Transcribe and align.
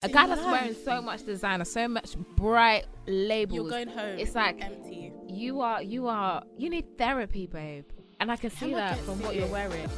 A 0.00 0.08
guy 0.08 0.28
that's 0.28 0.44
wearing 0.44 0.76
so 0.84 1.02
much 1.02 1.26
designer, 1.26 1.64
so 1.64 1.88
much 1.88 2.16
bright 2.36 2.86
labels. 3.08 3.56
You're 3.56 3.68
going 3.68 3.88
home. 3.88 4.16
It's 4.18 4.32
like 4.36 4.62
empty. 4.64 5.12
you 5.26 5.60
are, 5.60 5.82
you 5.82 6.06
are, 6.06 6.44
you 6.56 6.70
need 6.70 6.96
therapy, 6.96 7.48
babe. 7.48 7.84
And 8.20 8.30
I 8.30 8.36
can 8.36 8.50
see 8.50 8.66
Hema 8.66 8.74
that 8.76 8.98
from 9.00 9.20
what 9.22 9.34
you're 9.34 9.48
wearing. 9.48 9.88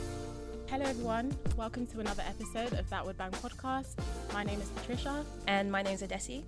Hello, 0.69 0.87
everyone. 0.87 1.37
Welcome 1.55 1.87
to 1.89 2.01
another 2.01 2.23
episode 2.27 2.73
of 2.79 2.89
That 2.89 3.05
Would 3.05 3.19
Bang 3.19 3.33
podcast. 3.33 3.97
My 4.33 4.43
name 4.43 4.59
is 4.63 4.71
Patricia, 4.71 5.23
And 5.47 5.71
my 5.71 5.83
name 5.83 5.95
is 5.95 6.03
Adesi. 6.03 6.45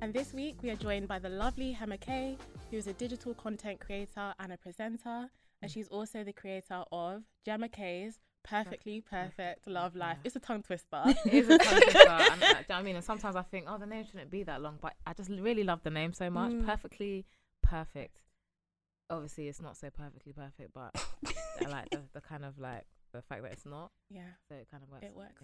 and 0.00 0.14
this 0.14 0.32
week 0.32 0.56
we 0.62 0.70
are 0.70 0.76
joined 0.76 1.06
by 1.06 1.18
the 1.18 1.28
lovely 1.28 1.76
Hema 1.78 2.00
Kay, 2.00 2.38
who 2.70 2.78
is 2.78 2.86
a 2.86 2.94
digital 2.94 3.34
content 3.34 3.80
creator 3.80 4.32
and 4.40 4.50
a 4.50 4.56
presenter, 4.56 5.28
and 5.60 5.70
she's 5.70 5.88
also 5.88 6.24
the 6.24 6.32
creator 6.32 6.84
of 6.90 7.22
Gemma 7.44 7.68
Kay's 7.68 8.20
Perfectly 8.44 9.00
Perfect 9.00 9.66
Love 9.66 9.96
Life. 9.96 10.18
It's 10.22 10.36
a 10.36 10.40
tongue 10.40 10.62
twister. 10.62 11.02
It 11.24 11.34
is 11.34 11.48
a 11.48 11.58
tongue 11.58 11.80
twister, 11.82 12.08
and, 12.08 12.42
uh, 12.42 12.46
do 12.46 12.46
you 12.46 12.52
know 12.52 12.58
what 12.68 12.70
I 12.70 12.82
mean? 12.82 12.96
And 12.96 13.04
sometimes 13.04 13.36
I 13.36 13.42
think, 13.42 13.66
oh, 13.68 13.78
the 13.78 13.86
name 13.86 14.04
shouldn't 14.04 14.30
be 14.30 14.42
that 14.44 14.60
long, 14.60 14.78
but 14.80 14.92
I 15.06 15.14
just 15.14 15.30
really 15.30 15.64
love 15.64 15.80
the 15.82 15.90
name 15.90 16.12
so 16.12 16.30
much. 16.30 16.52
Mm. 16.52 16.66
Perfectly 16.66 17.24
perfect. 17.62 18.20
Obviously, 19.10 19.48
it's 19.48 19.60
not 19.60 19.76
so 19.76 19.90
perfectly 19.90 20.32
perfect, 20.32 20.72
but 20.74 20.94
I 21.64 21.68
like 21.68 21.90
the, 21.90 22.02
the 22.12 22.20
kind 22.20 22.44
of 22.44 22.58
like 22.58 22.86
the 23.14 23.22
fact 23.22 23.42
that 23.42 23.52
it's 23.52 23.64
not, 23.64 23.90
yeah. 24.10 24.22
so 24.48 24.56
it 24.56 24.66
kind 24.70 24.82
of 24.82 24.90
works. 24.90 25.04
It 25.04 25.14
works. 25.16 25.40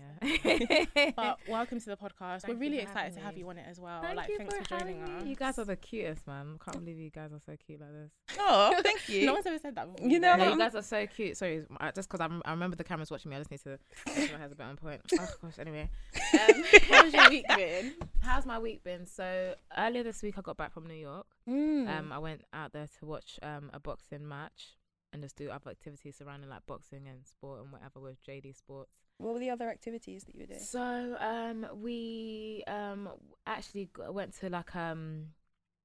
Yeah. 0.95 1.13
But 1.17 1.39
welcome 1.49 1.81
to 1.81 1.87
the 1.87 1.97
podcast. 1.97 2.43
Thank 2.43 2.55
We're 2.55 2.61
really 2.61 2.79
excited 2.79 3.15
to 3.15 3.21
have 3.21 3.39
you 3.39 3.49
on 3.49 3.59
it 3.59 3.67
as 3.69 3.79
well. 3.79 4.03
Thank 4.03 4.17
like, 4.17 4.29
you 4.29 4.39
thanks 4.39 4.57
for, 4.57 4.79
joining 4.79 5.03
us. 5.03 5.25
You 5.25 5.37
guys 5.37 5.59
are 5.59 5.65
the 5.65 5.77
cutest, 5.77 6.27
man. 6.27 6.59
I 6.61 6.65
can't 6.65 6.85
believe 6.85 6.99
you 6.99 7.11
guys 7.11 7.33
are 7.33 7.39
so 7.39 7.57
cute 7.65 7.81
like 7.81 7.93
this. 7.93 8.11
Oh, 8.43 8.75
thank 8.83 9.09
you. 9.09 9.27
No 9.27 9.35
one's 9.35 9.47
ever 9.47 9.59
said 9.59 9.77
that. 9.77 9.95
Before. 9.95 10.09
You 10.09 10.19
know, 10.19 10.35
No, 10.35 10.53
you 10.53 10.59
guys 10.59 10.75
are 10.75 10.83
so 10.83 11.07
cute. 11.07 11.37
Sorry, 11.37 11.65
just 11.95 12.09
because 12.09 12.21
I 12.21 12.51
remember 12.51 12.77
the 12.77 12.85
cameras 12.85 13.11
watching 13.11 13.31
me, 13.31 13.37
I 13.37 13.41
just 13.41 13.51
need 13.51 13.61
to 13.63 13.79
make 14.07 14.33
my 14.33 14.39
hair's 14.39 14.53
a 14.53 14.57
bit 14.57 14.67
on 14.67 14.77
point. 14.77 15.01
Oh 15.19 15.29
gosh. 15.43 15.59
Anyway, 15.59 15.89
um, 16.35 16.65
How's 16.91 17.13
your 17.13 17.31
week 17.31 17.45
been? 17.49 17.95
how's 18.21 18.47
my 18.47 18.59
week 18.59 18.83
been? 18.83 19.07
So 19.07 19.55
earlier 19.77 20.03
this 20.03 20.23
week, 20.23 20.35
I 20.39 20.41
got 20.41 20.57
back 20.57 20.73
from 20.73 20.87
New 20.87 20.95
York. 20.95 21.27
Mm. 21.49 21.89
Um, 21.89 22.13
I 22.13 22.19
went 22.19 22.43
out 22.53 22.73
there 22.73 22.89
to 22.99 23.07
watch 23.07 23.39
um 23.43 23.71
a 23.73 23.81
boxing 23.81 24.27
match 24.27 24.77
and 25.13 25.23
just 25.23 25.37
do 25.37 25.51
other 25.51 25.71
activities 25.71 26.17
surrounding 26.17 26.49
like 26.49 26.65
boxing 26.67 27.07
and 27.09 27.27
sport 27.27 27.61
and 27.63 27.73
whatever 27.73 28.01
with 28.01 28.25
JD 28.25 28.57
Sports. 28.57 28.99
what 29.19 29.35
were 29.35 29.41
the 29.41 29.51
other 29.51 29.69
activities 29.69 30.25
that 30.25 30.35
you 30.35 30.43
were 30.43 30.47
doing? 30.47 30.61
So 30.61 31.17
um 31.21 31.67
we 31.75 32.63
um 32.67 33.09
actually 33.47 33.91
went 34.09 34.35
to 34.41 34.49
like 34.49 34.75
um 34.77 35.29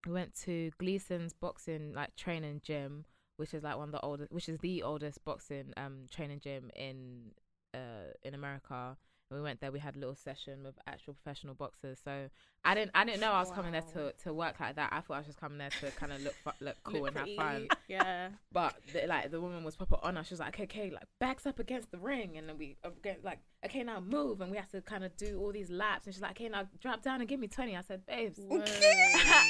we 0.06 0.14
went 0.14 0.36
to 0.42 0.72
Gleason's 0.78 1.34
boxing 1.34 1.94
like 1.94 2.16
training 2.16 2.62
gym, 2.64 3.06
which 3.38 3.54
is 3.54 3.64
like 3.64 3.78
one 3.78 3.90
of 3.90 3.92
the 3.94 4.02
oldest, 4.02 4.32
which 4.32 4.48
is 4.50 4.60
the 4.60 4.84
oldest 4.84 5.24
boxing 5.26 5.74
um 5.78 6.06
training 6.12 6.40
gym 6.40 6.70
in 6.76 7.32
uh 7.74 8.12
in 8.24 8.34
America. 8.36 8.98
We 9.36 9.42
went 9.42 9.60
there. 9.62 9.72
We 9.72 9.80
had 9.80 9.96
a 9.96 10.00
little 10.00 10.16
session 10.16 10.64
with 10.64 10.76
actual 10.88 11.14
professional 11.14 11.54
boxers. 11.54 12.00
So 12.04 12.30
I 12.64 12.74
didn't 12.74 12.92
I 12.96 13.06
didn't 13.06 13.22
know 13.22 13.32
I 13.32 13.40
was 13.40 13.52
coming 13.52 13.72
there 13.74 13.82
to 13.94 14.14
to 14.24 14.34
work 14.34 14.60
like 14.60 14.76
that. 14.78 14.90
I 14.92 15.02
thought 15.02 15.16
I 15.16 15.18
was 15.20 15.28
just 15.28 15.40
coming 15.40 15.58
there 15.58 15.70
to 15.82 15.92
kind 15.92 16.12
of 16.12 16.22
look 16.22 16.36
look 16.62 16.76
cool 16.84 17.02
Look 17.02 17.16
and 17.18 17.28
have 17.28 17.36
fun. 17.36 17.68
Yeah. 17.88 18.30
But 18.52 18.76
the, 18.94 19.06
like 19.08 19.32
the 19.32 19.40
woman 19.42 19.64
was 19.64 19.76
proper 19.76 19.98
on 20.02 20.18
us. 20.18 20.28
She 20.28 20.34
was 20.34 20.40
like, 20.40 20.56
okay, 20.56 20.64
okay, 20.64 20.90
like 20.92 21.04
backs 21.20 21.46
up 21.46 21.60
against 21.60 21.92
the 21.92 21.98
ring, 22.00 22.38
and 22.38 22.48
then 22.50 22.58
we 22.58 22.78
uh, 22.84 22.90
get, 23.04 23.24
like, 23.24 23.40
okay, 23.64 23.84
now 23.84 24.00
move, 24.00 24.42
and 24.42 24.50
we 24.50 24.58
have 24.58 24.70
to 24.72 24.82
kind 24.82 25.04
of 25.04 25.16
do 25.18 25.40
all 25.40 25.52
these 25.52 25.70
laps. 25.70 26.06
And 26.08 26.16
she's 26.16 26.22
like, 26.22 26.32
okay, 26.32 26.50
now 26.50 26.68
drop 26.82 27.04
down 27.04 27.20
and 27.20 27.30
give 27.30 27.40
me 27.40 27.48
twenty. 27.48 27.76
I 27.78 27.82
said, 27.82 28.06
babes. 28.06 28.40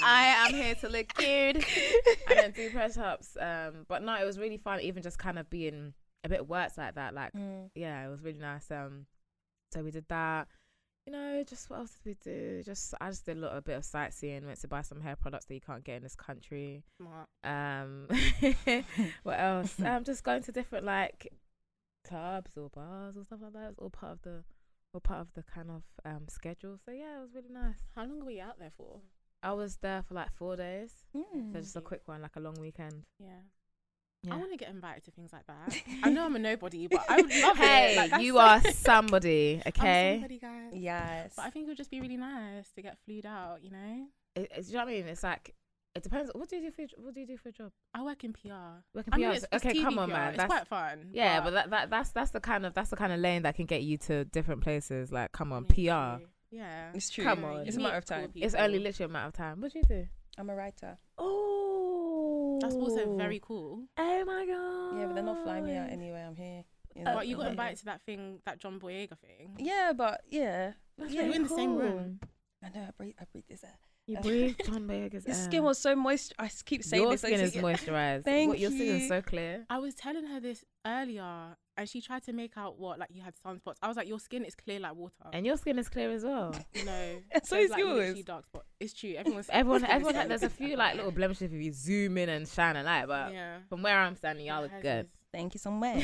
I 0.04 0.46
am 0.48 0.54
here 0.54 0.76
to 0.76 0.90
look 0.90 1.08
cute 1.16 1.56
and 1.58 1.64
then 2.40 2.52
do 2.52 2.70
press 2.72 2.98
ups. 2.98 3.38
Um, 3.40 3.86
but 3.88 4.04
no, 4.04 4.16
it 4.20 4.26
was 4.26 4.38
really 4.40 4.58
fun, 4.58 4.82
even 4.82 5.04
just 5.04 5.18
kind 5.20 5.40
of 5.40 5.50
being 5.50 5.94
a 6.24 6.30
bit 6.30 6.48
worked 6.48 6.78
like 6.78 6.96
that. 6.96 7.14
Like, 7.14 7.34
Mm. 7.34 7.70
yeah, 7.76 8.06
it 8.06 8.10
was 8.10 8.22
really 8.22 8.40
nice. 8.40 8.70
Um, 8.72 9.06
so 9.72 9.84
we 9.84 9.92
did 9.92 10.06
that. 10.10 10.48
You 11.06 11.14
know, 11.14 11.44
just 11.48 11.70
what 11.70 11.80
else 11.80 11.92
did 12.04 12.06
we 12.06 12.32
do? 12.32 12.64
Just 12.64 12.96
I 13.00 13.10
just 13.10 13.26
did 13.26 13.38
a 13.38 13.40
little 13.40 13.62
bit 13.62 13.78
of 13.78 13.86
sightseeing. 13.86 14.46
Went 14.46 14.60
to 14.62 14.68
buy 14.68 14.82
some 14.82 15.02
hair 15.02 15.16
products 15.16 15.46
that 15.46 15.54
you 15.54 15.62
can't 15.62 15.84
get 15.84 15.98
in 15.98 16.04
this 16.04 16.16
country. 16.16 16.84
Smart. 16.98 17.28
Um, 17.44 18.08
what 19.24 19.40
else? 19.40 19.80
Um, 19.80 20.04
just 20.04 20.24
going 20.24 20.42
to 20.44 20.52
different 20.52 20.84
like 20.86 21.32
clubs 22.08 22.58
or 22.58 22.70
bars 22.70 23.16
or 23.18 23.24
stuff 23.26 23.40
like 23.44 23.54
that. 23.54 23.70
It's 23.72 23.80
all 23.80 23.92
part 23.92 24.14
of 24.14 24.22
the, 24.24 24.44
all 24.96 25.00
part 25.02 25.22
of 25.22 25.28
the 25.36 25.44
kind 25.44 25.70
of 25.70 25.84
um 26.06 26.28
schedule. 26.28 26.80
So 26.84 26.92
yeah, 26.92 27.20
it 27.20 27.22
was 27.22 27.36
really 27.36 27.54
nice. 27.54 27.76
How 27.96 28.06
long 28.06 28.26
were 28.26 28.32
you 28.32 28.42
out 28.42 28.58
there 28.58 28.72
for? 28.76 29.02
I 29.44 29.52
was 29.54 29.78
there 29.78 30.02
for 30.02 30.16
like 30.16 30.32
four 30.34 30.56
days, 30.56 30.92
Mm. 31.16 31.54
so 31.54 31.60
just 31.60 31.76
a 31.76 31.82
quick 31.82 32.02
one, 32.08 32.24
like 32.24 32.36
a 32.36 32.40
long 32.40 32.56
weekend. 32.60 33.04
Yeah. 33.20 33.42
Yeah. 34.26 34.34
I 34.34 34.38
want 34.38 34.52
to 34.52 34.58
get 34.58 34.70
invited 34.70 35.04
to 35.06 35.12
things 35.12 35.32
like 35.34 35.46
that. 35.48 35.76
I 36.04 36.10
know 36.10 36.26
I'm 36.26 36.36
a 36.36 36.40
nobody, 36.40 36.88
but 36.88 37.02
I 37.10 37.18
would 37.22 37.36
love 37.36 37.58
hey, 37.58 37.94
it. 37.98 38.12
Like, 38.12 38.22
you 38.22 38.34
so- 38.34 38.40
are 38.40 38.62
somebody, 38.72 39.62
I'm 39.66 39.70
okay? 39.70 40.14
somebody, 40.16 40.40
guys. 40.40 40.72
Yes. 40.74 41.34
But 41.36 41.46
I 41.46 41.50
think 41.50 41.66
it 41.66 41.68
would 41.70 41.78
just 41.78 41.92
be 41.92 42.02
really 42.02 42.18
nice 42.18 42.72
to 42.74 42.82
get 42.82 42.98
flued 43.06 43.26
out. 43.26 43.64
You 43.64 43.72
know, 43.72 44.06
It, 44.36 44.52
it's, 44.56 44.68
do 44.68 44.74
you 44.74 44.80
know 44.80 44.86
what 44.86 44.92
I 44.92 44.96
mean? 44.96 45.08
It's 45.08 45.24
like 45.24 45.54
it 45.96 46.04
depends. 46.04 46.30
What 46.36 46.50
do 46.50 46.58
you 46.58 46.64
do 46.64 46.72
for 46.72 46.82
your, 46.82 46.90
what 46.98 47.14
do 47.14 47.22
you 47.22 47.28
do 47.28 47.38
for 47.38 47.50
a 47.50 47.52
job? 47.54 47.72
I 47.94 48.04
work 48.04 48.24
in 48.26 48.34
PR. 48.34 48.82
Working 48.94 49.14
I 49.14 49.18
mean, 49.18 49.30
PR? 49.30 49.36
it's, 49.36 49.46
it's 49.52 49.66
okay, 49.66 49.80
TV 49.80 49.84
come 49.84 49.98
on, 50.00 50.10
PR. 50.10 50.14
man. 50.14 50.28
It's 50.30 50.38
That's 50.38 50.52
quite 50.52 50.68
fun. 50.68 51.10
yeah, 51.14 51.40
but 51.40 51.54
that, 51.54 51.70
that 51.70 51.90
that's 51.90 52.10
that's 52.12 52.32
the 52.32 52.42
kind 52.42 52.66
of 52.66 52.74
that's 52.74 52.90
the 52.90 52.98
kind 52.98 53.14
of 53.14 53.20
lane 53.20 53.44
that 53.44 53.56
can 53.56 53.66
get 53.66 53.84
you 53.84 53.98
to 54.00 54.26
different 54.26 54.62
places. 54.62 55.12
Like, 55.12 55.32
come 55.32 55.54
on, 55.54 55.66
I 55.70 55.74
PR. 55.74 56.24
Yeah. 56.52 56.92
it's 56.94 57.10
true. 57.10 57.24
Come 57.24 57.42
You 57.42 57.46
on. 57.48 57.68
It's 57.68 57.78
a 57.78 57.80
matter 57.80 57.98
of 57.98 58.06
cool 58.06 58.18
time. 58.18 58.32
It's 58.36 58.56
only 58.56 58.80
literally 58.80 59.10
a 59.10 59.14
matter 59.14 59.28
of 59.28 59.34
time. 59.34 59.62
What 59.62 59.72
do 59.74 59.80
you 59.80 59.86
do? 59.88 60.08
I'm 60.38 60.50
a 60.50 60.56
writer. 60.56 60.98
Oh, 61.18 61.65
That's 62.60 62.76
also 62.76 63.16
very 63.18 63.40
cool. 63.42 63.84
Oh 63.98 64.26
my 64.26 64.46
god. 64.46 65.00
Yeah, 65.00 65.06
but 65.08 65.16
they're 65.16 65.24
not 65.24 65.44
flying 65.44 65.66
me 65.66 65.76
out 65.76 65.90
anyway. 65.90 66.24
I'm 66.24 66.36
here. 66.36 66.64
You 66.96 67.04
Uh, 67.06 67.14
but 67.16 67.28
you 67.28 67.36
got 67.36 67.44
yeah. 67.44 67.50
invited 67.52 67.78
to 67.80 67.86
that 67.86 68.02
thing, 68.06 68.40
that 68.46 68.58
John 68.60 68.80
Boyega 68.80 69.18
thing. 69.20 69.56
Yeah, 69.60 69.92
but 69.96 70.22
yeah. 70.30 70.74
That's 70.98 71.12
Yeah. 71.12 71.20
really 71.22 71.30
We're 71.32 71.36
in 71.36 71.44
the 71.44 71.50
same 71.50 71.76
room. 71.76 72.20
I 72.64 72.70
know. 72.70 72.86
I 72.88 72.92
breathe. 72.98 73.16
I 73.20 73.26
breathe 73.32 73.44
this 73.50 73.64
air. 73.64 73.78
You 74.08 74.18
Uh, 74.18 74.22
breathe 74.28 74.56
John 74.66 74.88
Boyega's 74.88 75.26
His 75.26 75.38
air. 75.38 75.44
skin 75.46 75.64
was 75.64 75.80
so 75.80 75.96
moist. 75.96 76.34
I 76.38 76.50
keep 76.66 76.84
saying 76.84 77.02
Your 77.04 77.12
this. 77.12 77.22
skin 77.22 77.40
I 77.40 77.44
is 77.44 77.56
moisturized. 77.56 78.24
Thank 78.26 78.50
what, 78.50 78.60
your 78.60 78.70
skin 78.72 78.96
is 79.02 79.08
so 79.08 79.22
clear. 79.22 79.66
I 79.70 79.80
was 79.80 79.96
telling 79.96 80.26
her 80.28 80.40
this 80.40 80.64
earlier, 80.86 81.58
and 81.78 81.90
she 81.90 82.02
tried 82.02 82.24
to 82.26 82.34
make 82.34 82.54
out 82.56 82.78
what 82.80 83.00
like 83.00 83.10
you 83.12 83.22
had 83.22 83.34
sunspots. 83.36 83.76
I 83.82 83.88
was 83.88 83.98
like, 83.98 84.08
your 84.08 84.20
skin 84.20 84.46
is 84.46 84.54
clear 84.56 84.80
like 84.80 84.96
water. 84.96 85.14
And 85.34 85.46
your 85.46 85.58
skin 85.58 85.80
is 85.80 85.90
clear 85.90 86.12
as 86.12 86.24
well. 86.24 86.54
no, 86.86 87.16
So 87.44 87.56
there's, 87.56 87.66
is 87.66 87.72
like, 87.72 87.80
yours. 87.80 87.96
literally 87.98 88.24
Dark 88.24 88.46
spot. 88.46 88.64
It's 88.80 88.94
true. 88.94 89.14
Everyone's 89.18 89.50
Everyone, 89.52 89.84
everyone, 89.86 90.14
clear. 90.14 90.28
there's 90.28 90.44
a 90.44 90.50
few 90.50 90.76
like 90.78 90.96
little 90.96 91.12
blemishes 91.12 91.52
if 91.52 91.62
you 91.62 91.72
zoom 91.74 92.18
in 92.20 92.30
and 92.30 92.48
shine 92.48 92.76
a 92.76 92.84
light, 92.84 93.08
but 93.08 93.34
yeah. 93.34 93.58
from 93.70 93.82
where 93.82 93.98
I'm 93.98 94.16
standing, 94.16 94.46
y'all 94.46 94.58
Yeah, 94.66 94.72
look 94.74 94.82
good. 94.82 95.06
is 95.06 95.12
Thank 95.34 95.54
you 95.54 95.60
so 95.60 95.70
much. 95.72 96.02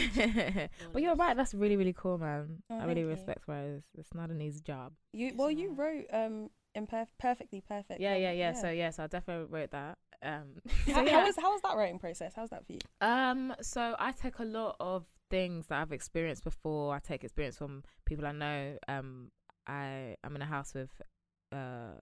but 0.91 1.01
you're 1.01 1.15
right. 1.15 1.37
That's 1.37 1.53
really, 1.53 1.77
really 1.77 1.93
cool, 1.93 2.17
man. 2.17 2.63
Oh, 2.69 2.75
I 2.79 2.85
really 2.85 2.95
thank 2.95 2.97
you. 2.97 3.07
respect 3.09 3.43
Rose. 3.47 3.83
It's 3.97 4.13
not 4.13 4.29
an 4.29 4.41
easy 4.41 4.59
job. 4.61 4.91
You 5.13 5.33
well, 5.37 5.49
you 5.51 5.71
wrote 5.73 6.05
um 6.11 6.49
imperf- 6.77 7.07
perfectly 7.19 7.61
perfect. 7.61 7.99
Yeah, 7.99 8.13
Love- 8.13 8.21
yeah, 8.21 8.31
yeah. 8.31 8.53
So 8.53 8.69
yeah, 8.69 8.89
so 8.91 9.03
I 9.03 9.07
definitely 9.07 9.47
wrote 9.49 9.71
that. 9.71 9.97
Um, 10.23 10.61
so 10.85 10.93
How, 10.93 11.01
yeah. 11.03 11.11
how 11.19 11.25
was 11.25 11.35
how 11.37 11.51
was 11.51 11.61
that 11.63 11.75
writing 11.75 11.99
process? 11.99 12.33
How's 12.35 12.49
that 12.51 12.65
for 12.65 12.73
you? 12.73 12.79
Um, 13.01 13.53
so 13.61 13.95
I 13.99 14.11
take 14.11 14.39
a 14.39 14.45
lot 14.45 14.75
of 14.79 15.05
things 15.29 15.67
that 15.67 15.81
I've 15.81 15.91
experienced 15.91 16.43
before. 16.43 16.93
I 16.95 16.99
take 16.99 17.23
experience 17.23 17.57
from 17.57 17.83
people 18.05 18.25
I 18.25 18.31
know. 18.31 18.77
Um, 18.87 19.31
I 19.67 20.15
I'm 20.23 20.35
in 20.35 20.41
a 20.41 20.45
house 20.45 20.73
with, 20.73 20.89
uh, 21.51 21.93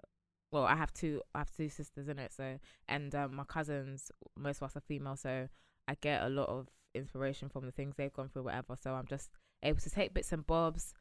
well, 0.51 0.63
I 0.65 0.75
have 0.75 0.93
two 0.93 1.21
I 1.33 1.39
have 1.39 1.51
two 1.55 1.69
sisters 1.69 2.07
in 2.09 2.19
it. 2.19 2.33
So 2.33 2.57
and 2.87 3.13
um, 3.15 3.35
my 3.35 3.43
cousins, 3.45 4.11
most 4.37 4.57
of 4.57 4.63
us 4.63 4.75
are 4.75 4.81
female. 4.81 5.15
So 5.15 5.47
I 5.87 5.95
get 6.01 6.23
a 6.23 6.29
lot 6.29 6.49
of 6.49 6.67
inspiration 6.93 7.49
from 7.49 7.65
the 7.65 7.71
things 7.71 7.95
they've 7.95 8.13
gone 8.13 8.29
through, 8.29 8.43
whatever. 8.43 8.75
So 8.81 8.93
I'm 8.93 9.07
just 9.07 9.29
able 9.63 9.79
to 9.79 9.89
take 9.89 10.13
bits 10.13 10.31
and 10.31 10.45
bobs. 10.45 10.93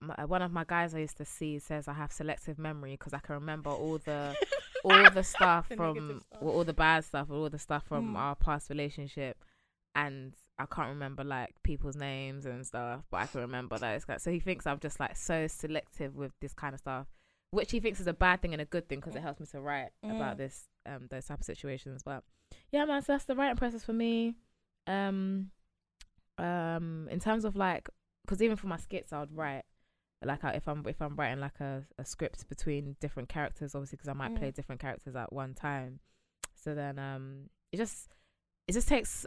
My, 0.00 0.24
one 0.26 0.42
of 0.42 0.52
my 0.52 0.64
guys 0.66 0.94
I 0.94 0.98
used 0.98 1.16
to 1.18 1.24
see 1.24 1.58
says 1.58 1.88
I 1.88 1.94
have 1.94 2.12
selective 2.12 2.58
memory 2.58 2.92
because 2.92 3.14
I 3.14 3.18
can 3.20 3.34
remember 3.36 3.70
all 3.70 3.98
the 3.98 4.36
all 4.84 5.08
the 5.10 5.22
stuff 5.24 5.68
The 5.70 5.76
from 5.76 6.20
stuff. 6.28 6.42
well, 6.42 6.54
all 6.54 6.64
the 6.64 6.74
bad 6.74 7.04
stuff, 7.04 7.30
all 7.30 7.48
the 7.48 7.58
stuff 7.58 7.84
from 7.86 8.12
Mm. 8.14 8.18
our 8.18 8.34
past 8.34 8.68
relationship, 8.70 9.42
and 9.94 10.34
I 10.58 10.66
can't 10.66 10.88
remember 10.90 11.24
like 11.24 11.54
people's 11.62 11.96
names 11.96 12.44
and 12.46 12.66
stuff, 12.66 13.04
but 13.10 13.18
I 13.22 13.26
can 13.26 13.40
remember 13.40 13.78
those. 13.78 14.04
guys. 14.04 14.22
So 14.22 14.30
he 14.30 14.40
thinks 14.40 14.66
I'm 14.66 14.78
just 14.78 15.00
like 15.00 15.16
so 15.16 15.46
selective 15.46 16.14
with 16.14 16.32
this 16.40 16.52
kind 16.54 16.74
of 16.74 16.80
stuff, 16.80 17.06
which 17.50 17.70
he 17.70 17.80
thinks 17.80 17.98
is 18.00 18.06
a 18.06 18.12
bad 18.12 18.42
thing 18.42 18.52
and 18.52 18.60
a 18.60 18.66
good 18.66 18.88
thing 18.88 18.98
because 19.00 19.16
it 19.16 19.22
helps 19.22 19.40
me 19.40 19.46
to 19.46 19.60
write 19.60 19.90
about 20.02 20.34
Mm. 20.34 20.38
this 20.38 20.68
um 20.86 21.06
those 21.10 21.24
type 21.26 21.40
of 21.40 21.46
situations. 21.46 22.02
But 22.04 22.24
yeah, 22.70 22.84
man, 22.84 23.00
so 23.02 23.12
that's 23.14 23.24
the 23.24 23.34
writing 23.34 23.56
process 23.56 23.84
for 23.84 23.92
me. 23.94 24.34
Um, 24.86 25.50
um, 26.38 27.08
in 27.10 27.20
terms 27.20 27.44
of 27.44 27.56
like, 27.56 27.88
because 28.24 28.42
even 28.42 28.56
for 28.56 28.66
my 28.66 28.76
skits, 28.76 29.12
I 29.12 29.20
would 29.20 29.34
write 29.34 29.64
like 30.22 30.44
I, 30.44 30.50
if 30.52 30.68
I'm 30.68 30.84
if 30.86 31.00
I'm 31.02 31.16
writing 31.16 31.40
like 31.40 31.60
a, 31.60 31.84
a 31.98 32.04
script 32.04 32.48
between 32.48 32.96
different 33.00 33.28
characters, 33.28 33.74
obviously 33.74 33.96
because 33.96 34.08
I 34.08 34.12
might 34.14 34.32
Mm. 34.34 34.38
play 34.38 34.50
different 34.50 34.80
characters 34.80 35.16
at 35.16 35.32
one 35.32 35.54
time. 35.54 36.00
So 36.54 36.74
then 36.74 36.98
um, 36.98 37.50
it 37.72 37.76
just 37.78 38.08
it 38.68 38.72
just 38.72 38.88
takes 38.88 39.26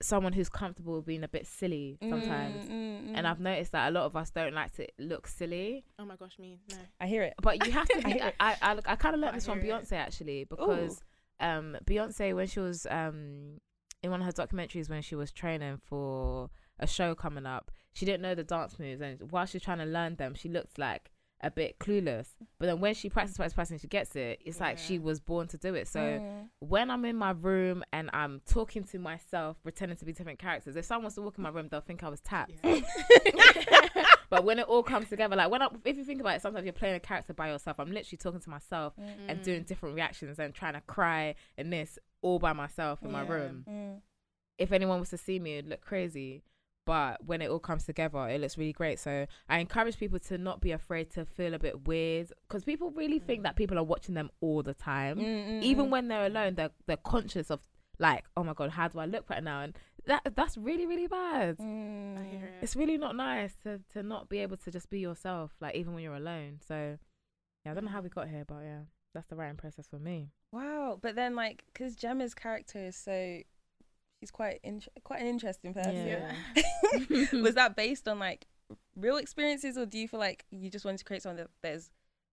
someone 0.00 0.32
who's 0.32 0.48
comfortable 0.48 0.96
with 0.96 1.06
being 1.06 1.24
a 1.24 1.28
bit 1.28 1.46
silly 1.46 1.98
sometimes. 2.08 2.64
Mm, 2.66 2.70
mm, 2.70 3.12
And 3.14 3.26
mm. 3.26 3.30
I've 3.30 3.40
noticed 3.40 3.72
that 3.72 3.88
a 3.88 3.90
lot 3.90 4.04
of 4.04 4.14
us 4.16 4.30
don't 4.30 4.54
like 4.54 4.72
to 4.76 4.86
look 4.98 5.26
silly, 5.26 5.84
Oh 5.98 6.04
my 6.04 6.14
gosh, 6.16 6.38
me 6.38 6.60
no. 6.70 6.76
I 7.00 7.06
hear 7.08 7.22
it. 7.24 7.34
but 7.42 7.64
you 7.66 7.72
have 7.72 7.88
to. 7.88 8.00
Be, 8.04 8.20
I 8.22 8.32
I, 8.38 8.56
I, 8.62 8.78
I 8.86 8.96
kind 8.96 9.14
of 9.16 9.20
I 9.22 9.24
learned 9.26 9.36
this 9.38 9.46
from 9.46 9.60
hear 9.60 9.74
it. 9.76 9.82
Beyonce 9.88 9.92
actually 9.92 10.44
because 10.44 11.00
um 11.40 11.76
Beyonce 11.84 12.34
when 12.34 12.46
she 12.46 12.60
was 12.60 12.86
um 12.90 13.58
in 14.02 14.10
one 14.12 14.20
of 14.20 14.26
her 14.26 14.32
documentaries 14.32 14.88
when 14.88 15.02
she 15.02 15.16
was 15.16 15.32
training 15.32 15.80
for 15.84 16.50
a 16.78 16.86
show 16.86 17.16
coming 17.16 17.46
up, 17.46 17.72
she 17.98 18.06
didn't 18.06 18.22
know 18.22 18.34
the 18.36 18.44
dance 18.44 18.78
moves, 18.78 19.00
and 19.00 19.30
while 19.32 19.44
she's 19.46 19.62
trying 19.62 19.78
to 19.78 19.84
learn 19.86 20.14
them, 20.16 20.34
she 20.34 20.48
looked 20.48 20.78
like 20.78 21.10
a 21.40 21.50
bit 21.50 21.78
clueless. 21.78 22.28
But 22.58 22.66
then 22.66 22.80
when 22.80 22.94
she 22.94 23.08
practices, 23.08 23.36
practices, 23.36 23.54
practices, 23.54 23.80
she 23.82 23.86
gets 23.88 24.16
it. 24.16 24.40
It's 24.44 24.58
like 24.60 24.76
she 24.76 24.98
was 24.98 25.20
born 25.20 25.46
to 25.48 25.56
do 25.58 25.74
it. 25.74 25.86
So 25.86 26.00
Mm. 26.00 26.48
when 26.58 26.90
I'm 26.90 27.04
in 27.04 27.14
my 27.14 27.30
room 27.30 27.84
and 27.92 28.10
I'm 28.12 28.40
talking 28.44 28.82
to 28.84 28.98
myself, 28.98 29.56
pretending 29.62 29.96
to 29.98 30.04
be 30.04 30.12
different 30.12 30.40
characters, 30.40 30.74
if 30.74 30.84
someone 30.84 31.04
wants 31.04 31.14
to 31.14 31.22
walk 31.22 31.38
in 31.38 31.44
my 31.44 31.50
room, 31.50 31.68
they'll 31.70 31.80
think 31.80 32.02
I 32.02 32.08
was 32.08 32.20
tapped. 32.20 32.54
Yeah. 32.64 32.80
but 34.30 34.44
when 34.44 34.58
it 34.58 34.66
all 34.66 34.82
comes 34.82 35.08
together, 35.08 35.36
like 35.36 35.50
when 35.50 35.62
I, 35.62 35.68
if 35.84 35.96
you 35.96 36.04
think 36.04 36.20
about 36.20 36.34
it, 36.36 36.42
sometimes 36.42 36.64
you're 36.64 36.72
playing 36.72 36.96
a 36.96 37.00
character 37.00 37.32
by 37.34 37.50
yourself. 37.50 37.78
I'm 37.78 37.92
literally 37.92 38.18
talking 38.18 38.40
to 38.40 38.50
myself 38.50 38.94
and 39.28 39.38
Mm. 39.38 39.42
doing 39.44 39.62
different 39.62 39.94
reactions 39.94 40.38
and 40.40 40.52
trying 40.54 40.74
to 40.74 40.80
cry 40.82 41.34
and 41.56 41.72
this 41.72 41.98
all 42.20 42.38
by 42.40 42.52
myself 42.52 43.02
in 43.02 43.12
my 43.12 43.22
room. 43.22 43.64
Mm. 43.68 44.00
If 44.58 44.72
anyone 44.72 44.98
was 44.98 45.10
to 45.10 45.18
see 45.18 45.38
me, 45.38 45.58
it'd 45.58 45.70
look 45.70 45.82
crazy. 45.82 46.42
But 46.88 47.22
when 47.26 47.42
it 47.42 47.50
all 47.50 47.58
comes 47.58 47.84
together, 47.84 48.26
it 48.28 48.40
looks 48.40 48.56
really 48.56 48.72
great. 48.72 48.98
So 48.98 49.26
I 49.46 49.58
encourage 49.58 49.98
people 49.98 50.18
to 50.20 50.38
not 50.38 50.62
be 50.62 50.72
afraid 50.72 51.10
to 51.16 51.26
feel 51.26 51.52
a 51.52 51.58
bit 51.58 51.86
weird 51.86 52.32
because 52.48 52.64
people 52.64 52.90
really 52.92 53.18
think 53.18 53.42
that 53.42 53.56
people 53.56 53.78
are 53.78 53.84
watching 53.84 54.14
them 54.14 54.30
all 54.40 54.62
the 54.62 54.72
time. 54.72 55.18
Mm, 55.18 55.48
mm, 55.48 55.62
Even 55.62 55.86
mm. 55.86 55.90
when 55.90 56.08
they're 56.08 56.24
alone, 56.24 56.54
they're 56.54 56.70
they're 56.86 56.96
conscious 57.14 57.50
of 57.50 57.60
like, 57.98 58.24
oh 58.38 58.42
my 58.42 58.54
god, 58.54 58.70
how 58.70 58.88
do 58.88 58.98
I 59.00 59.04
look 59.04 59.28
right 59.28 59.44
now? 59.44 59.60
And 59.64 59.76
that 60.06 60.22
that's 60.34 60.56
really 60.56 60.86
really 60.86 61.06
bad. 61.08 61.56
I 61.60 61.62
Mm. 61.62 62.30
hear 62.30 62.46
it. 62.46 62.54
It's 62.62 62.74
really 62.74 62.96
not 62.96 63.14
nice 63.16 63.54
to 63.64 63.80
to 63.92 64.02
not 64.02 64.30
be 64.30 64.38
able 64.38 64.56
to 64.56 64.70
just 64.70 64.88
be 64.88 64.98
yourself, 65.00 65.52
like 65.60 65.74
even 65.74 65.92
when 65.92 66.02
you're 66.02 66.14
alone. 66.16 66.60
So 66.66 66.96
yeah, 67.66 67.72
I 67.72 67.74
don't 67.74 67.84
know 67.84 67.90
how 67.90 68.00
we 68.00 68.08
got 68.08 68.28
here, 68.28 68.44
but 68.46 68.60
yeah, 68.64 68.82
that's 69.12 69.26
the 69.28 69.36
writing 69.36 69.56
process 69.58 69.86
for 69.86 69.98
me. 69.98 70.30
Wow, 70.52 70.98
but 71.02 71.16
then 71.16 71.34
like, 71.36 71.64
because 71.70 71.94
Gemma's 71.96 72.32
character 72.34 72.78
is 72.78 72.96
so, 72.96 73.40
she's 74.20 74.30
quite 74.30 74.60
in- 74.62 74.82
quite 75.04 75.20
an 75.20 75.26
interesting 75.26 75.74
person. 75.74 76.06
Yeah. 76.06 76.32
was 77.42 77.54
that 77.54 77.76
based 77.76 78.08
on 78.08 78.18
like 78.18 78.46
real 78.96 79.16
experiences, 79.16 79.76
or 79.78 79.86
do 79.86 79.98
you 79.98 80.08
feel 80.08 80.20
like 80.20 80.44
you 80.50 80.70
just 80.70 80.84
wanted 80.84 80.98
to 80.98 81.04
create 81.04 81.22
something 81.22 81.44
that, 81.44 81.50
that 81.62 81.74
is 81.74 81.90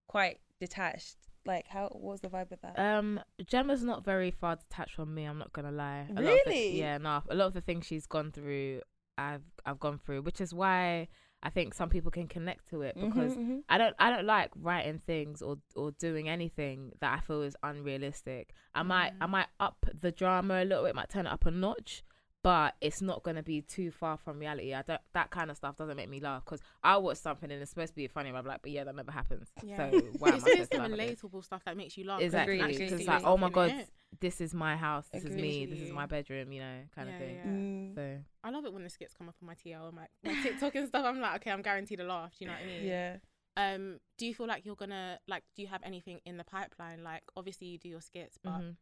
quite 0.07 0.39
detached? 0.59 1.17
Like, 1.45 1.67
how 1.67 1.83
what 1.91 2.01
was 2.01 2.21
the 2.21 2.27
vibe 2.29 2.49
with 2.49 2.61
that? 2.61 2.79
Um, 2.79 3.19
Gemma's 3.45 3.83
not 3.83 4.03
very 4.03 4.31
far 4.31 4.55
detached 4.55 4.95
from 4.95 5.13
me. 5.13 5.25
I'm 5.25 5.37
not 5.37 5.53
gonna 5.53 5.71
lie. 5.71 6.07
A 6.09 6.13
lot 6.13 6.17
of 6.19 6.25
the- 6.25 6.31
Really? 6.47 6.79
yeah, 6.79 6.97
no. 6.97 7.21
A 7.29 7.35
lot 7.35 7.47
of 7.47 7.53
the 7.53 7.61
things 7.61 7.85
she's 7.85 8.07
gone 8.07 8.31
through, 8.31 8.81
I've 9.17 9.43
I've 9.65 9.79
gone 9.79 9.99
through, 9.99 10.23
which 10.23 10.41
is 10.41 10.53
why 10.53 11.07
I 11.45 11.51
think 11.51 11.75
some 11.75 11.89
people 11.89 12.09
can 12.09 12.27
connect 12.27 12.67
to 12.71 12.81
it 12.81 12.95
because 12.99 13.35
Mhm, 13.35 13.47
mhm. 13.47 13.63
I 13.69 13.77
don't 13.77 13.95
I 13.99 14.09
don't 14.09 14.25
like 14.25 14.49
writing 14.55 14.99
things 15.05 15.41
or 15.43 15.57
or 15.75 15.91
doing 15.91 16.27
anything 16.27 16.91
that 17.01 17.13
I 17.17 17.19
feel 17.21 17.43
is 17.43 17.55
unrealistic. 17.61 18.53
I 18.73 18.81
might 18.83 19.13
I 19.21 19.25
Mm. 19.27 19.29
might 19.29 19.47
up 19.59 19.85
the 19.93 20.11
drama 20.11 20.63
a 20.63 20.65
little 20.65 20.83
bit, 20.85 20.95
might 20.95 21.09
turn 21.09 21.27
it 21.27 21.31
up 21.31 21.45
a 21.45 21.51
notch, 21.51 22.03
but 22.41 22.75
it's 22.81 23.01
not 23.01 23.21
gonna 23.23 23.43
be 23.43 23.61
too 23.61 23.91
far 23.91 24.17
from 24.17 24.39
reality. 24.39 24.73
I 24.73 24.81
don't 24.81 25.01
that 25.13 25.29
kind 25.29 25.51
of 25.51 25.57
stuff 25.57 25.77
doesn't 25.77 25.95
make 25.97 26.09
me 26.09 26.19
laugh 26.19 26.43
because 26.45 26.61
I 26.83 26.97
watch 26.97 27.17
something 27.17 27.51
and 27.51 27.61
it's 27.61 27.69
supposed 27.69 27.93
to 27.93 27.95
be 27.95 28.07
funny. 28.07 28.29
And 28.29 28.37
I'm 28.39 28.45
like, 28.45 28.61
but 28.63 28.71
yeah, 28.71 28.83
that 28.83 28.95
never 28.95 29.11
happens. 29.11 29.51
Yeah. 29.63 29.77
So 29.91 29.99
why 30.17 30.29
am 30.29 30.43
I 30.43 30.49
supposed 30.49 30.71
to 30.71 30.77
laugh 30.79 30.89
relatable 30.89 31.43
stuff 31.43 31.63
that 31.65 31.77
makes 31.77 31.95
you 31.95 32.05
laugh. 32.05 32.21
Exactly, 32.21 32.57
because 32.57 32.75
agreed. 32.75 32.91
it's 32.91 33.01
see 33.01 33.07
like, 33.07 33.21
oh 33.23 33.37
my 33.37 33.49
god. 33.49 33.71
This 34.19 34.41
is 34.41 34.53
my 34.53 34.75
house, 34.75 35.07
this 35.11 35.23
is 35.23 35.35
me, 35.35 35.65
this 35.65 35.79
is 35.81 35.91
my 35.91 36.05
bedroom, 36.05 36.51
you 36.51 36.61
know, 36.61 36.79
kind 36.95 37.09
Yeah, 37.09 37.13
of 37.13 37.19
thing. 37.19 37.39
yeah. 37.43 37.51
Mm. 37.51 37.95
So 37.95 38.17
I 38.43 38.49
love 38.51 38.65
it 38.65 38.73
when 38.73 38.83
the 38.83 38.89
skits 38.89 39.13
come 39.17 39.29
up 39.29 39.35
on 39.41 39.47
my 39.47 39.55
TL 39.55 39.87
and 39.87 39.97
like 39.97 40.09
my 40.23 40.33
TikTok 40.43 40.75
and 40.75 40.87
stuff. 40.87 41.05
I'm 41.05 41.19
like, 41.19 41.35
okay, 41.37 41.51
I'm 41.51 41.61
guaranteed 41.61 41.99
a 41.99 42.03
laugh. 42.03 42.31
Do 42.37 42.45
you 42.45 42.47
know 42.47 42.53
what 42.57 42.63
I 42.63 42.67
mean? 42.67 42.85
Yeah. 42.85 43.15
Um, 43.57 43.99
do 44.17 44.25
you 44.25 44.33
feel 44.35 44.47
like 44.47 44.65
you're 44.65 44.75
gonna 44.75 45.19
like? 45.27 45.43
Do 45.55 45.61
you 45.61 45.67
have 45.69 45.81
anything 45.83 46.19
in 46.25 46.37
the 46.37 46.43
pipeline? 46.43 47.03
Like, 47.03 47.23
obviously 47.37 47.67
you 47.67 47.77
do 47.77 47.87
your 47.89 48.01
skits, 48.01 48.37
but 48.43 48.51
mhm. 48.51 48.75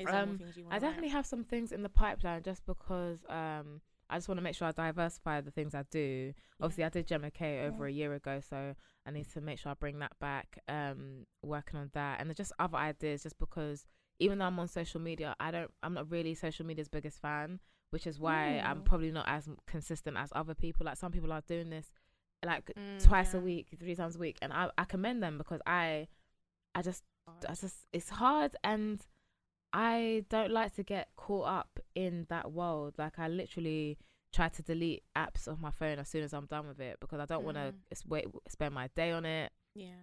is 0.00 0.06
there 0.08 0.16
Um, 0.22 0.38
things 0.38 0.56
you 0.56 0.64
want? 0.64 0.76
I 0.76 0.78
definitely 0.78 1.10
have 1.10 1.26
some 1.26 1.44
things 1.44 1.72
in 1.72 1.82
the 1.82 1.88
pipeline 1.88 2.42
just 2.42 2.64
because 2.66 3.18
um 3.28 3.80
I 4.10 4.16
just 4.16 4.28
want 4.28 4.38
to 4.38 4.42
make 4.42 4.54
sure 4.54 4.68
I 4.68 4.72
diversify 4.72 5.40
the 5.40 5.50
things 5.50 5.74
I 5.74 5.84
do. 5.90 6.34
Obviously, 6.60 6.84
I 6.84 6.90
did 6.90 7.06
Gemma 7.06 7.30
K 7.30 7.66
over 7.66 7.84
Mm. 7.84 7.88
a 7.88 7.92
year 7.92 8.12
ago, 8.14 8.40
so 8.40 8.74
I 9.06 9.10
need 9.10 9.26
to 9.32 9.40
make 9.40 9.58
sure 9.58 9.72
I 9.72 9.74
bring 9.74 10.00
that 10.00 10.18
back. 10.20 10.58
Um, 10.68 11.26
working 11.42 11.78
on 11.80 11.90
that, 11.94 12.20
and 12.20 12.28
then 12.28 12.34
just 12.34 12.52
other 12.58 12.76
ideas. 12.76 13.22
Just 13.22 13.38
because 13.38 13.86
even 14.22 14.38
though 14.38 14.46
I'm 14.46 14.58
on 14.58 14.68
social 14.68 15.00
media, 15.00 15.34
I 15.40 15.50
don't. 15.50 15.70
I'm 15.82 15.94
not 15.94 16.10
really 16.10 16.34
social 16.34 16.64
media's 16.66 16.88
biggest 16.88 17.20
fan, 17.20 17.60
which 17.90 18.06
is 18.06 18.18
why 18.20 18.60
I'm 18.64 18.80
Mm. 18.80 18.84
probably 18.84 19.10
not 19.10 19.28
as 19.28 19.48
consistent 19.66 20.16
as 20.16 20.30
other 20.34 20.54
people. 20.54 20.86
Like 20.86 20.96
some 20.96 21.12
people 21.12 21.32
are 21.32 21.42
doing 21.42 21.70
this 21.70 21.92
like 22.44 22.70
Mm, 22.76 23.02
twice 23.04 23.34
a 23.34 23.40
week, 23.40 23.68
three 23.78 23.94
times 23.94 24.16
a 24.16 24.18
week, 24.18 24.38
and 24.42 24.52
I 24.52 24.70
I 24.78 24.84
commend 24.84 25.22
them 25.22 25.38
because 25.38 25.60
I 25.66 26.08
I 26.74 26.82
just 26.82 27.02
I 27.48 27.54
just 27.54 27.86
it's 27.92 28.10
hard 28.10 28.56
and 28.64 29.00
I 29.72 30.24
don't 30.28 30.50
like 30.50 30.74
to 30.76 30.82
get 30.82 31.08
caught 31.16 31.46
up 31.48 31.80
in 31.94 32.26
that 32.28 32.52
world. 32.52 32.94
Like 32.98 33.18
I 33.18 33.28
literally 33.28 33.98
try 34.32 34.48
to 34.48 34.62
delete 34.62 35.02
apps 35.16 35.46
off 35.48 35.60
my 35.60 35.70
phone 35.70 35.98
as 35.98 36.08
soon 36.08 36.22
as 36.24 36.32
I'm 36.32 36.46
done 36.46 36.66
with 36.68 36.80
it 36.80 36.98
because 37.00 37.20
I 37.20 37.26
don't 37.26 37.44
want 37.44 37.56
to 37.58 37.74
Mm. 38.08 38.42
spend 38.48 38.74
my 38.74 38.88
day 38.94 39.10
on 39.12 39.24
it. 39.24 39.52
Yeah. 39.74 39.94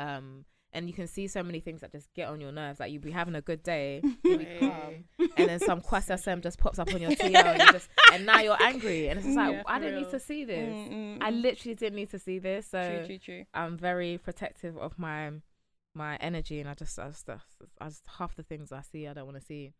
Um, 0.00 0.44
and 0.76 0.86
you 0.86 0.92
can 0.92 1.06
see 1.06 1.26
so 1.26 1.42
many 1.42 1.58
things 1.58 1.80
that 1.80 1.90
just 1.90 2.12
get 2.12 2.28
on 2.28 2.38
your 2.38 2.52
nerves. 2.52 2.78
Like 2.78 2.92
you'll 2.92 3.02
be 3.02 3.10
having 3.10 3.34
a 3.34 3.40
good 3.40 3.62
day, 3.62 4.02
you'll 4.24 4.44
calm, 4.60 5.04
and 5.18 5.48
then 5.48 5.58
some 5.58 5.80
quest 5.80 6.08
SM 6.08 6.40
just 6.40 6.58
pops 6.58 6.78
up 6.78 6.92
on 6.92 7.00
your 7.00 7.12
TL, 7.12 7.34
and, 7.34 7.62
you 7.62 7.72
just, 7.72 7.88
and 8.12 8.26
now 8.26 8.40
you're 8.40 8.62
angry, 8.62 9.08
and 9.08 9.18
it's 9.18 9.26
just 9.26 9.38
like 9.38 9.52
Yeah, 9.54 9.62
I 9.66 9.78
didn't 9.78 10.02
need 10.02 10.10
to 10.10 10.20
see 10.20 10.44
this. 10.44 10.68
Mm, 10.68 10.92
mm, 10.92 11.18
I 11.22 11.30
literally 11.30 11.74
didn't 11.74 11.96
need 11.96 12.10
to 12.10 12.18
see 12.18 12.38
this. 12.38 12.68
So 12.68 12.82
true, 12.82 13.06
true, 13.06 13.18
true. 13.18 13.44
I'm 13.54 13.78
very 13.78 14.18
protective 14.18 14.76
of 14.76 14.98
my 14.98 15.32
my 15.94 16.16
energy, 16.16 16.60
and 16.60 16.68
I 16.68 16.74
just, 16.74 16.98
I 16.98 17.08
just, 17.08 17.26
I 17.80 17.88
just 17.88 18.02
half 18.18 18.36
the 18.36 18.42
things 18.42 18.70
I 18.70 18.82
see, 18.82 19.08
I 19.08 19.14
don't 19.14 19.24
want 19.24 19.38
to 19.38 19.44
see. 19.44 19.72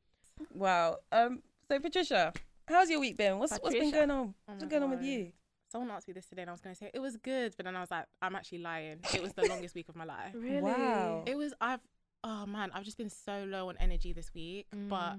Wow. 0.55 0.97
Um. 1.13 1.43
So 1.69 1.79
Patricia, 1.79 2.33
how's 2.69 2.89
your 2.89 3.01
week 3.01 3.19
been? 3.19 3.39
What's 3.39 3.57
what's 3.59 3.75
been 3.75 3.91
going 3.91 4.11
on? 4.11 4.35
Oh 4.49 4.53
What's 4.53 4.65
my 4.65 4.71
going 4.71 4.83
on 4.83 4.91
with 4.91 5.03
you? 5.03 5.33
Someone 5.77 5.95
asked 5.95 6.09
me 6.09 6.15
this 6.15 6.25
today, 6.27 6.41
and 6.41 6.49
I 6.51 6.53
was 6.55 6.63
going 6.63 6.75
to 6.75 6.79
say 6.79 6.91
it 6.95 7.01
was 7.01 7.19
good, 7.19 7.53
but 7.57 7.67
then 7.67 7.77
I 7.77 7.81
was 7.81 7.91
like, 7.91 8.07
I'm 8.23 8.35
actually 8.35 8.59
lying. 8.59 8.99
It 9.15 9.21
was 9.23 9.35
the 9.35 9.43
longest 9.49 9.75
week 9.75 9.91
of 9.91 9.95
my 9.97 10.05
life. 10.07 10.33
Really? 10.35 10.63
Wow. 10.63 11.23
It 11.27 11.37
was. 11.37 11.53
I've. 11.61 11.81
Oh 12.25 12.47
man, 12.47 12.71
I've 12.73 12.85
just 12.85 12.97
been 12.97 13.11
so 13.11 13.45
low 13.47 13.69
on 13.69 13.77
energy 13.79 14.15
this 14.15 14.33
week. 14.35 14.67
But 14.73 15.17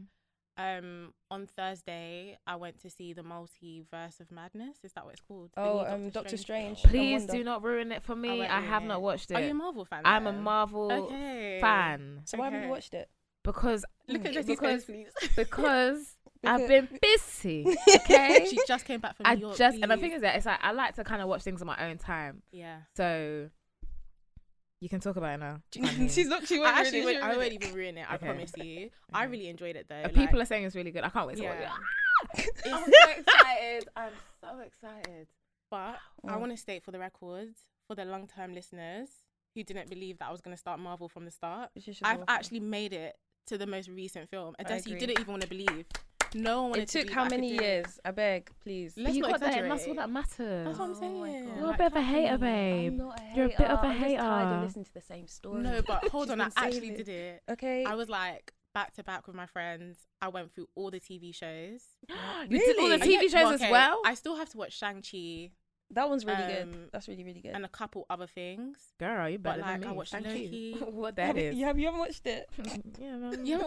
Mm. 0.60 0.80
um, 0.80 1.14
on 1.30 1.46
Thursday, 1.46 2.40
I 2.48 2.56
went 2.56 2.82
to 2.82 2.90
see 2.90 3.14
the 3.14 3.22
Multiverse 3.22 4.20
of 4.20 4.32
Madness. 4.32 4.78
Is 4.84 4.94
that 4.94 5.06
what 5.06 5.14
it's 5.14 5.22
called? 5.22 5.52
Oh, 5.56 5.84
new 5.84 6.06
um, 6.06 6.10
Doctor 6.10 6.38
Strange. 6.38 6.80
film. 6.82 6.90
please 6.92 7.26
do 7.28 7.44
not 7.44 7.62
ruin 7.64 7.92
it 7.92 8.02
for 8.02 8.16
me. 8.16 8.40
won't 8.40 8.52
I 8.52 8.62
have 8.62 8.84
it. 8.84 8.88
not 8.88 9.04
watched 9.04 9.30
it. 9.30 9.36
Are 9.36 9.42
you 9.42 9.52
a. 9.52 9.54
Marvel 9.54 9.86
fan? 9.86 10.02
I'm 10.06 10.26
a? 10.26 10.34
Marvel 10.34 10.92
Okay. 10.92 11.60
fan 11.62 12.22
So 12.26 12.40
why 12.40 12.46
haven't 12.46 12.64
you 12.64 12.70
watched 12.70 12.96
it? 12.96 13.10
because 13.44 13.86
Look 14.08 14.26
at. 14.26 14.34
Jessie's 14.34 14.46
because- 14.60 14.86
face, 14.86 15.08
please. 15.22 15.36
because 15.36 16.16
I've 16.46 16.68
been 16.68 16.88
busy. 17.02 17.66
Okay, 17.96 18.48
she 18.50 18.60
just 18.68 18.86
came 18.86 19.00
back 19.00 19.16
from 19.18 19.26
I 19.28 19.36
New 19.36 19.42
York. 19.42 19.58
just 19.58 19.78
and 19.82 19.92
the 19.92 19.98
thing 19.98 20.12
is 20.14 20.22
that 20.22 20.36
it's 20.36 20.46
like 20.46 20.60
I 20.62 20.72
like 20.72 20.96
to 20.96 21.04
kind 21.04 21.22
of 21.22 21.28
watch 21.28 21.42
things 21.44 21.62
on 21.62 21.68
my 21.68 21.90
own 21.90 21.98
time. 21.98 22.42
yeah. 22.52 22.80
So 22.96 23.50
you 24.80 24.90
can 24.90 25.00
talk 25.00 25.16
about 25.16 25.34
it 25.34 25.38
now. 25.40 25.58
She's 26.10 26.28
not. 26.28 26.48
She 26.48 26.60
won't 26.60 26.76
I 26.76 26.82
actually, 26.82 27.04
won't, 27.04 27.24
I 27.24 27.36
won't 27.36 27.52
even 27.54 27.74
ruin 27.74 27.98
it. 27.98 28.06
I 28.10 28.16
Okay. 28.16 28.26
promise 28.26 28.52
you. 28.58 28.90
I 29.14 29.24
really 29.26 29.48
enjoyed 29.50 29.76
it 29.76 29.88
though. 29.90 30.04
uh, 30.04 30.10
people 30.10 30.40
are 30.42 30.46
saying 30.46 30.66
it's 30.66 30.76
really 30.76 30.92
good. 30.92 31.04
I 31.04 31.10
can't 31.10 31.28
wait 31.28 31.38
to 31.38 31.44
watch 31.44 31.58
it. 31.60 31.70
I'm 32.72 32.80
so 32.84 33.10
excited. 33.18 33.90
I'm 33.96 34.12
so 34.42 34.60
excited. 34.60 35.28
But 35.72 35.98
I 36.28 36.32
Mm. 36.36 36.40
want 36.40 36.52
to 36.52 36.58
state 36.58 36.84
for 36.84 36.92
the 36.92 37.00
record, 37.00 37.50
for 37.88 37.96
the 37.96 38.06
long 38.06 38.28
term 38.28 38.54
listeners 38.54 39.10
who 39.56 39.64
didn't 39.64 39.90
believe 39.90 40.20
that 40.20 40.28
I 40.30 40.32
was 40.32 40.42
going 40.42 40.56
to 40.56 40.60
start 40.60 40.80
Marvel 40.80 41.10
from 41.10 41.26
the 41.26 41.32
start, 41.32 41.72
I've 42.04 42.24
actually 42.28 42.60
made 42.60 42.94
it 42.94 43.16
to 43.48 43.58
the 43.58 43.66
most 43.68 43.90
recent 43.90 44.30
film. 44.30 44.56
And 44.60 44.68
I 44.68 44.72
Desi, 44.78 44.88
you 44.88 45.00
didn't 45.00 45.20
even 45.20 45.32
want 45.32 45.42
to 45.44 45.50
believe. 45.50 45.86
No 46.34 46.62
one 46.64 46.72
wanted 46.72 46.84
It 46.84 46.90
to 46.90 47.00
took 47.00 47.08
believe 47.08 47.16
how 47.16 47.24
I 47.26 47.30
many 47.30 47.54
years? 47.54 48.00
I 48.06 48.12
beg, 48.12 48.50
please. 48.62 48.94
Let's 48.98 49.16
you 49.16 49.22
not 49.22 49.32
got 49.32 49.40
that, 49.42 49.58
and 49.58 49.72
that's 49.72 49.88
all 49.88 49.96
that 49.96 50.10
matters. 50.10 50.66
That's 50.66 50.80
what 50.80 50.86
I'm 50.86 50.92
Oh 50.92 51.00
saying. 51.00 51.46
God. 51.48 51.58
You're 51.60 51.74
a 51.74 51.78
bit 51.78 51.88
of 51.88 51.96
a 51.96 52.02
hater, 52.02 52.38
babe. 52.38 52.92
I'm 52.94 52.98
not 52.98 53.20
a 53.20 53.36
You're 53.36 53.46
a 53.46 53.50
bit 53.50 53.62
of 53.62 53.84
a 53.84 53.88
I'm 53.88 54.00
just 54.02 54.16
tired 54.16 54.44
of 54.44 54.50
hater. 54.52 54.62
listening 54.66 54.86
to 54.86 54.94
the 54.94 55.02
same 55.02 55.28
story. 55.28 55.62
No, 55.62 55.82
but 55.82 56.08
hold 56.10 56.26
She's 56.28 56.32
on. 56.32 56.42
I 56.42 56.50
actually 56.58 56.90
it. 56.90 56.98
did 56.98 57.10
it. 57.10 57.44
Okay. 57.50 57.86
I 57.86 57.96
was 57.96 58.10
like 58.10 58.54
back 58.74 58.94
to 58.94 59.04
back 59.04 59.28
with 59.28 59.36
my 59.36 59.46
friends. 59.46 59.98
I 60.22 60.28
went 60.30 60.54
through 60.54 60.68
all 60.76 60.92
the 60.92 61.00
TV 61.00 61.34
shows. 61.34 61.82
You 62.50 62.60
did 62.60 62.78
all 62.80 62.90
the 62.90 62.98
TV 62.98 63.24
yeah, 63.24 63.42
shows 63.44 63.54
as 63.56 63.62
okay, 63.62 63.72
well. 63.72 64.02
I 64.06 64.14
still 64.14 64.36
have 64.36 64.50
to 64.50 64.58
watch 64.58 64.78
Shang 64.78 65.02
Chi 65.02 65.52
that 65.92 66.10
one's 66.10 66.26
really 66.26 66.44
um, 66.44 66.72
good. 66.72 66.90
That's 66.92 67.08
really, 67.08 67.24
really 67.24 67.40
good. 67.40 67.52
and 67.56 67.64
a 67.64 67.70
couple 67.70 68.06
other 68.10 68.28
things. 68.28 68.78
Girl, 69.00 69.30
you 69.30 69.38
But, 69.38 69.52
better 69.52 69.62
like, 69.62 69.80
than 69.80 69.88
I 69.90 69.92
me. 69.92 69.98
watched 69.98 70.12
Thank 70.12 70.26
Loki. 70.26 70.76
you. 70.80 70.86
what 70.92 71.18
have, 71.18 71.36
that 71.36 71.42
you, 71.42 71.50
is. 71.50 71.56
you 71.56 71.66
have 71.66 71.80
you 71.80 71.86
haven't 71.88 72.00
watched 72.00 72.26
it? 72.28 72.50
yeah, 73.00 73.16
man. 73.16 73.46
Yeah, 73.46 73.60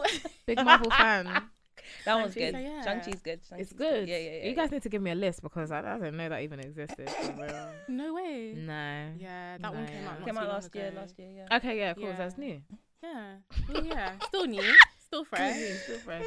Big 0.47 0.63
Marvel 0.63 0.91
fan. 0.91 1.43
That 2.05 2.15
one's 2.17 2.35
good. 2.35 2.55
so 2.55 2.59
yeah. 2.61 2.83
Shang-Chi's 2.83 3.23
good. 3.23 3.33
It's 3.41 3.49
Shang-Chi's 3.49 3.73
good. 3.73 4.09
Yeah, 4.09 4.19
yeah, 4.19 4.31
yeah. 4.43 4.49
You 4.49 4.55
guys 4.55 4.71
need 4.71 4.83
to 4.83 4.89
give 4.89 5.03
me 5.03 5.11
a 5.11 5.15
list 5.15 5.43
because 5.43 5.71
I, 5.71 5.81
I 5.81 5.99
didn't 5.99 6.17
know 6.17 6.29
that 6.29 6.43
even 6.43 6.61
existed. 6.61 7.09
no 7.89 8.15
way. 8.15 8.55
no. 8.57 9.09
Yeah, 9.19 9.59
that 9.59 9.75
one 9.75 9.87
came 9.87 10.03
yeah. 10.03 10.11
out. 10.11 10.25
Came 10.25 10.39
out 10.39 10.49
last 10.49 10.75
year. 10.75 10.89
ago. 10.89 11.01
Last 11.01 11.19
year, 11.19 11.29
yeah. 11.37 11.57
Okay, 11.57 11.79
yeah, 11.79 11.95
cool. 11.95 12.15
That's 12.17 12.39
new. 12.39 12.61
Yeah, 13.03 13.37
yeah, 13.73 13.81
yeah. 13.81 14.13
Still 14.27 14.45
new, 14.45 14.75
still 14.99 15.25
fresh. 15.25 15.57
Still 15.85 15.97
fresh. 16.01 16.23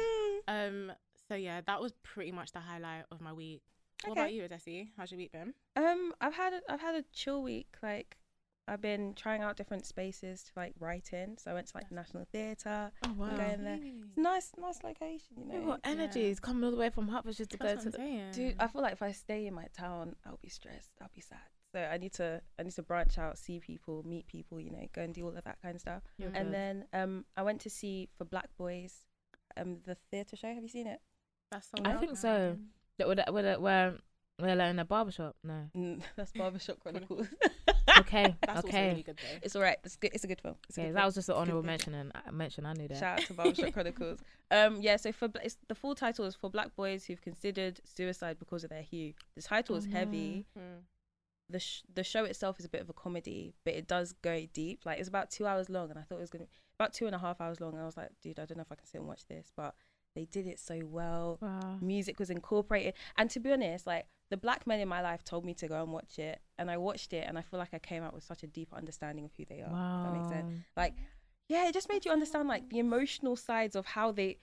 Um, 0.48 0.90
so 1.28 1.36
yeah, 1.36 1.60
that 1.68 1.80
was 1.80 1.92
pretty 2.02 2.32
much 2.32 2.50
the 2.50 2.58
highlight 2.58 3.04
of 3.12 3.20
my 3.20 3.32
week. 3.32 3.62
What 4.04 4.18
about 4.18 4.32
you, 4.32 4.42
Desi? 4.42 4.88
How's 4.96 5.10
your 5.10 5.18
week 5.18 5.32
been? 5.32 5.54
Um, 5.76 6.12
I've 6.20 6.34
had 6.34 6.52
a, 6.52 6.60
I've 6.68 6.80
had 6.80 6.94
a 6.94 7.04
chill 7.12 7.42
week. 7.42 7.68
Like, 7.82 8.16
I've 8.66 8.80
been 8.80 9.12
trying 9.14 9.42
out 9.42 9.56
different 9.56 9.84
spaces 9.84 10.42
to 10.44 10.50
like 10.56 10.72
write 10.80 11.12
in. 11.12 11.36
So 11.36 11.50
I 11.50 11.54
went 11.54 11.66
to 11.68 11.76
like 11.76 11.88
the 11.90 11.94
National 11.94 12.24
Theatre. 12.32 12.90
Oh 13.06 13.12
wow. 13.16 13.28
Going 13.36 13.62
there. 13.64 13.78
It's 13.82 14.16
nice, 14.16 14.52
nice 14.58 14.82
location, 14.82 15.36
you 15.46 15.52
You 15.52 15.60
know. 15.60 15.66
got 15.66 15.80
energy. 15.84 16.26
It's 16.26 16.40
coming 16.40 16.64
all 16.64 16.70
the 16.70 16.76
way 16.78 16.88
from 16.90 17.08
Hertfordshire 17.08 17.46
to 17.46 17.56
go 17.58 17.76
to 17.76 17.90
the. 17.90 18.22
Dude, 18.32 18.56
I 18.58 18.66
feel 18.68 18.80
like 18.82 18.94
if 18.94 19.02
I 19.02 19.12
stay 19.12 19.46
in 19.46 19.54
my 19.54 19.66
town, 19.76 20.16
I'll 20.26 20.38
be 20.42 20.48
stressed. 20.48 20.92
I'll 21.02 21.10
be 21.14 21.20
sad. 21.20 21.38
So 21.72 21.80
I 21.80 21.98
need 21.98 22.12
to 22.14 22.40
I 22.58 22.62
need 22.62 22.74
to 22.76 22.82
branch 22.82 23.18
out, 23.18 23.36
see 23.36 23.58
people, 23.60 24.02
meet 24.06 24.26
people, 24.28 24.60
you 24.60 24.70
know, 24.70 24.86
go 24.94 25.02
and 25.02 25.12
do 25.12 25.24
all 25.24 25.36
of 25.36 25.44
that 25.44 25.60
kind 25.60 25.74
of 25.74 25.80
stuff. 25.80 26.02
You're 26.18 26.30
And 26.34 26.46
good. 26.46 26.54
then 26.54 26.84
um 26.92 27.24
I 27.36 27.42
went 27.42 27.60
to 27.62 27.70
see 27.70 28.08
for 28.16 28.24
Black 28.24 28.48
Boys, 28.56 29.04
um 29.56 29.78
the 29.84 29.96
theatre 30.10 30.36
show. 30.36 30.54
Have 30.54 30.62
you 30.62 30.68
seen 30.68 30.86
it? 30.86 31.00
That's 31.50 31.68
I 31.84 31.94
think 31.94 32.16
so. 32.16 32.56
That 32.98 33.08
would 33.08 33.20
where 33.28 33.58
where 33.60 33.94
where 34.38 34.56
like 34.56 34.70
in 34.70 34.78
a 34.78 34.84
barbershop. 34.84 35.36
No. 35.44 35.68
Mm, 35.76 36.00
that's 36.16 36.32
Barbershop 36.32 36.78
Chronicles. 36.80 37.26
Okay. 37.98 38.34
That's 38.46 38.56
also 38.56 38.68
okay. 38.68 38.88
really 38.90 39.02
good 39.02 39.18
it's 39.42 39.54
all 39.56 39.62
right. 39.62 39.76
It's 39.84 39.96
good. 39.96 40.10
It's 40.14 40.24
a 40.24 40.26
good 40.26 40.40
film. 40.40 40.54
It's 40.68 40.78
a 40.78 40.80
Okay, 40.80 40.88
good 40.88 40.96
that 40.96 41.00
film. 41.00 41.06
was 41.06 41.14
just 41.14 41.28
an 41.28 41.32
It's 41.32 41.38
a 41.38 41.44
good 41.44 41.50
honorable 41.52 41.60
film. 41.62 41.66
mention, 41.66 41.94
and 41.94 42.12
I 42.14 42.30
mention 42.30 42.66
I 42.66 42.72
knew 42.74 42.88
that. 42.88 42.98
Shout 42.98 43.20
out 43.20 43.26
to 43.26 43.34
Barbershop 43.34 43.72
Chronicles. 43.74 44.18
Um, 44.50 44.80
yeah. 44.80 44.96
So 44.96 45.12
for 45.12 45.28
it's, 45.42 45.56
the 45.68 45.74
full 45.74 45.94
title 45.94 46.24
is 46.24 46.34
for 46.34 46.48
Black 46.50 46.74
boys 46.76 47.04
who've 47.04 47.20
considered 47.20 47.80
suicide 47.84 48.38
because 48.38 48.64
of 48.64 48.70
their 48.70 48.82
hue. 48.82 49.12
The 49.36 49.42
title 49.42 49.74
Oh, 49.74 49.78
is 49.78 49.86
no. 49.86 49.98
heavy. 49.98 50.46
Mm. 50.58 50.80
the 51.50 51.58
sh- 51.60 51.82
the 51.92 52.02
show 52.04 52.24
itself 52.24 52.58
is 52.58 52.64
a 52.64 52.68
bit 52.70 52.80
of 52.80 52.88
a 52.88 52.94
comedy, 52.94 53.52
but 53.64 53.74
it 53.74 53.86
does 53.86 54.12
go 54.22 54.46
deep. 54.52 54.80
Like 54.86 54.98
it's 54.98 55.08
about 55.08 55.30
two 55.30 55.46
hours 55.46 55.68
long, 55.68 55.90
and 55.90 55.98
I 55.98 56.02
thought 56.02 56.16
it 56.18 56.20
was 56.22 56.30
gonna 56.30 56.44
be 56.44 56.50
about 56.78 56.94
two 56.94 57.06
and 57.06 57.14
a 57.14 57.18
half 57.18 57.40
hours 57.40 57.60
long. 57.60 57.72
And 57.74 57.82
I 57.82 57.84
was 57.86 57.96
like, 57.96 58.10
dude, 58.22 58.38
I 58.38 58.44
don't 58.46 58.56
know 58.56 58.62
if 58.62 58.72
I 58.72 58.76
can 58.76 58.86
sit 58.86 58.98
and 58.98 59.06
watch 59.08 59.26
this, 59.26 59.52
but 59.56 59.74
they 60.16 60.24
did 60.24 60.46
it 60.46 60.58
so 60.60 60.80
well. 60.84 61.38
Wow. 61.40 61.78
Music 61.80 62.18
was 62.18 62.30
incorporated, 62.30 62.94
and 63.18 63.28
to 63.30 63.40
be 63.40 63.52
honest, 63.52 63.86
like 63.86 64.06
the 64.30 64.36
black 64.36 64.66
men 64.66 64.80
in 64.80 64.88
my 64.88 65.00
life 65.02 65.22
told 65.24 65.44
me 65.44 65.54
to 65.54 65.68
go 65.68 65.82
and 65.82 65.92
watch 65.92 66.18
it, 66.18 66.40
and 66.58 66.70
I 66.70 66.76
watched 66.76 67.12
it, 67.12 67.24
and 67.28 67.38
I 67.38 67.42
feel 67.42 67.58
like 67.58 67.74
I 67.74 67.78
came 67.78 68.02
out 68.02 68.14
with 68.14 68.24
such 68.24 68.42
a 68.42 68.46
deep 68.46 68.72
understanding 68.72 69.24
of 69.24 69.32
who 69.36 69.44
they 69.44 69.60
are. 69.60 69.96
If 69.98 70.02
that 70.04 70.12
makes 70.12 70.28
sense. 70.28 70.50
Like, 70.76 70.94
yeah, 71.48 71.68
it 71.68 71.74
just 71.74 71.88
made 71.88 72.04
you 72.04 72.10
understand 72.12 72.48
like 72.48 72.70
the 72.70 72.78
emotional 72.78 73.36
sides 73.36 73.76
of 73.76 73.86
how 73.86 74.12
they. 74.12 74.38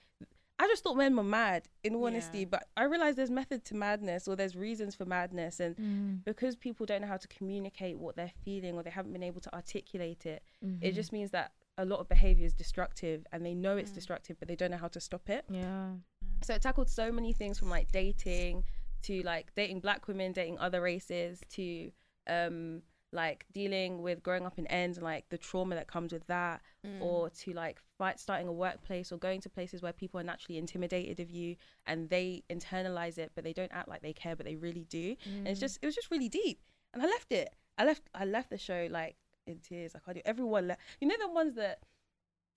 I 0.60 0.68
just 0.68 0.84
thought 0.84 0.96
men 0.96 1.16
were 1.16 1.24
mad, 1.24 1.68
in 1.84 1.96
all 1.96 2.06
honesty, 2.06 2.40
Yeah. 2.40 2.46
but 2.52 2.68
I 2.78 2.84
realized 2.84 3.18
there's 3.18 3.32
method 3.32 3.66
to 3.66 3.76
madness, 3.76 4.28
or 4.28 4.36
there's 4.36 4.56
reasons 4.56 4.94
for 4.94 5.06
madness, 5.06 5.60
and 5.60 5.76
Mm. 5.76 6.24
because 6.24 6.56
people 6.56 6.86
don't 6.86 7.02
know 7.02 7.08
how 7.08 7.18
to 7.18 7.28
communicate 7.28 7.98
what 7.98 8.16
they're 8.16 8.32
feeling 8.46 8.76
or 8.76 8.84
they 8.84 8.92
haven't 8.92 9.12
been 9.14 9.24
able 9.24 9.42
to 9.42 9.52
articulate 9.56 10.28
it, 10.28 10.44
it 10.62 10.92
Mhm. 10.92 10.94
just 10.94 11.12
means 11.12 11.32
that 11.32 11.54
a 11.80 11.86
lot 11.86 12.00
of 12.00 12.08
behavior 12.08 12.46
is 12.46 12.54
destructive 12.54 13.26
and 13.32 13.44
they 13.44 13.56
know 13.56 13.76
it's 13.78 13.90
Mm. 13.90 13.96
destructive, 13.96 14.38
but 14.38 14.48
they 14.48 14.56
don't 14.56 14.70
know 14.70 14.78
how 14.78 14.90
to 14.90 15.00
stop 15.00 15.28
it. 15.32 15.46
Yeah. 15.50 15.96
So 16.44 16.54
it 16.54 16.62
tackled 16.62 16.90
so 16.90 17.12
many 17.12 17.34
things 17.34 17.58
from 17.58 17.70
like 17.70 17.92
dating 17.92 18.64
to 19.04 19.22
like 19.24 19.54
dating 19.56 19.80
black 19.80 20.08
women, 20.08 20.32
dating 20.32 20.60
other 20.60 20.82
races 20.82 21.42
to 21.52 21.92
um 22.28 22.82
like 23.14 23.46
dealing 23.52 24.02
with 24.02 24.24
growing 24.24 24.46
up 24.46 24.58
in 24.58 24.66
ends 24.68 24.98
and 24.98 25.04
like 25.04 25.26
the 25.30 25.38
trauma 25.38 25.76
that 25.76 25.88
comes 25.88 26.14
with 26.14 26.26
that 26.28 26.62
Mm. 26.86 27.00
or 27.02 27.30
to 27.30 27.54
like 27.54 27.80
fight 28.00 28.20
starting 28.20 28.48
a 28.48 28.52
workplace 28.52 29.12
or 29.12 29.18
going 29.18 29.40
to 29.42 29.50
places 29.50 29.82
where 29.84 29.94
people 29.94 30.20
are 30.20 30.24
naturally 30.24 30.58
intimidated 30.58 31.20
of 31.20 31.30
you 31.30 31.56
and 31.86 32.10
they 32.10 32.42
internalize 32.50 33.20
it 33.20 33.32
but 33.36 33.44
they 33.44 33.54
don't 33.54 33.72
act 33.72 33.88
like 33.88 34.02
they 34.02 34.14
care 34.14 34.36
but 34.36 34.46
they 34.48 34.56
really 34.56 34.86
do 34.86 35.16
and 35.28 35.48
it's 35.48 35.60
Mm. 35.60 35.62
just 35.62 35.80
it 35.82 35.86
was 35.86 35.94
just 35.94 36.10
really 36.10 36.28
deep 36.30 36.60
and 36.94 37.04
i 37.04 37.06
left 37.06 37.32
it 37.32 37.54
i 37.78 37.86
left 37.86 38.02
i 38.16 38.26
left 38.26 38.50
the 38.50 38.58
show 38.58 38.88
like 38.90 39.16
in 39.46 39.60
tears 39.60 39.94
i 39.96 40.00
can't 40.00 40.16
do 40.18 40.22
everyone 40.26 40.68
left 40.70 40.82
you 41.00 41.08
know 41.08 41.16
the 41.20 41.30
ones 41.30 41.54
that 41.56 41.80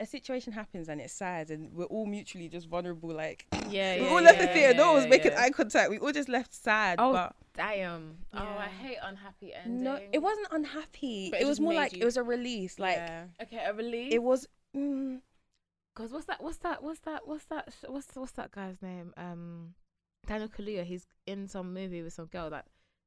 a 0.01 0.07
situation 0.07 0.53
happens 0.53 0.89
and 0.89 1.01
it's 1.01 1.13
sad 1.13 1.51
and 1.51 1.73
we're 1.73 1.85
all 1.85 2.05
mutually 2.07 2.49
just 2.49 2.67
vulnerable 2.69 3.11
like 3.15 3.47
Yeah. 3.71 3.97
we 3.97 4.03
yeah, 4.03 4.09
all 4.09 4.21
left 4.21 4.39
the 4.41 4.47
yeah, 4.47 4.53
theater 4.53 4.75
no 4.75 4.87
one 4.89 4.97
was 4.97 5.07
making 5.07 5.33
yeah. 5.33 5.41
eye 5.43 5.51
contact 5.51 5.89
we 5.91 5.99
all 5.99 6.11
just 6.13 6.29
left 6.29 6.53
sad 6.53 6.97
Oh, 7.01 7.13
but 7.13 7.37
Damn. 7.55 8.17
Oh, 8.33 8.39
I 8.39 8.67
hate 8.83 8.97
unhappy 9.03 9.55
endings. 9.55 9.83
no 9.83 10.01
it 10.13 10.19
wasn't 10.21 10.49
unhappy 10.51 11.31
But 11.31 11.41
it, 11.41 11.45
it 11.45 11.47
was 11.47 11.61
more 11.61 11.75
like 11.75 11.93
you- 11.95 12.03
it 12.03 12.05
was 12.05 12.17
a 12.17 12.25
release 12.25 12.79
like 12.81 12.97
yeah. 12.97 13.25
Okay, 13.43 13.63
a 13.65 13.73
release. 13.73 14.13
it 14.13 14.23
was 14.23 14.49
mm, 14.77 15.21
Cause 15.95 16.11
what's 16.13 16.25
that? 16.27 16.43
What's 16.43 16.57
that? 16.59 16.83
What's 16.83 16.99
that? 17.03 17.29
What's 17.29 17.45
that? 17.45 17.73
What's 17.87 18.09
what's 18.17 18.33
that 18.33 18.51
guy's 18.51 18.83
name? 18.83 19.15
Um, 19.17 19.75
Daniel 20.27 20.49
Kaluuya. 20.49 20.83
He's 20.83 21.07
in 21.25 21.47
some 21.47 21.73
movie 21.73 22.03
with 22.03 22.13
some 22.13 22.27
girl 22.27 22.51
that. 22.51 22.65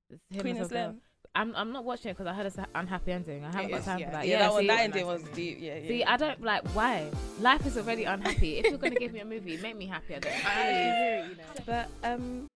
him 0.09 0.39
queen 0.39 0.55
and 0.55 0.67
some 0.69 0.77
girl. 0.77 0.95
Slim 1.37 1.49
I'm 1.55 1.55
I'm 1.67 1.71
not 1.73 1.83
watching 1.85 2.11
it 2.11 2.17
because 2.17 2.27
I 2.27 2.33
heard 2.33 2.45
it's 2.45 2.57
an 2.57 2.65
unhappy 2.75 3.11
ending. 3.11 3.43
I 3.43 3.47
haven't 3.51 3.65
It 3.65 3.69
got 3.71 3.79
is, 3.79 3.85
time 3.85 3.99
yeah. 3.99 4.05
for 4.05 4.11
that. 4.13 4.27
yeah, 4.27 4.39
that 4.39 4.53
one 4.53 4.67
that 4.67 4.79
ending 4.81 5.05
was 5.07 5.21
ending. 5.21 5.35
deep 5.35 5.57
yeah 5.61 5.75
yeah 5.77 5.87
see, 5.87 6.03
I 6.03 6.17
don't 6.17 6.41
like 6.43 6.67
why 6.75 7.09
life 7.39 7.65
is 7.65 7.77
already 7.77 8.03
unhappy. 8.05 8.57
if 8.57 8.65
you're 8.65 8.77
gonna 8.77 8.95
give 8.95 9.13
me 9.13 9.19
a 9.19 9.25
movie, 9.25 9.57
make 9.57 9.77
me 9.77 9.85
happy. 9.87 10.15
I 10.15 10.19
don't. 10.19 10.33
I 10.45 10.49
actually 10.49 10.73
hear 10.73 11.23
it, 11.23 11.29
you 11.29 11.35
know. 11.37 11.63
but 11.65 11.89
um 12.09 12.47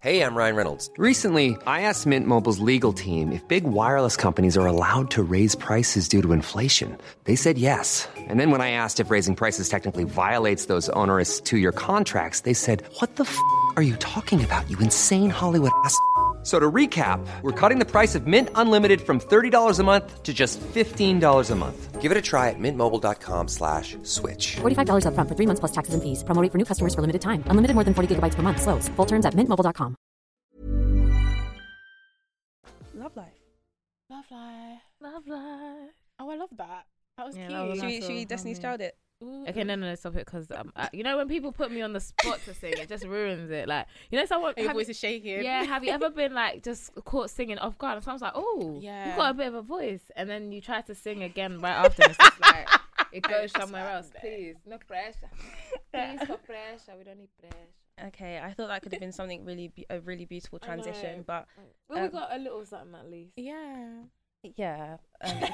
Hey, 0.00 0.24
I'm 0.24 0.34
Ryan 0.34 0.56
Reynolds. 0.56 0.90
Recently, 0.98 1.56
I 1.64 1.82
asked 1.82 2.06
Mint 2.08 2.26
Mobile's 2.26 2.58
legal 2.58 2.92
team 2.92 3.30
if 3.30 3.46
big 3.46 3.62
wireless 3.62 4.16
companies 4.16 4.56
are 4.56 4.66
allowed 4.66 5.12
to 5.12 5.22
raise 5.22 5.54
prices 5.54 6.08
due 6.08 6.20
to 6.22 6.32
inflation. 6.32 6.98
They 7.22 7.36
said 7.36 7.56
yes. 7.56 8.08
And 8.16 8.40
then 8.40 8.50
when 8.50 8.60
I 8.60 8.72
asked 8.72 8.98
if 8.98 9.12
raising 9.12 9.36
prices 9.36 9.68
technically 9.68 10.02
violates 10.02 10.66
those 10.66 10.88
onerous 10.88 11.38
two 11.38 11.56
year 11.56 11.70
contracts, 11.70 12.40
they 12.40 12.52
said, 12.52 12.82
What 12.98 13.14
the 13.14 13.22
f 13.22 13.38
are 13.76 13.82
you 13.82 13.94
talking 13.96 14.42
about, 14.42 14.68
you 14.68 14.76
insane 14.80 15.30
Hollywood 15.30 15.70
ass? 15.84 15.96
F- 16.42 16.48
So 16.48 16.58
to 16.58 16.70
recap, 16.74 17.24
we're 17.42 17.52
cutting 17.52 17.78
the 17.78 17.84
price 17.86 18.16
of 18.16 18.26
Mint 18.26 18.48
Unlimited 18.56 19.00
from 19.00 19.20
$30 19.20 19.78
a 19.78 19.82
month 19.84 20.22
to 20.24 20.34
just 20.34 20.58
$15 20.74 21.50
a 21.50 21.54
month. 21.54 22.00
Give 22.02 22.10
it 22.10 22.18
a 22.18 22.20
try 22.20 22.48
at 22.50 22.56
mintmobile.com 22.58 23.46
slash 23.46 23.96
switch. 24.02 24.56
$45 24.56 25.04
upfront 25.06 25.28
for 25.28 25.36
three 25.36 25.46
months 25.46 25.60
plus 25.60 25.70
taxes 25.70 25.94
and 25.94 26.02
fees. 26.02 26.24
Promo 26.24 26.50
for 26.50 26.58
new 26.58 26.64
customers 26.64 26.96
for 26.96 27.00
limited 27.00 27.22
time. 27.22 27.44
Unlimited 27.46 27.76
more 27.76 27.84
than 27.84 27.94
40 27.94 28.16
gigabytes 28.16 28.34
per 28.34 28.42
month. 28.42 28.60
Slows. 28.60 28.88
Full 28.96 29.06
terms 29.06 29.24
at 29.24 29.34
mintmobile.com. 29.34 29.94
love 32.94 33.16
life 33.16 33.38
Love 34.10 34.24
life. 34.30 34.82
Love 35.00 35.26
life. 35.28 35.94
Oh, 36.18 36.28
I 36.30 36.36
love 36.36 36.50
that. 36.58 36.86
That 37.16 37.26
was 37.26 37.36
Yeah, 37.36 37.46
cute. 37.46 37.58
that 37.58 37.68
was 37.68 37.78
should 37.78 37.86
we, 37.86 37.92
nice 37.98 38.04
should 38.06 38.14
we 38.14 38.22
of 38.22 38.28
destiny's 38.28 38.58
child 38.58 38.80
it 38.80 38.96
Ooh. 39.22 39.46
Okay, 39.48 39.64
no, 39.64 39.74
no, 39.76 39.86
no, 39.88 39.94
stop 39.94 40.16
it. 40.16 40.24
Because 40.26 40.50
um, 40.50 40.72
uh, 40.76 40.88
you 40.92 41.02
know 41.04 41.16
when 41.16 41.28
people 41.28 41.52
put 41.52 41.70
me 41.70 41.80
on 41.82 41.92
the 41.92 42.00
spot 42.00 42.40
to 42.44 42.54
sing, 42.54 42.74
it 42.76 42.88
just 42.88 43.04
ruins 43.04 43.50
it. 43.50 43.68
Like 43.68 43.86
you 44.10 44.18
know, 44.18 44.24
someone. 44.26 44.54
Your 44.56 44.72
voice 44.72 44.88
you- 44.88 44.90
is 44.92 44.98
shaking. 44.98 45.42
yeah, 45.44 45.62
have 45.64 45.84
you 45.84 45.90
ever 45.92 46.10
been 46.20 46.34
like 46.34 46.62
just 46.62 46.90
caught 47.04 47.30
singing 47.30 47.58
off 47.58 47.78
guard 47.78 47.96
and 47.96 48.04
someone's 48.04 48.22
like, 48.22 48.32
"Oh, 48.34 48.78
Yeah. 48.80 49.10
you 49.10 49.16
got 49.16 49.30
a 49.30 49.34
bit 49.34 49.46
of 49.48 49.54
a 49.54 49.62
voice," 49.62 50.10
and 50.16 50.28
then 50.28 50.52
you 50.52 50.60
try 50.60 50.80
to 50.82 50.94
sing 50.94 51.22
again 51.22 51.60
right 51.60 51.72
after, 51.84 52.02
it's 52.04 52.16
just 52.18 52.40
like 52.40 52.68
it 53.12 53.22
goes 53.22 53.52
somewhere 53.52 53.88
else. 53.90 54.10
Please, 54.20 54.56
no 54.66 54.78
pressure. 54.78 55.30
Please, 55.92 56.20
no 56.28 56.36
pressure. 56.46 56.92
We 56.98 57.04
don't 57.04 57.18
need 57.18 57.28
pressure. 57.38 58.06
okay 58.08 58.40
i 58.42 58.52
thought 58.54 58.68
that 58.68 58.80
could 58.82 58.90
have 58.92 59.00
been 59.00 59.12
something 59.12 59.44
really 59.44 59.68
be- 59.68 59.84
a 59.90 60.00
really 60.00 60.24
beautiful 60.24 60.58
transition 60.58 61.22
but 61.26 61.46
Well, 61.88 61.98
Um, 61.98 62.04
we 62.04 62.08
got 62.08 62.28
a 62.34 62.38
little 62.38 62.64
something 62.64 62.94
at 62.98 63.08
least. 63.10 63.32
Yeah. 63.36 64.08
Yeah 64.56 64.96
um, 65.22 65.36
you 65.40 65.46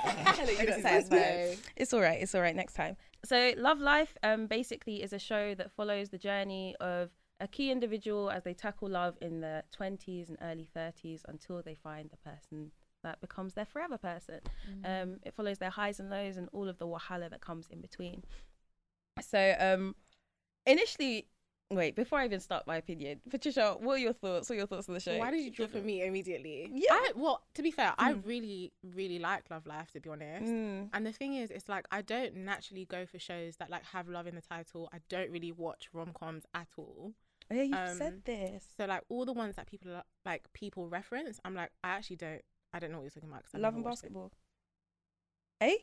I'm 0.59 0.66
don't 0.66 0.83
satisfied. 0.83 1.11
know. 1.11 1.54
it's 1.76 1.92
all 1.92 2.00
right 2.00 2.21
it's 2.23 2.35
all 2.35 2.40
right 2.40 2.57
next 2.57 2.75
time 2.75 2.97
so 3.25 3.52
love 3.57 3.80
life 3.80 4.16
um 4.23 4.47
basically 4.47 5.02
is 5.02 5.12
a 5.12 5.18
show 5.18 5.54
that 5.54 5.71
follows 5.73 6.09
the 6.09 6.18
journey 6.18 6.75
of 6.80 7.11
a 7.40 7.47
key 7.47 7.71
individual 7.71 8.30
as 8.30 8.42
they 8.45 8.54
tackle 8.54 8.88
love 8.88 9.16
in 9.21 9.40
their 9.40 9.62
20s 9.78 10.28
and 10.28 10.38
early 10.42 10.68
30s 10.76 11.21
until 11.28 11.62
they 11.62 11.75
find 11.75 12.11
the 12.11 12.16
person 12.16 12.71
that 13.04 13.21
becomes 13.21 13.54
their 13.54 13.66
forever 13.66 13.97
person 13.99 14.40
um 14.85 15.18
it 15.23 15.35
follows 15.35 15.59
their 15.59 15.71
highs 15.71 16.00
and 16.00 16.11
lows 16.11 16.37
and 16.37 16.49
all 16.52 16.68
of 16.68 16.78
the 16.78 16.87
wahala 16.87 17.30
that 17.30 17.40
comes 17.40 17.66
in 17.71 17.80
between 17.80 18.25
so 19.21 19.54
um 19.61 19.95
initially 20.66 21.26
wait 21.70 21.94
before 21.94 22.18
i 22.18 22.25
even 22.25 22.40
start 22.40 22.66
my 22.66 22.76
opinion 22.76 23.20
patricia 23.30 23.76
what 23.80 23.94
are 23.94 23.98
your 23.98 24.12
thoughts 24.14 24.48
what 24.48 24.54
are 24.54 24.58
your 24.58 24.66
thoughts 24.66 24.88
on 24.88 24.94
the 24.94 25.00
show 25.00 25.18
Why 25.18 25.30
did 25.30 25.44
you 25.44 25.50
draw 25.50 25.66
for 25.66 25.78
me 25.82 26.02
immediately? 26.02 26.70
Yeah. 26.72 26.92
I, 26.92 27.12
well, 27.14 27.42
to 27.54 27.62
be 27.62 27.70
fair, 27.70 27.92
I 27.98 28.14
Mm. 28.14 28.22
really, 28.26 28.72
really 28.82 29.18
like 29.18 29.50
Love 29.50 29.66
Life, 29.66 29.90
to 29.92 30.00
be 30.00 30.08
honest. 30.08 30.46
Mm. 30.46 30.88
And 30.94 31.04
the 31.06 31.12
thing 31.12 31.34
is, 31.34 31.50
it's 31.50 31.68
like 31.68 31.87
I 31.90 32.00
don't 32.00 32.37
naturally 32.37 32.87
go 32.87 33.04
for 33.04 33.18
shows 33.18 33.56
that 33.56 33.68
like 33.68 33.84
have 33.84 34.08
love 34.08 34.26
in 34.26 34.34
the 34.34 34.40
title. 34.40 34.88
I 34.94 34.98
don't 35.10 35.30
really 35.30 35.52
watch 35.52 35.88
rom 35.92 36.12
coms 36.18 36.44
at 36.54 36.68
all. 36.78 37.12
oh 37.50 37.54
yeah 37.54 37.62
you've 37.62 37.76
Um, 37.90 37.96
said 37.98 38.22
this 38.25 38.64
So 38.76 38.87
like 38.87 39.02
all 39.10 39.25
the 39.26 39.32
ones 39.34 39.56
that 39.56 39.66
people 39.66 39.92
are, 39.94 40.04
like 40.25 40.50
people 40.54 40.88
reference, 40.88 41.38
I'm 41.44 41.54
like 41.54 41.70
I 41.84 41.88
actually 41.90 42.16
don't. 42.16 42.42
I 42.72 42.78
don't 42.78 42.90
know 42.92 42.98
what 42.98 43.04
you're 43.04 43.10
talking 43.10 43.28
about. 43.30 43.44
Love 43.54 43.75
and 43.75 43.84
watched 43.84 43.98
it. 44.04 44.12
basketball 44.14 44.32
eh 45.60 45.76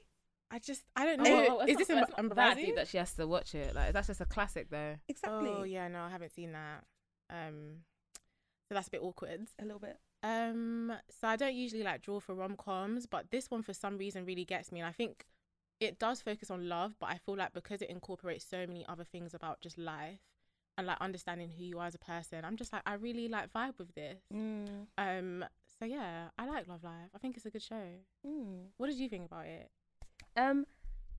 I 0.52 0.60
just 0.60 0.84
I 0.96 1.06
don't 1.06 1.22
Oh, 1.22 1.24
know. 1.24 1.56
well, 1.58 1.68
is 1.68 1.78
this 1.78 1.90
not- 1.90 1.98
em- 1.98 2.04
it's 2.04 2.12
that 2.16 2.20
embarrassing? 2.20 2.66
deep 2.66 2.76
that 2.76 2.88
she 2.88 2.98
has 2.98 3.14
to 3.14 3.28
watch 3.28 3.56
it? 3.56 3.74
Like 3.76 3.94
that's 3.94 4.08
just 4.08 4.22
a 4.22 4.26
classic 4.26 4.70
though. 4.70 4.96
exactly 5.08 5.50
Oh 5.50 5.64
yeah, 5.64 5.88
no, 5.88 6.02
I 6.02 6.10
haven't 6.10 6.34
seen 6.34 6.52
that. 6.54 6.84
Um, 7.30 7.84
so 8.70 8.76
that's 8.76 8.88
a 8.88 8.92
bit 8.92 9.02
awkward. 9.02 9.48
a 9.60 9.64
little 9.66 9.80
bit 9.80 9.98
Um, 10.24 10.94
so 11.10 11.28
I 11.28 11.36
don't 11.36 11.56
usually 11.56 11.84
like 11.84 12.02
draw 12.02 12.20
for 12.20 12.34
rom 12.36 12.56
coms, 12.56 13.06
but 13.06 13.32
this 13.32 13.50
one 13.52 13.64
for 13.64 13.74
some 13.74 13.98
reason 13.98 14.26
really 14.26 14.46
gets 14.46 14.72
me, 14.72 14.80
and 14.80 14.88
I 14.88 14.92
think 14.92 15.26
it 15.80 16.00
does 16.00 16.22
focus 16.22 16.50
on 16.50 16.70
love, 16.70 16.96
but 17.00 17.08
I 17.10 17.18
feel 17.18 17.36
like 17.36 17.54
because 17.54 17.82
it 17.82 17.90
incorporates 17.90 18.46
so 18.46 18.66
many 18.66 18.86
other 18.88 19.04
things 19.04 19.34
about 19.34 19.60
just 19.62 19.78
life 19.78 20.20
and 20.78 20.88
like 20.88 20.98
understanding 21.02 21.50
who 21.58 21.64
you 21.64 21.80
are 21.80 21.88
as 21.88 21.96
a 21.96 22.00
person, 22.00 22.46
I'm 22.46 22.56
just 22.56 22.72
like 22.72 22.82
I 22.86 22.94
really 22.94 23.28
like 23.28 23.52
vibe 23.52 23.78
with 23.78 23.94
this. 23.96 24.22
mm. 24.34 24.88
Um, 24.98 25.44
so 25.80 25.86
yeah, 25.86 26.30
I 26.38 26.46
like 26.48 26.68
Love 26.68 26.84
Life. 26.84 27.10
I 27.14 27.18
think 27.18 27.36
it's 27.36 27.46
a 27.46 27.50
good 27.52 27.62
show. 27.64 27.84
Mm. 28.26 28.68
What 28.78 28.88
did 28.88 28.98
you 28.98 29.10
think 29.10 29.26
about 29.26 29.46
it? 29.48 29.70
Um, 30.36 30.66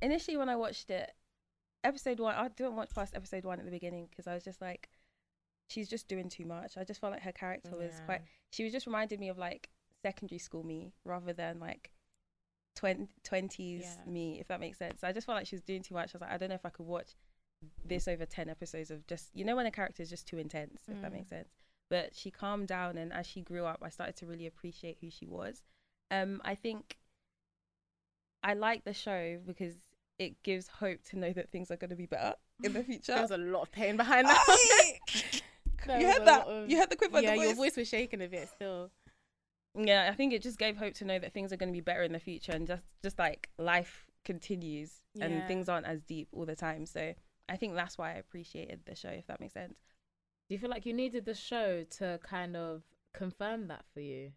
initially 0.02 0.36
when 0.36 0.48
I 0.48 0.56
watched 0.56 0.90
it, 0.90 1.12
episode 1.84 2.20
one, 2.20 2.34
I 2.34 2.48
didn't 2.48 2.76
watch 2.76 2.90
past 2.94 3.14
episode 3.16 3.44
one 3.44 3.58
at 3.58 3.64
the 3.64 3.70
beginning 3.70 4.06
because 4.10 4.26
I 4.26 4.34
was 4.34 4.44
just 4.44 4.60
like, 4.60 4.88
she's 5.68 5.88
just 5.88 6.08
doing 6.08 6.28
too 6.28 6.44
much. 6.44 6.76
I 6.76 6.84
just 6.84 7.00
felt 7.00 7.12
like 7.12 7.22
her 7.22 7.32
character 7.32 7.76
was 7.76 7.94
Yeah. 7.98 8.04
quite. 8.04 8.20
She 8.50 8.64
was 8.64 8.72
just 8.72 8.86
reminded 8.86 9.20
me 9.20 9.28
of 9.28 9.38
like 9.38 9.70
secondary 10.02 10.38
school 10.38 10.62
me 10.62 10.92
rather 11.04 11.32
than 11.32 11.58
like 11.60 11.90
twenties 12.74 13.82
Yeah. 13.82 14.04
me, 14.10 14.38
if 14.40 14.48
that 14.48 14.60
makes 14.60 14.78
sense. 14.78 15.02
I 15.02 15.12
just 15.12 15.26
felt 15.26 15.36
like 15.36 15.46
she 15.46 15.56
was 15.56 15.62
doing 15.62 15.82
too 15.82 15.94
much. 15.94 16.10
I 16.14 16.18
was 16.18 16.20
like, 16.22 16.30
I 16.30 16.36
don't 16.36 16.48
know 16.50 16.54
if 16.54 16.66
I 16.66 16.70
could 16.70 16.86
watch 16.86 17.14
this 17.84 18.06
over 18.06 18.26
ten 18.26 18.48
episodes 18.48 18.90
of 18.90 19.06
just 19.06 19.34
you 19.34 19.44
know 19.44 19.56
when 19.56 19.66
a 19.66 19.70
character 19.70 20.02
is 20.02 20.10
just 20.10 20.26
too 20.28 20.38
intense, 20.38 20.82
if 20.88 21.00
that 21.00 21.10
Mm. 21.10 21.14
makes 21.14 21.28
sense. 21.30 21.48
but 21.88 22.14
she 22.16 22.32
calmed 22.32 22.66
down, 22.66 22.98
and 22.98 23.12
as 23.12 23.26
she 23.28 23.40
grew 23.40 23.64
up, 23.64 23.78
I 23.80 23.90
started 23.90 24.16
to 24.16 24.26
really 24.26 24.46
appreciate 24.46 24.98
who 25.00 25.08
she 25.08 25.24
was. 25.24 25.62
Um, 26.10 26.42
I 26.44 26.56
think 26.56 26.98
I 28.46 28.54
like 28.54 28.84
the 28.84 28.94
show 28.94 29.38
because 29.46 29.74
it 30.18 30.42
gives 30.42 30.68
hope 30.68 31.02
to 31.10 31.18
know 31.18 31.32
that 31.32 31.50
things 31.50 31.70
are 31.70 31.76
going 31.76 31.90
to 31.90 31.96
be 31.96 32.06
better 32.06 32.34
in 32.62 32.72
the 32.72 32.82
future. 32.84 33.12
There 33.12 33.22
was 33.22 33.30
a 33.32 33.36
lot 33.38 33.62
of 33.62 33.72
pain 33.72 33.96
behind 33.96 34.26
that. 34.28 34.44
There 35.86 36.00
you 36.00 36.06
was 36.06 36.16
heard 36.16 36.26
that? 36.26 36.46
of- 36.46 36.70
You 36.70 36.78
heard 36.78 36.90
the 36.90 36.96
quick 36.96 37.12
one, 37.12 37.22
the 37.24 37.28
Yeah, 37.28 37.34
your 37.34 37.46
voice? 37.48 37.56
voice 37.56 37.76
was 37.76 37.88
shaking 37.88 38.20
a 38.22 38.26
bit 38.28 38.48
still. 38.48 38.90
yeah, 39.76 40.08
I 40.10 40.14
think 40.16 40.32
it 40.32 40.42
just 40.42 40.58
gave 40.58 40.76
hope 40.76 40.94
to 40.94 41.04
know 41.04 41.18
that 41.18 41.32
things 41.32 41.52
are 41.52 41.56
going 41.56 41.68
to 41.68 41.72
be 41.76 41.80
better 41.82 42.02
in 42.02 42.12
the 42.12 42.18
future, 42.18 42.52
and 42.52 42.66
just 42.66 42.82
just 43.02 43.18
like 43.18 43.50
life 43.58 44.06
continues 44.24 44.90
and 45.20 45.46
things 45.46 45.68
aren't 45.68 45.86
as 45.86 46.02
deep 46.02 46.28
all 46.32 46.44
the 46.46 46.56
time. 46.56 46.86
So 46.86 47.14
I 47.48 47.56
think 47.56 47.74
that's 47.74 47.96
why 47.98 48.10
I 48.12 48.14
appreciated 48.14 48.80
the 48.86 48.94
show, 48.96 49.10
if 49.10 49.26
that 49.28 49.38
makes 49.40 49.54
sense. 49.54 49.78
Do 50.48 50.54
you 50.54 50.58
feel 50.58 50.70
like 50.70 50.86
you 50.86 50.92
needed 50.92 51.24
the 51.24 51.34
show 51.34 51.84
to 51.98 52.18
kind 52.22 52.56
of 52.56 52.82
confirm 53.14 53.68
that 53.68 53.84
for 53.94 54.00
you? 54.00 54.32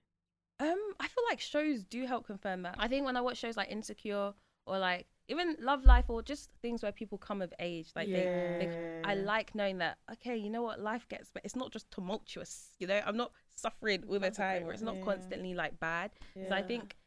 Um, 0.60 0.78
I 1.00 1.08
feel 1.08 1.24
like 1.30 1.40
shows 1.40 1.84
do 1.84 2.06
help 2.06 2.26
confirm 2.28 2.64
that. 2.64 2.76
I 2.78 2.88
think 2.88 3.06
when 3.06 3.16
I 3.16 3.22
watch 3.22 3.38
shows 3.38 3.56
like 3.58 3.72
Insecure 3.72 4.34
or 4.66 4.78
like 4.80 5.08
even 5.30 5.56
Love 5.60 5.86
Life 5.86 6.06
or 6.10 6.22
just 6.22 6.52
things 6.62 6.84
where 6.84 6.92
people 6.92 7.18
come 7.18 7.42
of 7.42 7.54
age, 7.60 7.92
like 7.96 8.12
they, 8.12 8.32
they, 8.58 8.70
I 9.04 9.16
like 9.16 9.56
knowing 9.56 9.78
that 9.78 9.98
okay, 10.14 10.36
you 10.36 10.50
know 10.50 10.62
what, 10.62 10.80
life 10.82 11.08
gets, 11.08 11.32
but 11.32 11.44
it's 11.46 11.56
not 11.56 11.72
just 11.72 11.90
tumultuous. 11.92 12.72
You 12.80 12.88
know, 12.88 13.02
I'm 13.06 13.16
not 13.18 13.32
suffering 13.56 14.04
all 14.10 14.20
the 14.20 14.32
time, 14.32 14.66
or 14.66 14.74
it's 14.74 14.84
not 14.84 15.00
one. 15.00 15.02
constantly 15.02 15.54
like 15.54 15.80
bad. 15.80 16.12
So 16.50 16.56
I 16.56 16.62
think, 16.62 16.98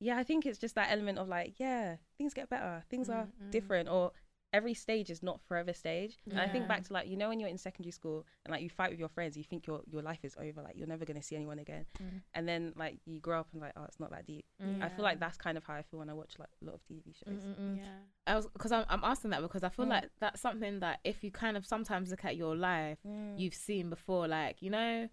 yeah, 0.00 0.18
I 0.18 0.24
think 0.24 0.46
it's 0.46 0.58
just 0.58 0.74
that 0.74 0.90
element 0.90 1.18
of 1.18 1.28
like, 1.28 1.54
yeah, 1.58 1.96
things 2.18 2.34
get 2.34 2.48
better, 2.48 2.82
things 2.90 3.08
are 3.08 3.28
Mm, 3.40 3.48
mm. 3.48 3.50
different, 3.50 3.88
or 3.88 4.12
every 4.52 4.74
stage 4.74 5.10
is 5.10 5.22
not 5.22 5.40
forever 5.46 5.72
stage. 5.72 6.16
And 6.30 6.40
I 6.40 6.48
think 6.48 6.66
back 6.68 6.84
to 6.84 6.92
like 6.92 7.08
you 7.08 7.16
know 7.16 7.28
when 7.28 7.40
you're 7.40 7.48
in 7.48 7.58
secondary 7.58 7.90
school 7.92 8.26
and 8.44 8.52
like 8.52 8.62
you 8.62 8.70
fight 8.70 8.90
with 8.90 8.98
your 8.98 9.08
friends, 9.08 9.36
you 9.36 9.44
think 9.44 9.66
your 9.66 9.80
your 9.90 10.02
life 10.02 10.20
is 10.24 10.34
over, 10.40 10.62
like 10.62 10.76
you're 10.76 10.86
never 10.86 11.04
gonna 11.04 11.22
see 11.22 11.36
anyone 11.36 11.58
again, 11.58 11.84
Mm. 12.02 12.22
and 12.34 12.48
then 12.48 12.72
like 12.76 12.98
you 13.06 13.20
grow 13.20 13.40
up 13.40 13.48
and 13.52 13.60
like 13.60 13.72
oh 13.76 13.84
it's 13.84 14.00
not 14.00 14.10
that 14.10 14.26
deep. 14.26 14.44
I 14.80 14.88
feel 14.88 15.04
like 15.04 15.20
that's 15.20 15.36
kind 15.36 15.56
of 15.58 15.64
how 15.64 15.74
I 15.74 15.82
feel 15.82 15.98
when 16.00 16.10
I 16.10 16.14
watch 16.14 16.34
like 16.38 16.48
a 16.62 16.64
lot 16.64 16.74
of 16.74 16.80
TV 16.84 17.14
shows. 17.14 17.42
Mm-mm-mm. 17.44 17.76
Yeah. 17.78 17.84
I 18.26 18.34
was 18.36 18.46
because 18.48 18.72
I'm, 18.72 18.84
I'm 18.88 19.04
asking 19.04 19.30
that 19.30 19.42
because 19.42 19.62
I 19.62 19.68
feel 19.68 19.84
Mm. 19.86 19.90
like 19.90 20.04
that's 20.20 20.40
something 20.40 20.80
that 20.80 21.00
if 21.04 21.22
you 21.22 21.30
kind 21.30 21.56
of 21.56 21.64
sometimes 21.66 22.10
look 22.10 22.24
at 22.24 22.36
your 22.36 22.56
life, 22.56 22.98
Mm. 23.06 23.38
you've 23.38 23.54
seen 23.54 23.90
before. 23.90 24.26
Like 24.26 24.62
you 24.62 24.70
know, 24.70 25.08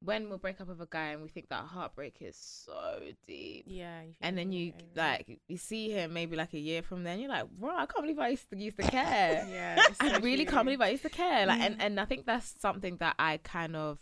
when 0.00 0.28
we'll 0.28 0.38
break 0.38 0.60
up 0.60 0.68
with 0.68 0.80
a 0.80 0.86
guy 0.88 1.08
and 1.08 1.22
we 1.22 1.28
think 1.28 1.48
that 1.48 1.64
heartbreak 1.64 2.16
is 2.20 2.36
so 2.36 3.00
deep, 3.26 3.64
Yeah. 3.66 4.02
and 4.20 4.38
then 4.38 4.52
you 4.52 4.72
like 4.94 5.40
you 5.48 5.56
see 5.56 5.90
him 5.90 6.12
maybe 6.12 6.36
like 6.36 6.54
a 6.54 6.58
year 6.58 6.82
from 6.82 7.02
then, 7.02 7.18
you're 7.18 7.28
like, 7.28 7.48
bro, 7.50 7.70
I 7.76 7.86
can't 7.86 8.02
believe 8.02 8.18
I 8.18 8.28
used 8.28 8.48
to 8.50 8.56
used 8.56 8.76
to 8.78 8.84
care. 8.84 9.44
Yeah. 9.50 9.76
it's 9.88 10.00
I 10.00 10.18
really 10.18 10.44
true. 10.44 10.52
can't 10.54 10.64
believe 10.66 10.80
I 10.80 10.90
used 10.90 11.02
to 11.02 11.10
care. 11.10 11.46
Like, 11.46 11.60
Mm. 11.60 11.66
and, 11.66 11.82
and 11.82 12.00
I 12.00 12.04
think 12.04 12.26
that's 12.26 12.54
something 12.60 12.96
that 12.98 13.16
I 13.18 13.38
kind 13.38 13.74
of, 13.74 13.98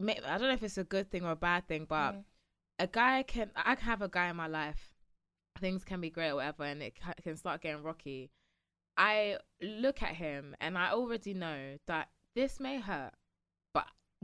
I 0.00 0.14
don't 0.14 0.42
know 0.42 0.52
if 0.52 0.62
it's 0.62 0.78
a 0.78 0.84
good 0.84 1.10
thing 1.10 1.24
or 1.24 1.32
a 1.32 1.36
bad 1.36 1.66
thing, 1.68 1.86
but 1.88 2.12
Mm. 2.12 2.24
a 2.78 2.86
guy 2.86 3.22
can, 3.22 3.50
I 3.54 3.74
can 3.74 3.84
have 3.84 4.02
a 4.02 4.08
guy 4.08 4.28
in 4.30 4.36
my 4.36 4.46
life, 4.46 4.94
things 5.58 5.84
can 5.84 6.00
be 6.00 6.10
great 6.10 6.30
or 6.30 6.36
whatever, 6.36 6.64
and 6.64 6.82
it 6.82 6.94
can 7.22 7.36
start 7.36 7.60
getting 7.62 7.82
rocky. 7.82 8.30
I 8.96 9.38
look 9.60 10.02
at 10.02 10.14
him 10.16 10.54
and 10.60 10.78
I 10.78 10.90
already 10.92 11.34
know 11.34 11.76
that 11.86 12.08
this 12.34 12.58
may 12.60 12.80
hurt, 12.80 13.12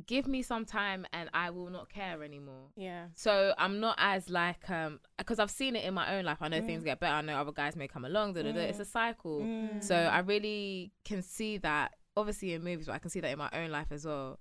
give 0.06 0.26
me 0.26 0.42
some 0.42 0.64
time 0.64 1.06
and 1.12 1.28
I 1.34 1.50
will 1.50 1.70
not 1.70 1.88
care 1.88 2.22
anymore. 2.22 2.70
Yeah. 2.76 3.06
So 3.14 3.54
I'm 3.58 3.80
not 3.80 3.96
as 3.98 4.30
like 4.30 4.68
um 4.70 5.00
because 5.18 5.38
I've 5.38 5.50
seen 5.50 5.76
it 5.76 5.84
in 5.84 5.94
my 5.94 6.14
own 6.14 6.24
life. 6.24 6.38
I 6.40 6.48
know 6.48 6.60
things 6.60 6.84
get 6.84 7.00
better. 7.00 7.14
I 7.14 7.20
know 7.20 7.36
other 7.36 7.52
guys 7.52 7.76
may 7.76 7.88
come 7.88 8.04
along. 8.04 8.34
Da, 8.34 8.42
da, 8.42 8.52
da. 8.52 8.60
It's 8.60 8.80
a 8.80 8.84
cycle. 8.84 9.40
Mm. 9.40 9.82
So 9.82 9.94
I 9.94 10.20
really 10.20 10.92
can 11.04 11.22
see 11.22 11.58
that 11.58 11.94
obviously 12.16 12.54
in 12.54 12.64
movies, 12.64 12.86
but 12.86 12.94
I 12.94 12.98
can 12.98 13.10
see 13.10 13.20
that 13.20 13.30
in 13.30 13.38
my 13.38 13.50
own 13.52 13.70
life 13.70 13.88
as 13.90 14.06
well. 14.06 14.38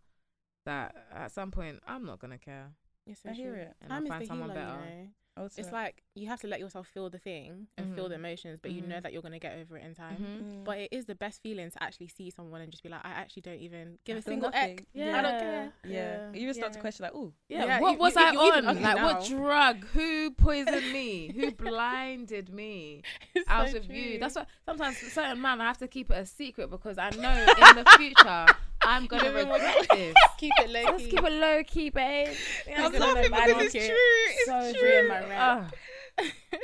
That 0.65 0.95
at 1.13 1.31
some 1.31 1.51
point 1.51 1.79
I'm 1.87 2.05
not 2.05 2.19
gonna 2.19 2.37
care. 2.37 2.71
Yes, 3.05 3.21
I 3.27 3.33
hear 3.33 3.55
it. 3.55 3.75
And 3.81 3.91
I'll 3.91 3.99
Time 3.99 4.05
is 4.05 4.09
find 4.09 4.27
someone 4.27 4.49
healer, 4.51 4.61
better. 4.61 4.79
You 4.85 5.01
know? 5.01 5.07
Also, 5.41 5.61
It's 5.61 5.71
like 5.71 6.03
you 6.15 6.27
have 6.27 6.39
to 6.41 6.47
let 6.47 6.59
yourself 6.59 6.87
feel 6.87 7.09
the 7.09 7.17
thing 7.17 7.67
and 7.77 7.95
feel 7.95 8.07
the 8.09 8.15
emotions, 8.15 8.59
but 8.61 8.71
you 8.71 8.81
know 8.81 8.97
Mhm. 8.97 9.03
that 9.03 9.13
you're 9.13 9.21
gonna 9.21 9.39
get 9.39 9.57
over 9.57 9.77
it 9.77 9.83
in 9.85 9.95
time. 9.95 10.17
Mm. 10.17 10.63
But 10.63 10.77
it 10.77 10.89
is 10.91 11.05
the 11.05 11.15
best 11.15 11.41
feeling 11.41 11.71
to 11.71 11.81
actually 11.83 12.09
see 12.09 12.29
someone 12.29 12.61
and 12.61 12.69
just 12.71 12.83
be 12.83 12.89
like, 12.89 13.01
I 13.03 13.09
actually 13.11 13.41
don't 13.43 13.59
even 13.59 13.97
give 14.05 14.17
I 14.17 14.19
a 14.19 14.21
single 14.21 14.49
nothing. 14.51 14.79
eck. 14.79 14.85
Yeah. 14.93 15.17
I 15.17 15.21
don't 15.21 15.39
care. 15.39 15.73
yeah. 15.85 16.31
you 16.33 16.41
even 16.41 16.53
start 16.53 16.73
to 16.73 16.79
question 16.79 17.03
like, 17.05 17.13
oh, 17.15 17.33
Yeah, 17.47 17.65
Yeah, 17.65 17.79
what 17.79 17.93
you- 17.93 17.97
was 17.99 18.15
you- 18.15 18.21
I 18.21 18.31
you 18.31 18.39
on? 18.39 18.47
even- 18.47 18.67
okay, 18.69 18.83
like 18.83 19.03
what 19.03 19.25
drug? 19.27 19.85
Who 19.87 20.31
poisoned 20.31 20.91
me? 20.93 21.31
Who 21.33 21.51
blinded 21.65 22.49
me? 22.49 23.01
It's 23.35 23.49
out 23.49 23.69
so 23.69 23.77
of 23.77 23.85
you. 23.91 24.19
That's 24.19 24.35
why 24.35 24.45
sometimes 24.65 24.97
certain 24.97 25.41
man 25.41 25.59
I 25.61 25.65
have 25.65 25.77
to 25.79 25.87
keep 25.87 26.11
it 26.11 26.17
a 26.17 26.25
secret 26.25 26.69
because 26.69 26.97
I 26.97 27.09
know 27.11 27.31
in 27.69 27.75
the 27.83 27.85
future 27.97 28.45
I'm 28.83 29.05
gonna 29.05 29.23
Never 29.23 29.45
mind. 29.45 29.63
regret 29.63 29.87
this. 29.91 30.15
keep 30.37 30.53
it 30.59 30.69
low. 30.69 30.83
Let's 30.91 31.05
keep 31.05 31.23
it 31.23 31.31
low 31.33 31.63
key, 31.63 31.89
babe. 31.89 32.29
I'm 32.75 32.91
gonna 32.91 33.05
laughing 33.05 33.31
let 33.31 33.47
because 33.47 33.75
it's 33.75 33.87
true. 33.87 33.95
It's 33.97 34.45
so 34.45 34.73
true. 34.79 34.99
in 34.99 35.07
my 35.07 35.19
rap. 35.27 35.75
Ah. 36.19 36.25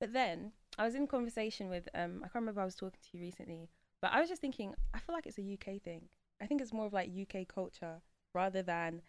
But 0.00 0.12
then 0.12 0.52
I 0.78 0.84
was 0.84 0.94
in 0.94 1.06
conversation 1.06 1.68
with 1.70 1.88
um 1.94 2.16
I 2.18 2.28
can't 2.28 2.34
remember 2.36 2.60
who 2.60 2.62
I 2.62 2.66
was 2.66 2.74
talking 2.74 3.00
to 3.00 3.16
you 3.16 3.22
recently, 3.22 3.70
but 4.02 4.12
I 4.12 4.20
was 4.20 4.28
just 4.28 4.40
thinking 4.40 4.74
I 4.92 4.98
feel 4.98 5.14
like 5.14 5.26
it's 5.26 5.38
a 5.38 5.52
UK 5.54 5.80
thing. 5.82 6.02
I 6.42 6.46
think 6.46 6.60
it's 6.60 6.72
more 6.72 6.86
of 6.86 6.92
like 6.92 7.10
UK 7.10 7.46
culture 7.48 8.00
rather 8.34 8.62
than. 8.62 9.00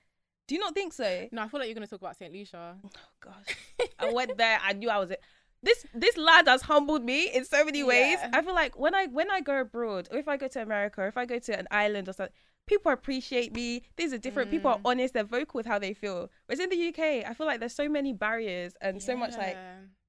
Do 0.47 0.53
you 0.55 0.61
not 0.61 0.75
think 0.75 0.93
so? 0.93 1.27
No, 1.31 1.41
I 1.41 1.47
feel 1.47 1.59
like 1.59 1.67
you're 1.67 1.75
gonna 1.75 1.87
talk 1.87 2.01
about 2.01 2.15
Saint 2.17 2.31
Lucia. 2.31 2.75
Oh 2.85 2.89
gosh, 3.19 3.57
I 3.99 4.13
went 4.13 4.37
there. 4.37 4.59
I 4.63 4.73
knew 4.73 4.89
I 4.89 4.99
was 4.99 5.09
it. 5.11 5.21
This 5.65 5.85
this 5.93 6.15
lad 6.17 6.47
has 6.47 6.61
humbled 6.61 7.03
me 7.03 7.19
in 7.33 7.43
so 7.43 7.65
many 7.65 7.83
ways. 7.83 8.17
Yeah. 8.21 8.29
I 8.33 8.41
feel 8.45 8.53
like 8.63 8.77
when 8.77 8.93
I 8.95 9.07
when 9.07 9.29
I 9.31 9.41
go 9.41 9.59
abroad, 9.61 10.07
or 10.11 10.17
if 10.17 10.27
I 10.27 10.37
go 10.37 10.47
to 10.47 10.61
America, 10.61 11.01
or 11.01 11.07
if 11.07 11.17
I 11.17 11.25
go 11.25 11.39
to 11.39 11.59
an 11.61 11.67
island 11.71 12.07
or 12.09 12.13
something, 12.13 12.33
people 12.67 12.91
appreciate 12.91 13.53
me. 13.53 13.81
These 13.97 14.13
are 14.13 14.17
different. 14.19 14.51
People 14.51 14.71
are 14.71 14.77
Mm. 14.77 14.89
honest. 14.89 15.13
They're 15.15 15.23
vocal 15.39 15.57
with 15.59 15.65
how 15.65 15.79
they 15.79 15.93
feel. 15.93 16.29
Whereas 16.45 16.59
in 16.59 16.69
the 16.69 16.81
UK, 16.89 17.01
I 17.29 17.33
feel 17.33 17.47
like 17.47 17.59
there's 17.59 17.75
so 17.83 17.89
many 17.89 18.13
barriers 18.13 18.73
and 18.81 19.01
so 19.01 19.17
much 19.17 19.35
like 19.37 19.57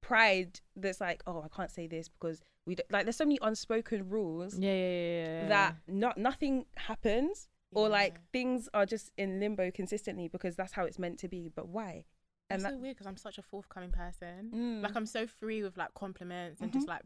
pride 0.02 0.60
that's 0.76 1.00
like, 1.00 1.22
oh, 1.26 1.42
I 1.44 1.48
can't 1.56 1.70
say 1.70 1.86
this 1.86 2.08
because 2.08 2.40
we 2.66 2.74
don't, 2.76 2.90
like. 2.92 3.04
There's 3.06 3.16
so 3.16 3.24
many 3.24 3.38
unspoken 3.42 4.08
rules 4.08 4.58
Yeah, 4.58 4.72
yeah, 4.72 4.76
yeah, 4.76 5.42
yeah. 5.42 5.48
that 5.48 5.76
not 5.88 6.18
nothing 6.18 6.66
happens 6.76 7.48
or 7.72 7.88
like 7.88 8.14
things 8.32 8.68
are 8.72 8.86
just 8.86 9.10
in 9.18 9.40
limbo 9.40 9.70
consistently 9.70 10.28
because 10.28 10.54
that's 10.56 10.72
how 10.72 10.84
it's 10.84 10.98
meant 10.98 11.18
to 11.20 11.28
be. 11.28 11.50
But 11.54 11.68
why? 11.68 12.04
That's 12.48 12.64
And 12.64 12.72
so 12.74 12.78
weird 12.78 12.96
because 12.96 13.06
I'm 13.06 13.16
such 13.16 13.38
a 13.38 13.42
forthcoming 13.42 13.90
person. 13.90 14.50
Mm. 14.54 14.82
Like 14.82 14.94
I'm 14.96 15.06
so 15.06 15.26
free 15.26 15.62
with 15.62 15.76
like 15.76 15.94
compliments 15.94 16.60
and 16.60 16.70
Mhm. 16.70 16.74
just 16.74 16.88
like 16.88 17.02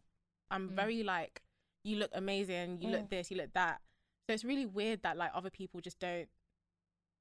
I'm 0.50 0.70
Mm. 0.70 0.74
very 0.76 1.02
like 1.02 1.42
you 1.84 1.96
look 1.96 2.10
amazing, 2.12 2.80
you 2.80 2.88
Mm. 2.88 2.92
look 2.92 3.08
this, 3.10 3.30
you 3.30 3.36
look 3.38 3.52
that. 3.54 3.80
So 4.26 4.34
it's 4.34 4.44
really 4.44 4.66
weird 4.66 5.02
that 5.02 5.16
like 5.16 5.30
other 5.34 5.50
people 5.50 5.80
just 5.80 5.98
don't 5.98 6.28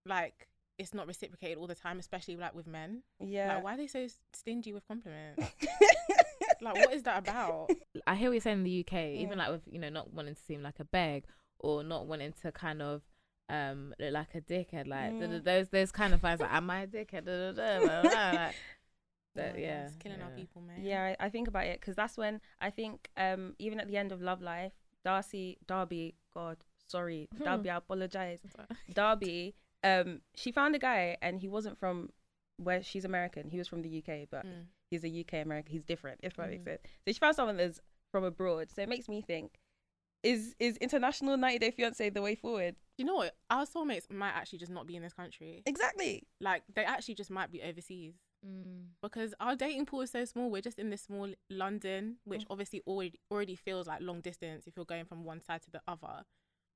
like 0.06 0.48
it's 0.78 0.94
not 0.94 1.08
reciprocated 1.08 1.58
all 1.58 1.68
the 1.68 1.76
time, 1.76 2.00
especially 2.00 2.38
like 2.38 2.54
with 2.56 2.66
men. 2.68 3.04
yeah. 3.20 3.56
Like 3.56 3.64
why 3.64 3.74
are 3.74 3.78
they 3.78 3.88
so 3.88 4.08
stingy 4.34 4.72
with 4.74 4.88
compliments? 4.88 5.44
like 6.62 6.76
what 6.76 6.94
is 6.94 7.04
that 7.04 7.20
about? 7.20 7.70
I 8.08 8.16
hear 8.16 8.30
what 8.30 8.34
you're 8.36 8.42
saying 8.42 8.60
in 8.60 8.64
the 8.64 8.80
UK, 8.86 9.16
even 9.16 9.38
like 9.38 9.50
with 9.50 9.62
you 9.72 9.80
know 9.80 9.90
not 9.90 10.14
wanting 10.14 10.36
to 10.36 10.42
seem 10.42 10.62
like 10.64 10.80
a 10.80 10.86
beg 10.86 11.26
or 11.60 11.84
not 11.84 12.08
wanting 12.08 12.34
to 12.42 12.52
kind 12.52 12.82
of 12.82 13.02
um 13.50 13.94
look 14.00 14.14
like 14.14 14.36
a 14.36 14.42
dickhead. 14.42 14.88
Like 14.88 15.12
th- 15.18 15.30
th- 15.30 15.42
Mm. 15.42 15.44
those 15.44 15.70
those 15.70 15.92
kind 15.92 16.14
of 16.14 16.22
vibes. 16.22 16.40
Like, 16.40 16.54
am 16.54 16.70
I 16.70 16.82
a 16.82 16.88
dickhead? 16.88 17.26
Da, 17.26 17.52
da, 17.52 17.80
da, 17.80 17.80
like, 18.46 18.56
Oh 19.38 19.42
that- 19.42 19.54
my 19.56 19.60
yeah, 19.62 19.86
it's 19.86 19.96
killing 19.98 20.22
our 20.22 20.30
people, 20.32 20.62
man. 20.62 20.84
Yeah, 20.84 21.14
I, 21.20 21.26
I 21.26 21.30
think 21.30 21.48
about 21.48 21.66
it 21.66 21.80
because 21.80 21.96
that's 21.96 22.18
when 22.18 22.42
I 22.62 22.70
think 22.70 23.10
um 23.18 23.56
even 23.60 23.80
at 23.80 23.88
the 23.88 23.98
end 23.98 24.12
of 24.12 24.22
Love 24.22 24.42
Life, 24.42 24.74
Darcy, 25.06 25.58
Darby, 25.68 26.16
God, 26.34 26.58
sorry, 26.88 27.30
Darby, 27.44 27.70
I 27.70 27.78
apologize. 27.78 28.40
Darby, 28.94 29.56
um, 29.84 30.22
she 30.36 30.52
found 30.52 30.76
a 30.76 30.80
guy 30.80 31.18
and 31.22 31.40
he 31.40 31.48
wasn't 31.48 31.78
from 31.78 32.10
where 32.58 32.84
she's 32.84 33.06
American. 33.06 33.50
He 33.50 33.58
was 33.58 33.68
from 33.68 33.82
the 33.82 33.90
UK, 34.00 34.28
but 34.30 34.46
Mm. 34.46 34.66
he's 34.92 35.04
a 35.06 35.10
UK 35.10 35.34
American. 35.42 35.72
He's 35.72 35.84
different, 35.84 36.20
if 36.24 36.36
that 36.36 36.50
makes 36.50 36.64
Mm. 36.64 36.66
sense. 36.66 36.82
So 37.06 37.12
she 37.14 37.20
found 37.20 37.36
someone 37.36 37.58
that's 37.58 37.80
from 38.12 38.24
abroad. 38.26 38.70
So 38.72 38.82
it 38.82 38.90
makes 38.90 39.08
me 39.08 39.22
think: 39.22 39.60
is 40.24 40.56
is 40.60 40.78
international 40.78 41.38
90 41.38 41.60
Day 41.60 41.72
Fiance 41.72 42.10
the 42.10 42.22
way 42.22 42.36
forward? 42.36 42.76
You 42.98 43.06
know 43.06 43.16
what? 43.16 43.36
Our 43.50 43.66
soulmates 43.66 44.10
might 44.12 44.32
actually 44.32 44.60
just 44.60 44.72
not 44.72 44.86
be 44.88 44.96
in 44.96 45.02
this 45.04 45.14
country. 45.14 45.64
Exactly. 45.66 46.24
Like 46.42 46.64
they 46.76 46.84
actually 46.84 47.16
just 47.16 47.30
might 47.32 47.52
be 47.52 47.62
overseas. 47.64 48.16
Mm. 48.46 48.86
because 49.02 49.34
our 49.42 49.54
dating 49.54 49.86
pool 49.86 50.00
is 50.00 50.12
so 50.12 50.24
small. 50.24 50.50
We're 50.50 50.62
just 50.62 50.80
in 50.80 50.90
this 50.90 51.02
small 51.02 51.28
London, 51.50 52.20
which 52.24 52.44
Mm. 52.44 52.52
obviously 52.52 52.82
already 52.88 53.20
already 53.30 53.56
feels 53.56 53.86
like 53.86 54.00
long 54.02 54.22
distance 54.22 54.66
if 54.66 54.78
you're 54.78 54.86
going 54.86 55.04
from 55.04 55.26
one 55.26 55.42
side 55.42 55.62
to 55.64 55.72
the 55.72 55.82
other. 55.86 56.24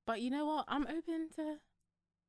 But 0.06 0.20
you 0.20 0.30
know 0.30 0.46
what? 0.46 0.66
I'm 0.68 0.86
open 0.88 1.30
to 1.38 1.60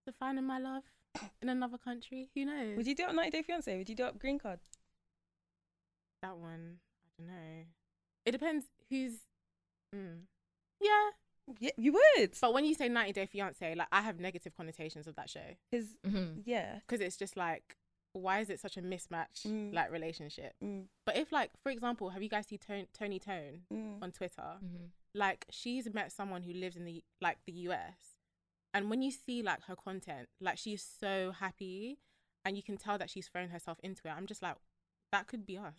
to 0.06 0.12
finding 0.12 0.44
my 0.44 0.58
love 0.60 0.84
in 1.42 1.48
another 1.48 1.78
country. 1.78 2.30
Who 2.36 2.44
knows? 2.44 2.76
Would 2.76 2.86
you 2.86 2.94
do 2.94 3.08
it 3.08 3.12
90 3.14 3.30
Day 3.32 3.42
Fiance? 3.42 3.76
Would 3.76 3.88
you 3.88 3.96
do 3.96 4.06
it 4.06 4.18
green 4.20 4.38
card? 4.38 4.60
that 6.22 6.36
one? 6.38 6.78
I 7.18 7.22
don't 7.22 7.26
know. 7.28 7.64
It 8.24 8.32
depends 8.32 8.66
who's. 8.88 9.14
Mm. 9.94 10.20
Yeah, 10.80 11.10
Yeah, 11.60 11.70
you 11.76 11.92
would. 11.92 12.34
but 12.40 12.52
when 12.54 12.64
you 12.64 12.74
say 12.74 12.88
90 12.88 13.12
Day 13.12 13.26
Fiance, 13.26 13.74
like 13.74 13.88
I 13.92 14.02
have 14.02 14.18
negative 14.20 14.54
connotations 14.56 15.06
of 15.06 15.14
that 15.16 15.28
show 15.30 15.56
Because 15.70 15.94
Mhm. 16.04 16.42
yeah. 16.46 16.78
because 16.80 17.00
it's 17.00 17.16
just 17.16 17.36
like, 17.36 17.76
why 18.12 18.40
is 18.40 18.48
it 18.48 18.60
such 18.60 18.76
a 18.76 18.82
mismatch 18.82 19.44
Mm. 19.46 19.74
like 19.74 19.90
relationship? 19.90 20.54
Mm, 20.62 20.88
But 21.04 21.16
if 21.16 21.32
like, 21.32 21.50
for 21.62 21.70
example, 21.70 22.10
have 22.10 22.22
you 22.22 22.28
guys 22.28 22.46
seen 22.46 22.58
Tony, 22.58 22.88
Tony 22.92 23.18
Tone 23.18 23.66
mm. 23.72 24.02
on 24.02 24.12
Twitter? 24.12 24.58
Mhm. 24.62 24.90
like 25.16 25.46
she's 25.48 25.88
met 25.94 26.10
someone 26.10 26.42
who 26.42 26.52
lives 26.52 26.76
in 26.76 26.84
the 26.84 27.04
like 27.20 27.38
the 27.44 27.52
US 27.68 28.16
And 28.72 28.90
when 28.90 29.00
you 29.02 29.12
see 29.12 29.40
like 29.42 29.62
her 29.64 29.76
content, 29.76 30.28
like 30.40 30.58
she's 30.58 30.82
so 30.82 31.30
happy, 31.30 32.00
and 32.44 32.56
you 32.56 32.62
can 32.64 32.76
tell 32.76 32.98
that 32.98 33.08
she's 33.08 33.28
thrown 33.28 33.50
herself 33.50 33.78
into 33.84 34.08
it. 34.08 34.10
I'm 34.10 34.26
just 34.26 34.42
like, 34.42 34.56
that 35.12 35.28
could 35.28 35.46
be 35.46 35.56
us. 35.56 35.78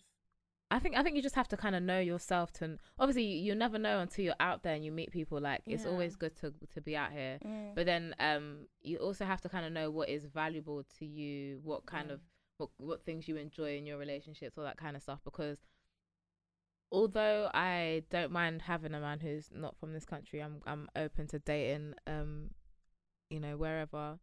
I 0.70 0.78
think 0.80 0.96
I 0.96 1.02
think 1.04 1.14
you 1.16 1.22
just 1.22 1.36
have 1.36 1.48
to 1.48 1.56
kind 1.56 1.76
of 1.76 1.82
know 1.84 2.00
yourself 2.00 2.52
to 2.54 2.76
obviously 2.98 3.22
you, 3.24 3.36
you 3.44 3.54
never 3.54 3.78
know 3.78 4.00
until 4.00 4.24
you're 4.24 4.34
out 4.40 4.62
there 4.64 4.74
and 4.74 4.84
you 4.84 4.90
meet 4.90 5.12
people 5.12 5.40
like 5.40 5.62
it's 5.66 5.84
always 5.86 6.16
good 6.16 6.34
to 6.36 6.52
to 6.74 6.80
be 6.80 6.96
out 6.96 7.12
here 7.12 7.38
Mm. 7.44 7.74
but 7.76 7.86
then 7.86 8.14
um 8.18 8.66
you 8.82 8.96
also 8.98 9.24
have 9.24 9.40
to 9.42 9.48
kind 9.48 9.64
of 9.64 9.72
know 9.72 9.90
what 9.90 10.08
is 10.08 10.24
valuable 10.26 10.84
to 10.98 11.06
you 11.06 11.60
what 11.62 11.86
kind 11.86 12.08
Mm. 12.10 12.14
of 12.14 12.20
what 12.58 12.70
what 12.78 13.04
things 13.04 13.28
you 13.28 13.36
enjoy 13.36 13.76
in 13.78 13.86
your 13.86 13.96
relationships 13.98 14.58
all 14.58 14.64
that 14.64 14.76
kind 14.76 14.96
of 14.96 15.02
stuff 15.02 15.20
because 15.24 15.58
although 16.90 17.50
I 17.54 18.02
don't 18.10 18.32
mind 18.32 18.62
having 18.62 18.94
a 18.94 19.00
man 19.00 19.20
who's 19.20 19.50
not 19.54 19.76
from 19.76 19.92
this 19.92 20.04
country 20.04 20.40
I'm 20.40 20.62
I'm 20.66 20.88
open 20.96 21.26
to 21.28 21.38
dating 21.38 21.94
um 22.06 22.50
you 23.30 23.40
know 23.40 23.56
wherever 23.56 24.18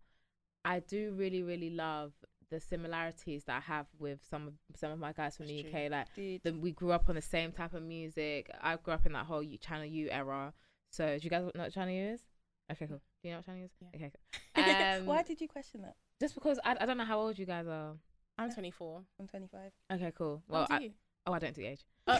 I 0.66 0.80
do 0.80 1.14
really 1.16 1.44
really 1.44 1.70
love 1.70 2.14
the 2.54 2.60
similarities 2.60 3.44
that 3.46 3.58
I 3.58 3.74
have 3.74 3.88
with 4.00 4.20
some 4.30 4.48
of 4.48 4.54
some 4.76 4.92
of 4.92 5.00
my 5.00 5.12
guys 5.12 5.36
from 5.36 5.48
That's 5.48 5.64
the 5.64 5.70
true. 5.72 5.86
UK 5.86 5.92
like 5.92 6.44
the, 6.44 6.52
we 6.52 6.72
grew 6.72 6.92
up 6.92 7.10
on 7.10 7.16
the 7.16 7.22
same 7.22 7.52
type 7.52 7.74
of 7.74 7.82
music. 7.82 8.52
I 8.62 8.76
grew 8.76 8.94
up 8.94 9.06
in 9.08 9.14
that 9.14 9.26
whole 9.26 9.42
U, 9.42 9.58
Channel 9.58 9.86
U 9.86 10.08
era. 10.12 10.54
So 10.92 11.18
do 11.18 11.24
you 11.24 11.30
guys 11.32 11.44
know 11.56 11.64
what 11.64 11.74
Channel 11.74 11.94
U 11.94 12.10
is? 12.14 12.22
Okay, 12.72 12.86
cool. 12.86 13.02
Do 13.22 13.28
you 13.28 13.32
know 13.32 13.38
what 13.38 13.46
Channel 13.48 13.62
U 13.62 13.66
is? 13.66 13.72
Yeah. 13.82 13.88
Okay, 13.96 14.12
cool. 14.12 14.20
Um, 15.00 15.06
Why 15.08 15.24
did 15.24 15.42
you 15.42 15.48
question 15.48 15.82
that? 15.82 15.96
Just 16.22 16.36
because 16.36 16.60
I, 16.64 16.76
I 16.80 16.86
don't 16.86 16.98
know 16.98 17.06
how 17.06 17.20
old 17.20 17.40
you 17.40 17.46
guys 17.48 17.66
are. 17.66 17.96
I'm 18.38 18.52
24. 18.52 19.02
I'm 19.20 19.28
25. 19.28 19.72
Okay, 19.94 20.14
cool. 20.16 20.44
Well, 20.48 20.68
I, 20.70 20.78
do 20.78 20.84
you? 20.86 20.92
oh, 21.26 21.34
I 21.34 21.40
don't 21.40 21.56
do 21.56 21.62
age. 21.62 21.82
Oh. 22.08 22.20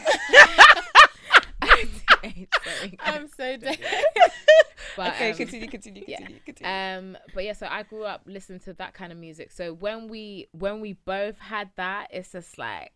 I 1.62 1.66
don't 1.66 1.90
do 1.92 2.16
age. 2.24 2.48
Sorry. 2.64 2.98
I'm 3.04 3.28
so 3.28 3.56
dead. 3.56 3.78
Okay, 5.24 5.30
um, 5.32 5.36
continue, 5.36 5.68
continue, 5.68 6.04
yeah. 6.08 6.16
continue, 6.18 6.40
continue. 6.44 6.72
Um, 6.72 7.18
but 7.34 7.44
yeah, 7.44 7.52
so 7.52 7.66
I 7.70 7.82
grew 7.82 8.04
up 8.04 8.22
listening 8.26 8.60
to 8.60 8.74
that 8.74 8.94
kind 8.94 9.12
of 9.12 9.18
music. 9.18 9.52
So 9.52 9.72
when 9.72 10.08
we 10.08 10.48
when 10.52 10.80
we 10.80 10.94
both 10.94 11.38
had 11.38 11.70
that, 11.76 12.08
it's 12.10 12.32
just 12.32 12.58
like 12.58 12.92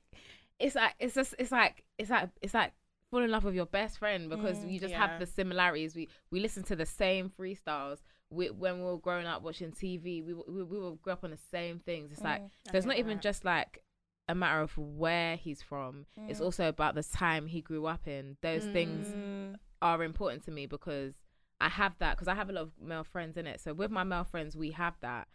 it's 0.59 0.75
like 0.75 0.95
it's 0.99 1.15
just 1.15 1.35
it's 1.39 1.53
like 1.53 1.85
it's 1.99 2.11
like 2.11 2.31
it's 2.43 2.55
like 2.55 2.73
fall 3.11 3.23
in 3.23 3.31
love 3.31 3.45
with 3.45 3.55
your 3.55 3.67
best 3.67 3.99
friend 3.99 4.29
because 4.29 4.63
Mm, 4.63 4.71
you 4.73 4.81
just 4.81 4.93
yeah. 4.93 4.99
have 5.09 5.19
the 5.21 5.27
similarities. 5.27 5.95
We 5.95 6.09
we 6.31 6.41
listen 6.41 6.63
to 6.65 6.77
the 6.77 6.87
same 6.87 7.31
freestyles. 7.31 7.99
We, 8.31 8.51
when 8.51 8.79
we 8.81 8.85
were 8.85 8.99
growing 8.99 9.27
up 9.27 9.43
watching 9.43 9.73
TV, 9.73 10.23
we 10.23 10.35
we, 10.35 10.63
we 10.63 10.79
will 10.79 10.97
grow 10.97 11.15
up 11.15 11.25
on 11.25 11.31
the 11.31 11.39
same 11.51 11.79
things. 11.79 12.13
It's 12.13 12.25
like 12.25 12.41
Mm. 12.43 12.51
so 12.71 12.77
it's 12.79 12.87
not 12.87 12.99
even 12.99 13.13
right. 13.13 13.23
just 13.23 13.45
like 13.45 13.83
a 14.29 14.35
matter 14.35 14.61
of 14.61 14.77
where 14.77 15.37
he's 15.37 15.63
from. 15.63 16.05
It's 16.27 16.41
Mm. 16.41 16.45
also 16.45 16.69
about 16.69 16.95
the 16.95 17.03
time 17.03 17.47
he 17.47 17.63
grew 17.63 17.87
up 17.87 18.07
in. 18.07 18.37
Those 18.43 18.67
things 18.67 19.07
Mm. 19.09 19.57
are 19.81 20.03
important 20.05 20.45
to 20.45 20.51
me 20.51 20.67
because 20.67 21.15
I 21.61 21.69
have 21.69 21.95
that 21.99 22.17
because 22.17 22.29
I 22.29 22.35
have 22.35 22.49
a 22.51 22.53
lot 22.53 22.63
of 22.63 22.73
male 22.81 23.05
friends 23.05 23.37
in 23.37 23.47
it. 23.47 23.61
So 23.61 23.75
with 23.75 23.91
my 23.91 24.05
male 24.05 24.25
friends, 24.25 24.57
we 24.57 24.71
have 24.73 24.95
that, 25.01 25.29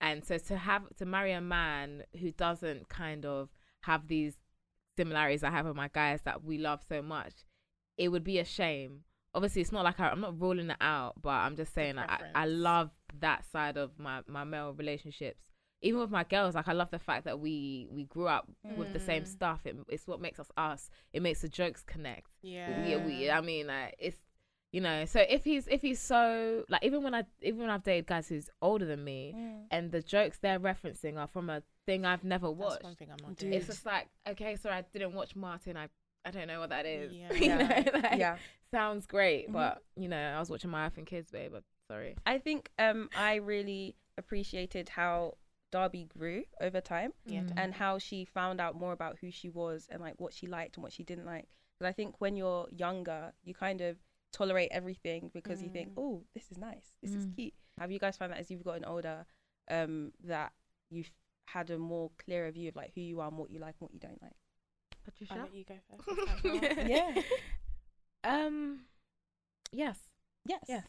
and 0.00 0.24
so 0.24 0.38
to 0.38 0.56
have 0.56 0.82
to 0.96 1.04
marry 1.04 1.32
a 1.32 1.40
man 1.40 2.04
who 2.20 2.32
doesn't 2.32 2.88
kind 2.88 3.24
of 3.24 3.50
have 3.82 4.08
these 4.08 4.36
similarities 4.96 5.42
I 5.44 5.50
have 5.50 5.66
with 5.66 5.76
my 5.76 5.88
guys 5.92 6.20
that 6.24 6.42
we 6.44 6.58
love 6.58 6.80
so 6.88 7.02
much, 7.02 7.32
it 7.96 8.08
would 8.08 8.24
be 8.24 8.38
a 8.38 8.44
shame. 8.44 9.00
Obviously, 9.34 9.62
it's 9.62 9.70
not 9.72 9.84
like 9.84 10.00
I, 10.00 10.08
I'm 10.08 10.20
not 10.20 10.40
ruling 10.40 10.70
it 10.70 10.76
out, 10.80 11.20
but 11.22 11.30
I'm 11.30 11.56
just 11.56 11.72
saying 11.72 11.94
like, 11.96 12.10
I, 12.10 12.42
I 12.42 12.46
love 12.46 12.90
that 13.20 13.44
side 13.50 13.76
of 13.76 13.98
my 13.98 14.22
my 14.26 14.44
male 14.44 14.72
relationships. 14.72 15.40
Even 15.82 16.00
with 16.00 16.10
my 16.10 16.24
girls, 16.24 16.54
like 16.56 16.68
I 16.68 16.72
love 16.72 16.90
the 16.90 16.98
fact 16.98 17.24
that 17.26 17.38
we 17.38 17.86
we 17.90 18.04
grew 18.04 18.26
up 18.26 18.50
with 18.76 18.92
the 18.92 19.00
same 19.00 19.22
Mm. 19.22 19.28
stuff. 19.28 19.60
It, 19.64 19.76
it's 19.88 20.06
what 20.06 20.20
makes 20.20 20.38
us 20.40 20.50
us. 20.56 20.90
It 21.12 21.22
makes 21.22 21.42
the 21.42 21.48
jokes 21.48 21.82
connect 21.82 22.30
Yeah. 22.42 22.76
we, 22.76 22.96
we 22.96 23.30
I 23.30 23.40
mean 23.40 23.68
like 23.68 23.94
it's 23.98 24.18
you 24.72 24.80
know 24.80 25.04
so 25.04 25.20
if 25.28 25.42
he's 25.44 25.66
if 25.66 25.82
he's 25.82 26.00
so 26.00 26.64
like 26.68 26.84
even 26.84 27.02
when 27.02 27.14
I 27.14 27.24
even 27.42 27.60
when 27.60 27.70
I've 27.70 27.82
dated 27.82 28.06
guys 28.06 28.28
who's 28.28 28.48
older 28.62 28.86
than 28.86 29.02
me 29.04 29.34
Mm. 29.36 29.64
and 29.70 29.90
the 29.90 30.00
jokes 30.02 30.38
they're 30.38 30.60
referencing 30.60 31.18
are 31.18 31.26
from 31.26 31.50
a 31.50 31.62
thing 31.86 32.04
I've 32.06 32.22
never 32.24 32.46
That's 32.48 32.58
watched 32.58 32.84
one 32.84 32.94
thing 32.94 33.08
I'm 33.10 33.16
not 33.26 33.36
doing. 33.36 33.52
it's 33.52 33.66
just 33.66 33.84
like 33.86 34.08
okay 34.28 34.56
so 34.56 34.70
I 34.70 34.84
didn't 34.92 35.12
watch 35.14 35.34
Martin 35.34 35.76
I 35.76 35.88
I 36.24 36.30
don't 36.30 36.46
know 36.46 36.60
what 36.60 36.70
that 36.70 36.86
is 36.86 37.12
Yeah. 37.12 37.32
you 37.34 37.46
Yeah. 37.46 37.56
know 37.58 38.00
like, 38.00 38.18
yeah. 38.20 38.36
sounds 38.70 39.06
great 39.06 39.48
Mhm. 39.48 39.52
but 39.54 39.82
you 39.96 40.08
know 40.08 40.16
I 40.36 40.38
was 40.38 40.50
watching 40.50 40.70
my 40.70 40.88
effing 40.88 41.06
kids 41.06 41.30
babe 41.30 41.50
but 41.52 41.64
sorry 41.90 42.14
I 42.24 42.38
think 42.38 42.70
um 42.78 43.08
I 43.16 43.36
really 43.36 43.96
appreciated 44.18 44.88
how 44.90 45.36
Darby 45.72 46.04
grew 46.04 46.44
over 46.60 46.80
time 46.80 47.12
yeah, 47.24 47.40
Mm. 47.40 47.42
definitely. 47.48 47.62
and 47.64 47.74
how 47.74 47.98
she 47.98 48.24
found 48.24 48.60
out 48.60 48.74
more 48.76 48.92
about 48.92 49.18
who 49.20 49.30
she 49.30 49.48
was 49.48 49.88
and 49.90 50.00
like 50.00 50.14
what 50.18 50.32
she 50.32 50.46
liked 50.46 50.76
and 50.76 50.82
what 50.84 50.92
she 50.92 51.02
didn't 51.04 51.26
like. 51.26 51.46
Because 51.78 51.88
I 51.90 51.92
think 51.92 52.16
when 52.20 52.36
you're 52.36 52.66
younger, 52.70 53.32
you 53.44 53.54
kind 53.54 53.80
of 53.80 53.96
tolerate 54.32 54.70
everything 54.72 55.30
because 55.32 55.62
you 55.62 55.68
think, 55.70 55.90
Mm. 55.90 55.94
oh, 55.98 56.24
this 56.34 56.50
is 56.50 56.58
nice, 56.58 56.92
this 57.02 57.12
is 57.12 57.26
Mm. 57.26 57.34
cute. 57.36 57.54
Have 57.78 57.90
you 57.90 57.98
guys 57.98 58.16
found 58.16 58.32
that 58.32 58.38
as 58.40 58.50
you've 58.50 58.64
gotten 58.64 58.84
older, 58.84 59.26
um, 59.70 60.12
that 60.24 60.52
you've 60.90 61.10
had 61.46 61.70
a 61.70 61.78
more 61.78 62.10
clearer 62.18 62.50
view 62.50 62.68
of 62.68 62.76
like 62.76 62.92
who 62.94 63.00
you 63.00 63.20
are 63.20 63.28
and 63.28 63.38
what 63.38 63.50
you 63.50 63.58
like 63.58 63.74
and 63.80 63.88
what 63.88 63.92
you 63.94 64.00
don't 64.00 64.20
like? 64.22 64.36
I'll 64.92 65.04
Patricia 65.04 65.34
let 65.34 65.54
you 65.54 65.64
go 65.64 65.78
first. 65.88 66.76
Yeah. 66.88 67.22
um 68.24 68.80
yes 69.72 69.98
Yes. 70.46 70.64
Yes. 70.68 70.86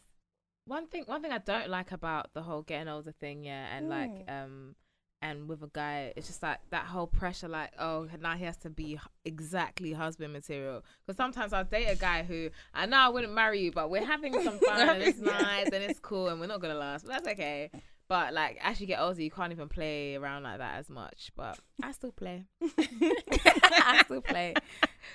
One 0.64 0.86
thing 0.86 1.04
one 1.06 1.20
thing 1.22 1.30
I 1.32 1.38
don't 1.38 1.68
like 1.68 1.92
about 1.92 2.32
the 2.34 2.42
whole 2.42 2.62
getting 2.62 2.88
older 2.88 3.12
thing, 3.12 3.44
yeah, 3.44 3.76
and 3.76 3.88
like 3.88 4.10
Mm. 4.26 4.44
um 4.44 4.76
and 5.22 5.48
with 5.48 5.62
a 5.62 5.70
guy, 5.72 6.12
it's 6.16 6.26
just 6.26 6.42
like 6.42 6.58
that 6.70 6.84
whole 6.84 7.06
pressure, 7.06 7.48
like 7.48 7.70
oh 7.78 8.08
now 8.20 8.34
he 8.34 8.44
has 8.44 8.56
to 8.58 8.70
be 8.70 8.98
exactly 9.24 9.92
husband 9.92 10.32
material. 10.32 10.84
Because 11.06 11.16
sometimes 11.16 11.52
I'll 11.52 11.64
date 11.64 11.86
a 11.86 11.96
guy 11.96 12.24
who 12.24 12.50
I 12.74 12.86
know 12.86 12.98
I 12.98 13.08
wouldn't 13.08 13.32
marry 13.32 13.60
you, 13.60 13.72
but 13.72 13.88
we're 13.88 14.04
having 14.04 14.34
some 14.42 14.58
fun 14.58 14.88
and 14.88 15.02
it's 15.02 15.18
nice 15.20 15.66
and 15.66 15.82
it's 15.84 16.00
cool 16.00 16.28
and 16.28 16.40
we're 16.40 16.48
not 16.48 16.60
gonna 16.60 16.74
last. 16.74 17.06
But 17.06 17.12
that's 17.12 17.28
okay. 17.28 17.70
But 18.08 18.34
like 18.34 18.58
as 18.62 18.80
you 18.80 18.86
get 18.86 19.00
older, 19.00 19.22
you 19.22 19.30
can't 19.30 19.52
even 19.52 19.68
play 19.68 20.16
around 20.16 20.42
like 20.42 20.58
that 20.58 20.76
as 20.78 20.90
much. 20.90 21.30
But 21.36 21.58
I 21.82 21.92
still 21.92 22.12
play. 22.12 22.44
I 22.78 24.02
still 24.04 24.20
play. 24.20 24.54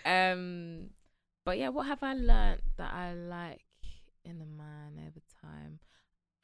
Um, 0.05 0.91
but 1.45 1.57
yeah, 1.57 1.69
what 1.69 1.85
have 1.87 2.01
I 2.01 2.13
learned 2.13 2.61
that 2.77 2.93
I 2.93 3.13
like 3.13 3.65
in 4.23 4.41
a 4.41 4.45
man 4.45 4.99
over 4.99 5.19
time? 5.41 5.79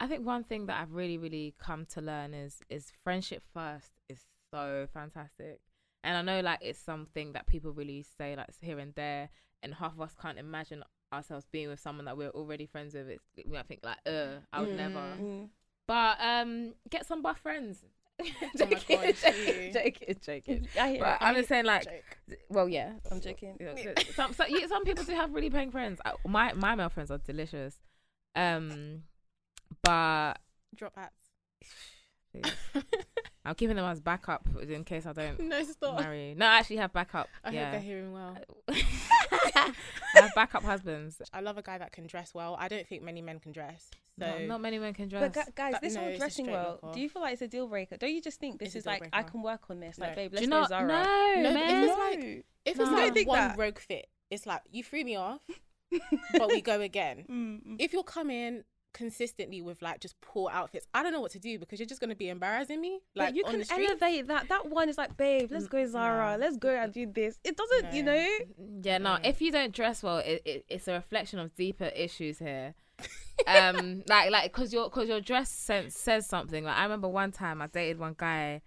I 0.04 0.06
think 0.06 0.26
one 0.26 0.44
thing 0.44 0.66
that 0.66 0.78
I've 0.80 0.92
really, 0.92 1.16
really 1.16 1.54
come 1.58 1.86
to 1.94 2.00
learn 2.02 2.34
is 2.34 2.60
is 2.68 2.92
friendship 3.02 3.42
first 3.54 3.90
is 4.10 4.18
so 4.50 4.86
fantastic. 4.92 5.60
And 6.02 6.14
I 6.18 6.20
know 6.20 6.40
like 6.42 6.58
it's 6.60 6.78
something 6.78 7.32
that 7.32 7.46
people 7.46 7.72
really 7.72 8.04
say 8.18 8.36
like 8.36 8.48
here 8.60 8.78
and 8.78 8.94
there, 8.94 9.30
and 9.62 9.72
half 9.74 9.94
of 9.94 10.02
us 10.02 10.14
can't 10.20 10.38
imagine 10.38 10.84
ourselves 11.10 11.46
being 11.50 11.68
with 11.70 11.80
someone 11.80 12.04
that 12.04 12.18
we're 12.18 12.28
already 12.30 12.66
friends 12.66 12.92
with. 12.92 13.08
It's 13.08 13.24
we 13.46 13.52
might 13.52 13.66
think 13.66 13.80
like, 13.82 13.96
uh, 14.06 14.40
I 14.52 14.60
would 14.60 14.76
never. 14.76 14.98
Mm. 14.98 15.48
But 15.86 16.18
um, 16.20 16.74
get 16.90 17.06
some 17.06 17.22
buff 17.22 17.38
friends. 17.38 17.82
Oh 18.20 18.26
my 18.66 18.74
joking, 18.74 18.78
joking, 19.22 19.44
true. 19.54 19.70
joking, 19.72 20.16
joking. 20.24 20.68
I 20.80 20.90
hear 20.90 21.00
But 21.00 21.14
it. 21.14 21.18
I'm 21.22 21.34
just 21.34 21.48
saying, 21.48 21.64
like, 21.64 21.82
Joke. 21.84 22.38
well, 22.48 22.68
yeah, 22.68 22.92
I'm 23.10 23.20
joking. 23.20 23.56
you 23.58 23.66
know, 23.66 23.74
so- 23.74 24.12
some 24.14 24.32
so, 24.34 24.44
yeah, 24.46 24.66
some 24.68 24.84
people 24.84 25.02
do 25.02 25.12
have 25.14 25.32
really 25.32 25.50
paying 25.50 25.72
friends. 25.72 25.98
I, 26.04 26.12
my 26.28 26.52
my 26.52 26.74
male 26.76 26.90
friends 26.90 27.10
are 27.10 27.18
delicious, 27.18 27.74
um, 28.36 29.02
but 29.82 30.34
Drop 30.74 30.94
hats. 30.96 31.14
I'm 33.46 33.54
keeping 33.54 33.76
them 33.76 33.84
as 33.84 34.00
backup 34.00 34.46
in 34.66 34.84
case 34.84 35.04
I 35.06 35.12
don't 35.12 35.38
no, 35.48 35.62
stop. 35.64 36.00
marry. 36.00 36.34
No, 36.36 36.46
I 36.46 36.58
actually 36.60 36.76
have 36.76 36.92
backup. 36.94 37.28
I 37.44 37.48
hope 37.50 37.70
they're 37.72 37.80
hearing 37.80 38.12
well. 38.12 38.36
I 38.68 39.72
have 40.14 40.34
backup 40.34 40.62
husbands. 40.64 41.20
I 41.32 41.40
love 41.40 41.58
a 41.58 41.62
guy 41.62 41.76
that 41.78 41.92
can 41.92 42.06
dress 42.06 42.32
well. 42.32 42.56
I 42.58 42.68
don't 42.68 42.86
think 42.88 43.02
many 43.02 43.20
men 43.20 43.38
can 43.40 43.52
dress. 43.52 43.90
So 44.18 44.26
Not, 44.26 44.40
not 44.42 44.60
many 44.62 44.78
men 44.78 44.94
can 44.94 45.08
But 45.10 45.32
dress. 45.32 45.46
gu- 45.46 45.52
guys, 45.54 45.72
That- 45.72 45.82
this 45.82 45.94
no, 45.94 46.00
whole 46.02 46.16
dressing 46.16 46.46
straight 46.46 46.54
well, 46.54 46.90
do 46.94 47.00
you 47.00 47.08
feel 47.10 47.20
like 47.20 47.34
it's 47.34 47.42
a 47.42 47.48
deal 47.48 47.66
breaker? 47.68 47.96
Don't 47.98 48.12
you 48.12 48.22
just 48.22 48.40
think 48.40 48.58
this 48.58 48.68
It's 48.68 48.76
is 48.76 48.84
deal 48.84 48.92
like 48.94 49.08
I 49.12 49.22
can 49.22 49.42
work 49.42 49.64
on 49.68 49.80
this? 49.80 49.98
Like, 49.98 50.10
No. 50.10 50.14
babe, 50.16 50.30
do 50.30 50.34
let's 50.36 50.46
you 50.46 50.50
go 50.50 50.60
not? 50.60 50.68
Zara. 50.70 50.86
No, 50.86 51.50
No, 51.50 51.50
if 51.50 51.88
it's 51.90 51.98
like 51.98 52.18
if 52.24 52.44
it's 52.64 52.78
Don't 52.78 52.92
like 52.94 53.12
think 53.14 53.28
one 53.28 53.38
that. 53.38 53.58
rogue 53.58 53.78
fit, 53.78 54.06
it's 54.30 54.46
like 54.46 54.62
you 54.70 54.82
threw 54.82 55.04
me 55.04 55.16
off, 55.16 55.42
but 56.38 56.48
we 56.48 56.62
go 56.62 56.80
again. 56.80 57.26
Mm, 57.30 57.76
If 57.78 57.92
you're 57.92 58.02
coming 58.04 58.62
consistently 58.94 59.60
with 59.60 59.82
like 59.82 60.00
just 60.00 60.18
poor 60.22 60.50
outfits, 60.50 60.86
I 60.94 61.02
don't 61.02 61.12
know 61.12 61.20
what 61.20 61.32
to 61.32 61.38
do 61.38 61.58
because 61.58 61.78
you're 61.78 61.86
just 61.86 62.00
gonna 62.00 62.14
be 62.14 62.30
embarrassing 62.30 62.80
me. 62.80 63.00
Like 63.14 63.26
Like 63.26 63.34
you 63.36 63.44
can 63.44 63.62
elevate 63.70 64.28
that. 64.28 64.48
That 64.48 64.70
one 64.70 64.88
is 64.88 64.96
like, 64.96 65.16
babe, 65.18 65.50
let's 65.50 65.66
go 65.66 65.84
Zara. 65.86 66.32
no. 66.32 66.38
Let's 66.38 66.56
go 66.56 66.70
and 66.70 66.92
do 66.92 67.06
this. 67.06 67.38
It 67.44 67.56
doesn't, 67.56 67.92
you 67.92 68.02
know. 68.02 68.26
Yeah, 68.82 68.98
no. 68.98 69.18
Yeah. 69.22 69.28
If 69.28 69.42
you 69.42 69.52
don't 69.52 69.74
dress 69.74 70.02
well, 70.02 70.18
it, 70.18 70.40
it 70.46 70.64
it's 70.68 70.88
a 70.88 70.92
reflection 70.92 71.38
of 71.38 71.54
deeper 71.54 71.90
issues 71.94 72.38
here. 72.38 72.74
um, 73.46 74.04
like 74.08 74.30
like 74.30 74.52
because 74.52 74.72
your 74.72 74.88
because 74.88 75.08
your 75.08 75.20
dress 75.20 75.50
sense 75.50 75.98
says 75.98 76.26
something. 76.26 76.64
Like 76.64 76.76
I 76.76 76.84
remember 76.84 77.08
one 77.08 77.32
time 77.32 77.60
I 77.60 77.66
dated 77.66 77.98
one 77.98 78.14
guy, 78.16 78.62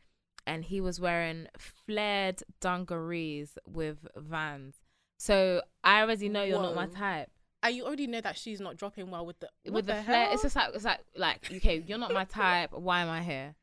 and 0.46 0.64
he 0.66 0.82
was 0.82 1.00
wearing 1.00 1.48
flared 1.58 2.44
dungarees 2.60 3.58
with 3.66 4.06
Vans. 4.16 4.76
So 5.18 5.62
I 5.84 6.02
already 6.02 6.30
know 6.30 6.44
you're 6.44 6.62
not 6.62 6.76
my 6.76 6.88
type. 6.88 7.30
And 7.68 7.76
you 7.76 7.86
already 7.86 8.08
know 8.08 8.22
that 8.22 8.38
she's 8.38 8.60
not 8.60 8.78
dropping 8.78 9.12
well 9.12 9.26
with 9.26 9.40
the 9.40 9.50
with 9.72 9.86
the, 9.86 9.94
the 9.94 10.34
it's 10.34 10.42
just 10.42 10.56
like 10.56 10.70
it's 10.74 10.86
like 10.86 11.00
like 11.16 11.52
okay, 11.58 11.84
you're 11.86 11.98
not 11.98 12.14
my 12.14 12.24
type. 12.42 12.72
Why 12.74 13.02
am 13.02 13.10
I 13.10 13.22
here? 13.22 13.56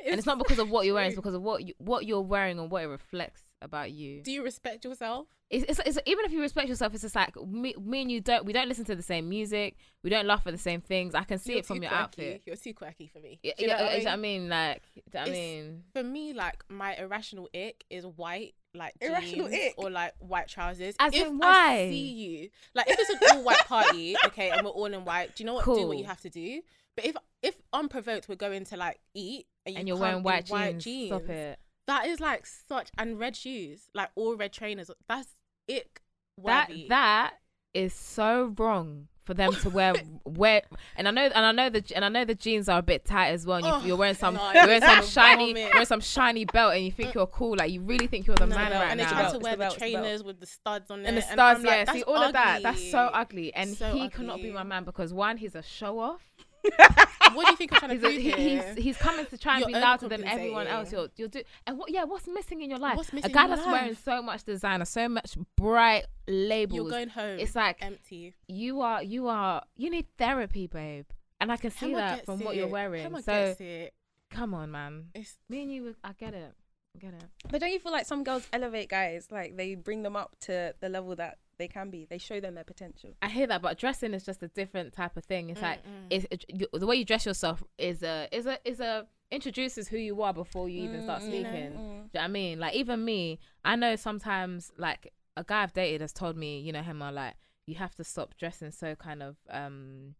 and 0.00 0.08
It's 0.08 0.18
it's 0.18 0.26
not 0.26 0.38
because 0.38 0.58
of 0.58 0.70
what 0.70 0.86
you're 0.86 0.94
wearing; 0.94 1.08
it's 1.08 1.16
because 1.16 1.34
of 1.34 1.42
what 1.42 1.64
you, 1.66 1.74
what 1.78 2.06
you're 2.06 2.20
wearing 2.20 2.58
and 2.58 2.70
what 2.70 2.84
it 2.84 2.86
reflects 2.86 3.42
about 3.62 3.90
you. 3.90 4.22
Do 4.22 4.30
you 4.30 4.42
respect 4.42 4.84
yourself? 4.84 5.26
It's, 5.50 5.64
it's, 5.68 5.80
it's 5.86 5.98
even 6.06 6.24
if 6.26 6.32
you 6.32 6.40
respect 6.40 6.68
yourself, 6.68 6.92
it's 6.92 7.02
just 7.02 7.14
like 7.14 7.34
me, 7.42 7.74
me 7.82 8.02
and 8.02 8.12
you 8.12 8.20
don't 8.20 8.44
we 8.44 8.52
don't 8.52 8.68
listen 8.68 8.84
to 8.86 8.94
the 8.94 9.02
same 9.02 9.28
music. 9.28 9.76
We 10.04 10.10
don't 10.10 10.26
laugh 10.26 10.46
at 10.46 10.52
the 10.52 10.58
same 10.58 10.80
things. 10.80 11.14
I 11.14 11.24
can 11.24 11.38
see 11.38 11.52
You're 11.52 11.60
it 11.60 11.66
from 11.66 11.82
your 11.82 11.90
quirky. 11.90 12.02
outfit. 12.02 12.42
You're 12.44 12.56
too 12.56 12.74
quirky 12.74 13.06
for 13.06 13.18
me. 13.20 13.38
Yeah, 13.42 13.52
you 13.58 13.66
know 13.66 13.74
yeah, 13.74 13.82
what 13.82 14.06
I 14.06 14.10
uh, 14.10 14.12
I 14.12 14.16
mean? 14.16 14.42
mean, 14.42 14.48
like, 14.50 14.82
I 15.16 15.30
mean, 15.30 15.82
For 15.94 16.02
me, 16.02 16.34
like 16.34 16.62
my 16.68 16.96
irrational 16.96 17.48
ick 17.54 17.82
is 17.88 18.04
white, 18.04 18.54
like 18.74 18.94
Irrational 19.00 19.46
ick? 19.46 19.74
or 19.78 19.90
like 19.90 20.12
white 20.18 20.48
trousers. 20.48 20.94
As 21.00 21.14
if 21.14 21.26
in 21.26 21.40
I 21.42 21.88
see 21.90 22.12
you, 22.12 22.48
like 22.74 22.88
if 22.88 22.98
it's 22.98 23.10
an 23.10 23.18
all 23.38 23.42
white 23.42 23.64
party, 23.66 24.16
okay, 24.26 24.50
and 24.50 24.64
we're 24.64 24.70
all 24.72 24.86
in 24.86 25.04
white, 25.04 25.34
do 25.34 25.42
you 25.42 25.46
know 25.46 25.54
what? 25.54 25.64
Do 25.64 25.86
what 25.86 25.96
you 25.96 26.04
have 26.04 26.20
to 26.20 26.30
do. 26.30 26.60
But 26.94 27.06
if 27.06 27.16
if 27.42 27.54
unprovoked, 27.72 28.28
we're 28.28 28.34
going 28.34 28.64
to 28.66 28.76
like 28.76 28.98
eat 29.14 29.46
and, 29.64 29.74
you 29.74 29.78
and 29.78 29.88
you're 29.88 29.96
wearing 29.96 30.18
in 30.18 30.22
white, 30.24 30.48
white 30.48 30.78
jeans. 30.78 31.08
Stop 31.08 31.28
it. 31.30 31.58
That 31.88 32.06
is 32.06 32.20
like 32.20 32.46
such 32.46 32.90
and 32.96 33.18
red 33.18 33.34
shoes, 33.34 33.88
like 33.94 34.10
all 34.14 34.36
red 34.36 34.52
trainers. 34.52 34.90
That's 35.08 35.34
ick. 35.68 36.02
That 36.44 36.70
that 36.88 37.34
is 37.74 37.92
so 37.92 38.54
wrong 38.58 39.08
for 39.24 39.34
them 39.34 39.52
to 39.52 39.68
wear 39.70 39.94
wear. 40.24 40.62
And 40.96 41.08
I 41.08 41.10
know, 41.10 41.24
and 41.24 41.44
I 41.44 41.52
know 41.52 41.68
the 41.68 41.84
and 41.96 42.04
I 42.04 42.08
know 42.08 42.24
the 42.24 42.34
jeans 42.34 42.68
are 42.68 42.78
a 42.78 42.82
bit 42.82 43.04
tight 43.04 43.28
as 43.30 43.44
well. 43.46 43.56
And 43.58 43.66
you, 43.66 43.72
Oh, 43.72 43.82
you're 43.84 43.96
wearing 43.96 44.14
some, 44.14 44.34
no, 44.34 44.52
you're 44.52 44.66
wearing 44.66 44.82
some 44.82 45.04
shiny, 45.16 45.54
wearing 45.54 45.84
some 45.86 46.00
shiny 46.00 46.44
belt, 46.44 46.74
and 46.74 46.84
you 46.84 46.92
think 46.92 47.14
you're 47.14 47.26
cool. 47.26 47.56
Like 47.58 47.70
you 47.72 47.80
really 47.82 48.06
think 48.06 48.26
you're 48.26 48.36
the 48.36 48.46
No, 48.46 48.56
man 48.56 48.70
no, 48.70 48.76
right 48.78 48.90
and 48.90 49.00
they 49.00 49.04
now. 49.04 49.10
try 49.10 49.30
to 49.32 49.38
wear 49.38 49.52
the 49.52 49.56
the, 49.56 49.56
belt, 49.58 49.72
it's 49.74 49.82
the 49.82 49.90
trainers 49.92 50.22
with 50.24 50.40
the 50.40 50.46
studs 50.46 50.90
on 50.90 51.04
and 51.04 51.16
the 51.16 51.20
it, 51.20 51.24
stars, 51.24 51.58
I'm 51.58 51.64
yeah. 51.64 51.70
like, 51.72 51.90
See 51.90 51.98
that's 51.98 52.02
all 52.04 52.16
of 52.22 52.32
that. 52.34 52.62
That's 52.62 52.90
so 52.90 52.98
ugly. 52.98 53.52
ugly, 53.52 53.54
and 53.54 53.70
So 53.76 53.92
he 53.92 54.08
cannot 54.08 54.40
be 54.40 54.50
my 54.50 54.62
man 54.62 54.84
because 54.84 55.12
one, 55.12 55.36
he's 55.38 55.54
a 55.54 55.62
show 55.62 55.98
off. 55.98 56.22
What 57.34 57.46
do 57.46 57.50
you 57.52 57.56
think 57.56 57.72
I'm 57.72 57.78
trying 57.78 57.90
to 57.90 57.94
He's, 57.96 58.02
a, 58.02 58.06
prove 58.06 58.36
he, 58.36 58.52
here? 58.52 58.74
he's 58.74 58.84
he's 58.84 58.96
coming 58.96 59.26
to 59.26 59.38
try 59.38 59.54
and 59.54 59.60
You're 59.60 59.68
be 59.68 59.74
louder 59.74 60.08
than 60.08 60.24
everyone 60.24 60.66
else. 60.66 60.90
You're 60.92 61.08
you're 61.16 61.28
do 61.28 61.42
and 61.66 61.78
what? 61.78 61.90
Yeah, 61.90 62.04
what's 62.04 62.26
missing 62.26 62.62
in 62.62 62.70
your 62.70 62.78
life? 62.78 62.96
What's 62.96 63.12
a 63.12 63.16
missing 63.16 63.32
guy 63.32 63.44
in 63.44 63.48
your 63.48 63.56
that's 63.56 63.68
wearing 63.68 63.94
so 63.94 64.22
much 64.22 64.44
designer, 64.44 64.84
so 64.84 65.08
much 65.08 65.36
bright 65.56 66.06
labels. 66.26 66.76
You're 66.76 66.90
going 66.90 67.08
home. 67.08 67.38
It's 67.38 67.54
like 67.54 67.76
empty. 67.80 68.34
you 68.48 68.80
are 68.80 69.02
you 69.02 69.28
are 69.28 69.62
you 69.76 69.90
need 69.90 70.06
therapy, 70.16 70.66
babe. 70.66 71.06
And 71.40 71.52
I 71.52 71.56
can 71.56 71.70
see 71.70 71.88
Hema 71.88 71.96
that 71.96 72.16
gets 72.16 72.26
from 72.26 72.40
what 72.40 72.56
you're 72.56 72.66
wearing. 72.68 73.08
Hema 73.08 73.22
so 73.22 73.32
gets 73.32 73.60
it. 73.60 73.94
come 74.30 74.54
on, 74.54 74.70
man. 74.70 75.06
It's 75.14 75.38
Me 75.48 75.62
and 75.62 75.72
you, 75.72 75.94
I 76.02 76.12
get 76.12 76.34
it. 76.34 76.52
I 76.96 76.98
get 76.98 77.14
it. 77.14 77.24
But 77.50 77.60
don't 77.60 77.70
you 77.70 77.78
feel 77.78 77.92
like 77.92 78.06
some 78.06 78.24
girls 78.24 78.48
elevate 78.52 78.88
guys? 78.88 79.28
Like 79.30 79.56
they 79.56 79.74
bring 79.74 80.02
them 80.02 80.16
up 80.16 80.34
to 80.40 80.74
the 80.80 80.88
level 80.88 81.14
that 81.16 81.38
they 81.58 81.68
can 81.68 81.90
be. 81.90 82.06
They 82.08 82.18
show 82.18 82.40
them 82.40 82.54
their 82.54 82.64
potential. 82.64 83.10
I 83.20 83.28
hear 83.28 83.46
that, 83.48 83.62
but 83.62 83.78
dressing 83.78 84.14
is 84.14 84.24
just 84.24 84.42
a 84.42 84.48
different 84.48 84.92
type 84.92 85.16
of 85.16 85.24
thing. 85.24 85.50
It's 85.50 85.60
like 85.62 85.80
it's 86.10 86.26
it, 86.30 86.44
you, 86.48 86.66
the 86.72 86.86
way 86.86 86.96
you 86.96 87.04
dress 87.04 87.26
yourself 87.26 87.62
is 87.78 88.02
a 88.02 88.28
is 88.32 88.46
a 88.46 88.58
is 88.64 88.80
a 88.80 89.06
introduces 89.30 89.88
who 89.88 89.98
you 89.98 90.22
are 90.22 90.32
before 90.32 90.68
you 90.68 90.82
even 90.84 91.02
start 91.02 91.22
Mm, 91.22 91.26
speaking. 91.26 91.72
mm. 91.72 91.74
Do 91.74 91.80
you 91.80 91.90
know 91.92 92.08
what 92.12 92.20
I 92.22 92.28
mean? 92.28 92.58
Like 92.60 92.74
even 92.74 93.04
me, 93.04 93.38
I 93.64 93.76
know 93.76 93.96
sometimes 93.96 94.72
like 94.78 95.12
a 95.36 95.44
guy 95.44 95.62
I've 95.62 95.72
dated 95.74 96.00
has 96.00 96.12
told 96.12 96.36
me, 96.36 96.60
you 96.60 96.72
know, 96.72 96.82
him 96.82 97.00
like 97.00 97.34
you 97.66 97.74
have 97.74 97.94
to 97.96 98.04
stop 98.04 98.36
dressing 98.38 98.70
so 98.70 98.94
kind 98.94 99.22
of 99.22 99.36
um 99.50 100.14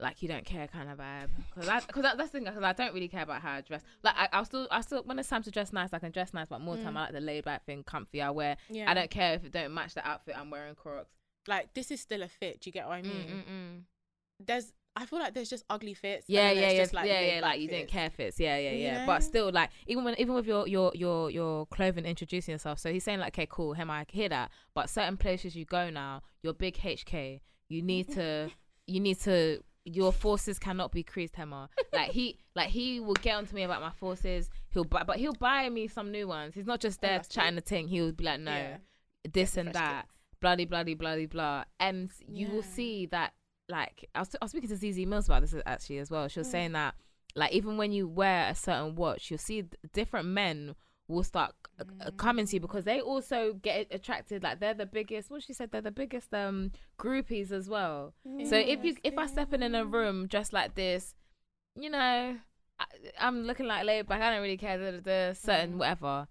like 0.00 0.22
you 0.22 0.28
don't 0.28 0.44
care 0.44 0.66
kind 0.66 0.90
of 0.90 0.98
vibe 0.98 1.28
because 1.54 1.86
because 1.86 2.02
that, 2.02 2.18
that's 2.18 2.30
the 2.30 2.38
thing 2.38 2.44
because 2.44 2.62
I 2.62 2.72
don't 2.72 2.92
really 2.94 3.08
care 3.08 3.22
about 3.22 3.42
how 3.42 3.52
I 3.52 3.60
dress. 3.60 3.82
Like 4.02 4.14
I, 4.16 4.28
I'll 4.32 4.44
still 4.44 4.66
I 4.70 4.80
still 4.80 5.02
when 5.04 5.18
it's 5.18 5.28
time 5.28 5.42
to 5.44 5.50
dress 5.50 5.72
nice, 5.72 5.92
I 5.92 5.98
can 5.98 6.10
dress 6.10 6.34
nice, 6.34 6.48
but 6.48 6.60
more 6.60 6.76
time 6.76 6.94
mm. 6.94 6.98
I 6.98 7.00
like 7.02 7.12
the 7.12 7.20
laid 7.20 7.44
back 7.44 7.64
thing, 7.64 7.84
comfy. 7.84 8.20
I 8.20 8.30
wear. 8.30 8.56
Yeah. 8.68 8.90
I 8.90 8.94
don't 8.94 9.10
care 9.10 9.34
if 9.34 9.44
it 9.44 9.52
don't 9.52 9.72
match 9.72 9.94
the 9.94 10.06
outfit 10.06 10.34
I'm 10.36 10.50
wearing. 10.50 10.74
Crocs. 10.74 11.10
like 11.46 11.72
this 11.74 11.90
is 11.90 12.00
still 12.00 12.22
a 12.22 12.28
fit. 12.28 12.60
Do 12.60 12.68
you 12.68 12.72
get 12.72 12.86
what 12.86 12.94
I 12.94 13.02
mm, 13.02 13.04
mean? 13.04 13.26
Mm-mm-mm. 13.28 13.82
There's 14.44 14.72
I 14.96 15.06
feel 15.06 15.18
like 15.18 15.34
there's 15.34 15.50
just 15.50 15.64
ugly 15.68 15.94
fits. 15.94 16.26
Yeah, 16.28 16.52
yeah, 16.52 16.70
yeah, 16.70 16.82
just, 16.82 16.94
like, 16.94 17.08
yeah, 17.08 17.20
yeah. 17.20 17.40
Like 17.40 17.60
you 17.60 17.68
didn't 17.68 17.88
care 17.88 18.10
fits. 18.10 18.38
Yeah, 18.38 18.56
yeah, 18.58 18.70
You 18.70 18.78
yeah. 18.78 19.06
But 19.06 19.24
still, 19.24 19.50
like 19.52 19.70
even 19.86 20.04
when 20.04 20.14
even 20.18 20.34
with 20.34 20.46
your 20.46 20.68
your 20.68 20.92
your 20.94 21.30
your 21.30 21.66
clothing 21.66 22.04
introducing 22.04 22.52
yourself. 22.52 22.78
So 22.78 22.92
he's 22.92 23.02
saying 23.02 23.18
like, 23.18 23.34
okay, 23.34 23.46
cool, 23.50 23.74
him, 23.74 23.90
I 23.90 24.06
hear 24.08 24.28
that. 24.28 24.50
But 24.72 24.88
certain 24.88 25.16
places 25.16 25.56
you 25.56 25.64
go 25.64 25.90
now, 25.90 26.22
your 26.42 26.52
big 26.52 26.76
HK, 26.76 27.40
you 27.68 27.82
need 27.82 28.12
to 28.12 28.50
you 28.86 29.00
need 29.00 29.18
to 29.20 29.60
your 29.84 30.12
forces 30.12 30.58
cannot 30.58 30.92
be 30.92 31.02
creased, 31.02 31.34
Hema. 31.34 31.68
Like 31.92 32.10
he 32.10 32.38
like 32.56 32.70
he 32.70 33.00
will 33.00 33.14
get 33.14 33.36
onto 33.36 33.54
me 33.54 33.62
about 33.64 33.80
my 33.82 33.90
forces. 33.90 34.48
He'll 34.70 34.84
buy, 34.84 35.02
but 35.04 35.16
he'll 35.18 35.34
buy 35.34 35.68
me 35.68 35.88
some 35.88 36.10
new 36.10 36.26
ones. 36.26 36.54
He's 36.54 36.66
not 36.66 36.80
just 36.80 37.00
Oh, 37.02 37.06
there 37.06 37.18
that's 37.18 37.28
chatting 37.28 37.54
the 37.56 37.60
thing. 37.60 37.88
He'll 37.88 38.12
be 38.12 38.24
like, 38.24 38.40
no, 38.40 38.52
Yeah. 38.52 38.76
this 39.32 39.56
and 39.56 39.72
that, 39.74 40.06
bloody, 40.40 40.64
bloody, 40.64 40.94
bloody, 40.94 41.26
blah. 41.26 41.64
And 41.78 42.10
you 42.26 42.48
will 42.48 42.62
see 42.62 43.06
that, 43.06 43.34
like, 43.68 44.08
I 44.14 44.20
was, 44.20 44.34
I 44.40 44.44
was 44.44 44.50
speaking 44.50 44.68
to 44.70 44.74
Zeze 44.76 45.06
Millz 45.06 45.26
about 45.26 45.42
this 45.42 45.54
actually 45.66 45.98
as 45.98 46.10
well. 46.10 46.26
She 46.28 46.36
Mm. 46.40 46.42
was 46.42 46.50
saying 46.50 46.72
that, 46.72 46.94
like, 47.36 47.52
even 47.52 47.76
when 47.76 47.92
you 47.92 48.08
wear 48.08 48.48
a 48.48 48.54
certain 48.54 48.94
watch, 48.94 49.30
you'll 49.30 49.38
see 49.38 49.64
different 49.92 50.26
men 50.28 50.74
will 51.08 51.22
start 51.24 51.54
c- 51.78 51.84
uh, 52.00 52.10
coming 52.12 52.46
to 52.46 52.54
you 52.56 52.60
because 52.60 52.84
they 52.84 53.00
also 53.00 53.54
get 53.54 53.88
attracted. 53.90 54.42
Like, 54.42 54.60
they're 54.60 54.74
the 54.74 54.86
biggest. 54.86 55.30
What 55.30 55.42
she 55.42 55.52
said, 55.52 55.70
they're 55.70 55.80
the 55.80 55.90
biggest 55.90 56.32
um 56.34 56.70
groupies 56.98 57.50
as 57.52 57.68
well. 57.68 58.14
So 58.48 58.56
if 58.56 58.84
you 58.84 58.96
if 59.04 59.18
I 59.18 59.26
step 59.26 59.52
in 59.52 59.62
in 59.62 59.74
a 59.74 59.84
room 59.84 60.26
dressed 60.26 60.52
like 60.52 60.74
this, 60.74 61.14
you 61.74 61.90
know, 61.90 62.36
I, 62.78 62.84
I'm 63.20 63.44
looking 63.44 63.66
like 63.66 63.84
laid 63.84 64.06
back. 64.08 64.22
I 64.22 64.30
don't 64.30 64.42
really 64.42 64.56
care. 64.56 64.78
The, 64.78 65.00
the 65.00 65.36
certain 65.38 65.78
whatever. 65.78 66.28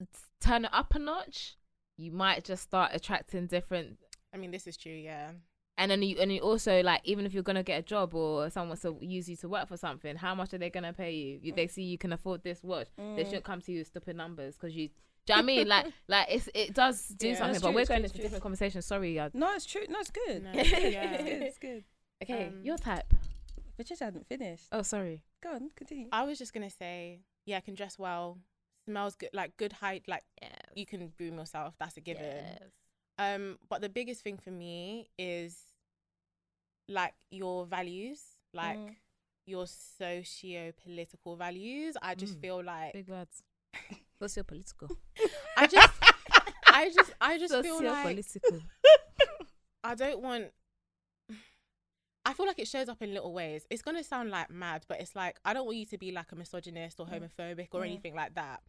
T- 0.00 0.06
Turn 0.40 0.64
it 0.66 0.70
up 0.74 0.94
a 0.94 0.98
notch. 0.98 1.56
You 1.96 2.12
might 2.12 2.44
just 2.44 2.62
start 2.64 2.90
attracting 2.92 3.46
different, 3.46 3.98
I 4.34 4.36
mean, 4.36 4.50
this 4.50 4.66
is 4.66 4.76
true. 4.76 4.92
Yeah. 4.92 5.30
And 5.76 5.90
then 5.90 6.02
you 6.02 6.16
and 6.20 6.32
you 6.32 6.40
also 6.40 6.82
like 6.82 7.00
even 7.04 7.26
if 7.26 7.34
you're 7.34 7.42
gonna 7.42 7.62
get 7.62 7.78
a 7.80 7.82
job 7.82 8.14
or 8.14 8.48
someone 8.50 8.68
wants 8.70 8.82
to 8.82 8.96
use 9.00 9.28
you 9.28 9.36
to 9.36 9.48
work 9.48 9.68
for 9.68 9.76
something, 9.76 10.16
how 10.16 10.34
much 10.34 10.54
are 10.54 10.58
they 10.58 10.70
gonna 10.70 10.92
pay 10.92 11.12
you? 11.12 11.38
you 11.42 11.52
they 11.52 11.66
see 11.66 11.82
you 11.82 11.98
can 11.98 12.12
afford 12.12 12.42
this 12.44 12.62
watch, 12.62 12.88
Mm. 12.98 13.16
they 13.16 13.24
shouldn't 13.24 13.44
come 13.44 13.60
to 13.62 13.72
you 13.72 13.78
with 13.78 13.88
stupid 13.88 14.16
numbers 14.16 14.56
because 14.56 14.74
you. 14.76 14.88
Do 15.26 15.32
you 15.32 15.36
know 15.36 15.42
what 15.42 15.42
I 15.42 15.46
mean? 15.56 15.68
Like, 15.68 15.86
like 16.08 16.26
it's 16.30 16.48
it 16.54 16.74
does 16.74 17.08
do 17.08 17.28
Yeah. 17.28 17.34
something, 17.38 17.60
but 17.60 17.68
true, 17.68 17.74
we're 17.74 17.86
going 17.86 17.86
true, 17.86 18.04
into 18.04 18.14
it's 18.16 18.22
different 18.24 18.42
conversations. 18.42 18.84
Sorry, 18.86 19.18
uh, 19.18 19.30
No, 19.32 19.54
it's 19.54 19.64
true. 19.66 19.82
No, 19.88 19.98
it's 20.00 20.10
good. 20.10 20.42
No, 20.44 20.50
it's 20.54 20.70
good. 20.70 21.42
It's 21.42 21.58
good. 21.58 21.84
okay, 22.22 22.46
Um, 22.48 22.60
your 22.62 22.76
type. 22.78 23.12
But 23.76 23.86
just 23.86 24.00
hadn't 24.02 24.26
finished. 24.28 24.66
Oh, 24.70 24.82
sorry. 24.82 25.22
Go 25.42 25.50
on, 25.54 25.70
continue. 25.74 26.08
I 26.12 26.22
was 26.24 26.38
just 26.38 26.52
gonna 26.52 26.70
say, 26.70 27.22
yeah, 27.46 27.56
I 27.56 27.60
can 27.60 27.74
dress 27.74 27.98
well, 27.98 28.38
smells 28.84 29.16
good, 29.16 29.30
like 29.32 29.56
good 29.56 29.72
height, 29.72 30.04
like 30.06 30.22
you 30.76 30.84
can 30.86 31.10
groom 31.16 31.38
yourself. 31.38 31.74
That's 31.80 31.96
a 31.96 32.00
given. 32.00 32.44
Um, 33.18 33.58
but 33.68 33.80
the 33.80 33.88
biggest 33.88 34.22
thing 34.22 34.38
for 34.38 34.50
me 34.50 35.08
is 35.18 35.56
like 36.88 37.14
your 37.30 37.64
values, 37.66 38.20
like 38.52 38.78
Mm. 38.78 38.96
your 39.46 39.66
socio-political 39.66 41.36
values. 41.36 41.96
I 42.02 42.14
just 42.14 42.36
Mm. 42.36 42.40
feel 42.40 42.64
like 42.64 42.92
Big 42.92 43.08
words. 43.08 43.42
Socio-political. 44.18 44.88
I 45.56 45.66
just, 45.66 45.92
I 46.66 46.90
just, 46.90 47.12
I 47.20 47.38
just 47.38 47.54
feel 47.62 47.82
like 47.82 48.24
Socio-political. 48.24 48.60
I 49.84 49.94
don't 49.94 50.20
want. 50.20 50.50
I 52.26 52.32
feel 52.32 52.46
like 52.46 52.58
it 52.58 52.68
shows 52.68 52.88
up 52.88 53.02
in 53.02 53.12
little 53.12 53.34
ways. 53.34 53.66
It's 53.70 53.82
gonna 53.82 54.02
sound 54.02 54.30
like 54.30 54.50
mad, 54.50 54.86
but 54.88 54.98
it's 55.00 55.14
like 55.14 55.38
I 55.44 55.52
don't 55.52 55.66
want 55.66 55.76
you 55.76 55.84
to 55.86 55.98
be 55.98 56.10
like 56.10 56.32
a 56.32 56.36
misogynist 56.36 56.98
or 56.98 57.06
homophobic 57.06 57.68
or 57.72 57.80
Mm. 57.82 57.86
anything 57.86 58.14
like 58.14 58.34
that. 58.34 58.62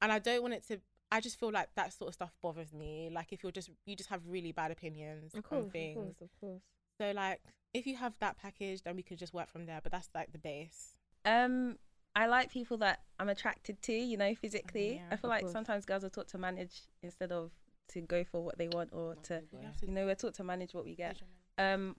And 0.00 0.10
I 0.10 0.18
don't 0.18 0.40
want 0.42 0.54
it 0.54 0.66
to. 0.68 0.80
I 1.12 1.20
just 1.20 1.38
feel 1.38 1.52
like 1.52 1.68
that 1.76 1.92
sort 1.92 2.08
of 2.08 2.14
stuff 2.14 2.32
bothers 2.40 2.72
me. 2.72 3.10
Like 3.12 3.32
if 3.32 3.42
you're 3.42 3.52
just 3.52 3.68
you 3.84 3.94
just 3.94 4.08
have 4.08 4.22
really 4.26 4.50
bad 4.50 4.70
opinions 4.70 5.34
on 5.34 5.70
things. 5.70 5.98
of 5.98 6.02
course. 6.02 6.16
of 6.22 6.40
course. 6.40 6.62
So 6.98 7.12
like 7.14 7.40
if 7.74 7.86
you 7.86 7.96
have 7.96 8.14
that 8.20 8.38
package, 8.38 8.82
then 8.82 8.96
we 8.96 9.02
could 9.02 9.18
just 9.18 9.34
work 9.34 9.50
from 9.50 9.66
there. 9.66 9.80
But 9.82 9.92
that's 9.92 10.08
like 10.14 10.32
the 10.32 10.38
base. 10.38 10.94
Um, 11.26 11.76
I 12.16 12.26
like 12.26 12.50
people 12.50 12.78
that 12.78 13.00
I'm 13.20 13.28
attracted 13.28 13.82
to. 13.82 13.92
You 13.92 14.16
know, 14.16 14.34
physically. 14.34 14.94
yeah, 14.94 15.02
I 15.10 15.16
feel 15.16 15.28
like 15.28 15.42
course. 15.42 15.52
sometimes 15.52 15.84
girls 15.84 16.02
are 16.02 16.08
taught 16.08 16.28
to 16.28 16.38
manage 16.38 16.80
instead 17.02 17.30
of 17.30 17.50
to 17.90 18.00
go 18.00 18.24
for 18.24 18.42
what 18.42 18.56
they 18.56 18.68
want 18.68 18.90
or 18.92 19.14
to. 19.24 19.42
You 19.52 19.58
to 19.80 19.86
You 19.86 19.92
know, 19.92 20.06
we're 20.06 20.14
taught 20.14 20.34
to 20.34 20.44
manage 20.44 20.72
what 20.72 20.84
we 20.84 20.94
get. 20.94 21.20
manage 21.20 21.20
your 21.58 21.66
money. 21.68 21.74
Um, 21.74 21.96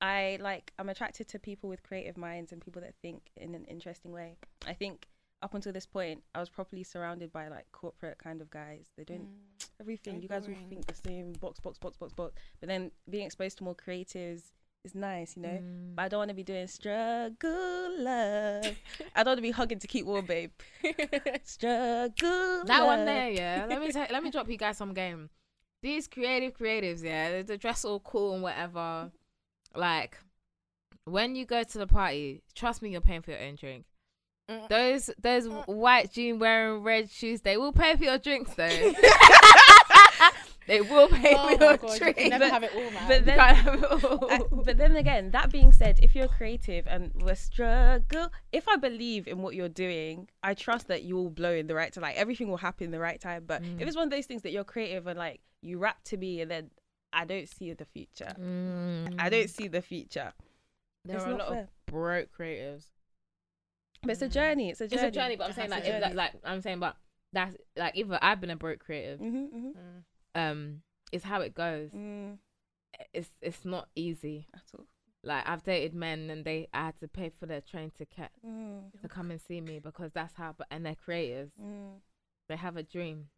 I 0.00 0.38
like. 0.40 0.72
I'm 0.78 0.88
attracted 0.88 1.26
to 1.28 1.40
people 1.40 1.68
with 1.68 1.82
creative 1.82 2.16
minds 2.16 2.52
and 2.52 2.62
people 2.62 2.80
that 2.82 2.94
think 3.02 3.22
in 3.36 3.56
an 3.56 3.64
interesting 3.64 4.12
way. 4.12 4.36
I 4.66 4.72
think 4.72 5.08
up 5.42 5.54
until 5.54 5.72
this 5.72 5.86
point, 5.86 6.22
I 6.34 6.40
was 6.40 6.48
properly 6.48 6.84
surrounded 6.84 7.32
by 7.32 7.48
like 7.48 7.66
corporate 7.72 8.18
kind 8.18 8.40
of 8.40 8.50
guys. 8.50 8.90
They 8.96 9.04
don't 9.04 9.20
Mm. 9.26 9.66
everything. 9.80 10.12
Very 10.14 10.22
You 10.22 10.28
guys 10.28 10.42
all 10.48 10.54
boring. 10.54 10.68
think 10.68 10.86
the 10.86 10.94
same 10.94 11.32
box, 11.34 11.58
box, 11.60 11.78
box, 11.78 11.96
box, 11.96 12.12
box. 12.12 12.32
But 12.60 12.68
then 12.68 12.90
being 13.10 13.26
exposed 13.26 13.58
to 13.58 13.64
more 13.64 13.74
creatives 13.74 14.52
is 14.84 14.94
nice, 14.94 15.36
you 15.36 15.42
know. 15.42 15.48
Mm. 15.62 15.94
But 15.96 16.02
I 16.02 16.08
don't 16.08 16.18
want 16.18 16.28
to 16.30 16.34
be 16.34 16.42
doing 16.44 16.66
struggle 16.68 18.02
love. 18.02 18.64
I 19.16 19.22
don't 19.22 19.30
want 19.32 19.38
to 19.38 19.42
be 19.42 19.50
hugging 19.50 19.78
to 19.80 19.86
keep 19.86 20.06
warm, 20.06 20.26
babe. 20.26 20.50
Struggle. 21.44 22.64
That 22.64 22.84
one 22.86 22.98
love. 23.00 23.06
there, 23.06 23.30
yeah. 23.30 23.66
Let 23.68 23.80
me 23.80 23.92
tell, 23.92 24.06
let 24.10 24.22
me 24.22 24.30
drop 24.30 24.48
you 24.48 24.56
guys 24.56 24.76
some 24.76 24.94
game. 24.94 25.30
These 25.82 26.06
creative 26.08 26.56
creatives, 26.56 27.02
yeah, 27.02 27.42
they 27.42 27.56
dress 27.56 27.84
all 27.84 28.00
cool 28.00 28.34
and 28.34 28.42
whatever. 28.42 29.10
Like 29.74 30.18
when 31.04 31.34
you 31.34 31.44
go 31.44 31.62
to 31.64 31.78
the 31.78 31.86
party, 31.86 32.42
trust 32.54 32.82
me, 32.82 32.90
you're 32.90 33.00
paying 33.00 33.22
for 33.22 33.32
your 33.32 33.40
own 33.40 33.56
drink. 33.56 33.84
Mm. 34.50 34.68
Those 34.68 35.10
those 35.20 35.46
white 35.66 36.12
jean 36.12 36.38
wearing 36.38 36.82
red 36.82 37.10
shoes, 37.10 37.40
they 37.42 37.56
will 37.56 37.72
pay 37.72 37.96
for 37.96 38.04
your 38.04 38.18
drinks 38.18 38.52
though. 38.54 38.68
they 40.66 40.80
will 40.80 41.08
pay 41.08 41.34
oh 41.36 41.48
for 41.48 41.58
my 41.58 41.66
your 41.66 41.76
god, 41.76 42.00
you 42.00 42.14
can 42.14 42.28
never 42.30 42.44
But- 42.44 42.50
have 42.52 42.62
it 42.64 42.72
all, 42.74 42.90
man. 42.90 43.08
but 43.08 43.18
You 43.20 43.24
then- 43.24 43.36
can't 43.38 43.56
have 43.64 43.74
it 43.82 43.84
all. 44.04 44.30
Uh, 44.32 44.38
but 44.64 44.76
then 44.78 44.96
again, 44.96 45.30
that 45.32 45.50
being 45.50 45.72
said, 45.72 45.98
if 46.02 46.14
you're 46.14 46.28
creative 46.28 46.86
and 46.86 47.10
we're 47.22 47.34
struggle, 47.34 48.28
if 48.52 48.68
I 48.68 48.76
believe 48.76 49.26
in 49.28 49.38
what 49.42 49.54
you're 49.54 49.68
doing, 49.68 50.28
I 50.42 50.54
trust 50.54 50.88
that 50.88 51.02
you 51.02 51.16
will 51.16 51.30
blow 51.30 51.52
in 51.52 51.66
the 51.66 51.74
right 51.74 51.92
time. 51.92 52.02
Like 52.02 52.16
everything 52.16 52.48
will 52.48 52.56
happen 52.58 52.86
in 52.86 52.90
the 52.90 53.00
right 53.00 53.20
time. 53.20 53.44
But 53.46 53.62
Mm. 53.62 53.80
if 53.80 53.86
it's 53.88 53.96
one 53.96 54.04
of 54.04 54.10
those 54.10 54.26
things 54.26 54.42
that 54.42 54.52
you're 54.52 54.64
creative 54.64 55.06
and 55.06 55.18
like 55.18 55.40
you 55.62 55.78
rap 55.78 56.02
to 56.04 56.16
me 56.16 56.40
and 56.40 56.50
then 56.50 56.70
I 57.12 57.24
don't 57.26 57.48
see 57.48 57.72
the 57.74 57.84
future. 57.84 58.32
I 59.18 59.28
don't 59.28 59.50
see 59.50 59.68
the 59.68 59.82
future. 59.82 60.32
There 61.04 61.16
It's 61.16 61.24
are 61.26 61.32
a 61.32 61.36
lot 61.36 61.48
fair. 61.50 61.60
of 61.62 61.68
broke 61.86 62.28
creatives. 62.38 62.86
But 64.02 64.10
it's 64.12 64.22
a 64.22 64.28
journey. 64.28 64.70
It's 64.70 64.80
a 64.80 64.88
journey. 64.88 65.06
It's 65.06 65.16
a 65.16 65.20
journey, 65.20 65.36
but 65.36 65.48
I'm 65.48 65.54
saying 65.54 65.70
like, 65.70 65.84
if, 65.86 66.02
like, 66.02 66.14
like 66.14 66.32
I'm 66.44 66.60
saying, 66.60 66.80
but 66.80 66.96
that's 67.32 67.56
like 67.76 67.96
either 67.96 68.18
I've 68.20 68.40
been 68.40 68.50
a 68.50 68.56
broke 68.56 68.80
creative. 68.80 69.18
hmm 69.20 69.44
hmm 69.46 69.70
Um, 70.34 70.82
it's 71.12 71.24
how 71.24 71.40
it 71.40 71.54
goes. 71.54 71.90
Mm, 71.92 72.38
It's 73.14 73.30
it's 73.40 73.64
not 73.64 73.88
easy. 73.94 74.48
at 74.54 74.62
all. 74.76 74.86
Like 75.24 75.48
I've 75.48 75.62
dated 75.62 75.94
men 75.94 76.30
and 76.30 76.44
they 76.44 76.68
I 76.74 76.86
had 76.86 76.98
to 76.98 77.06
pay 77.08 77.30
for 77.38 77.46
their 77.46 77.60
train 77.60 77.90
ticket 77.96 78.30
Mm, 78.44 78.90
to 79.00 79.08
come 79.08 79.30
and 79.30 79.40
see 79.40 79.60
me 79.60 79.78
because 79.78 80.10
that's 80.12 80.34
how. 80.34 80.54
But 80.58 80.66
and 80.70 80.84
they're 80.84 80.96
creatives. 80.96 81.52
mm. 81.62 82.00
They 82.48 82.56
have 82.56 82.76
a 82.76 82.82
dream. 82.82 83.28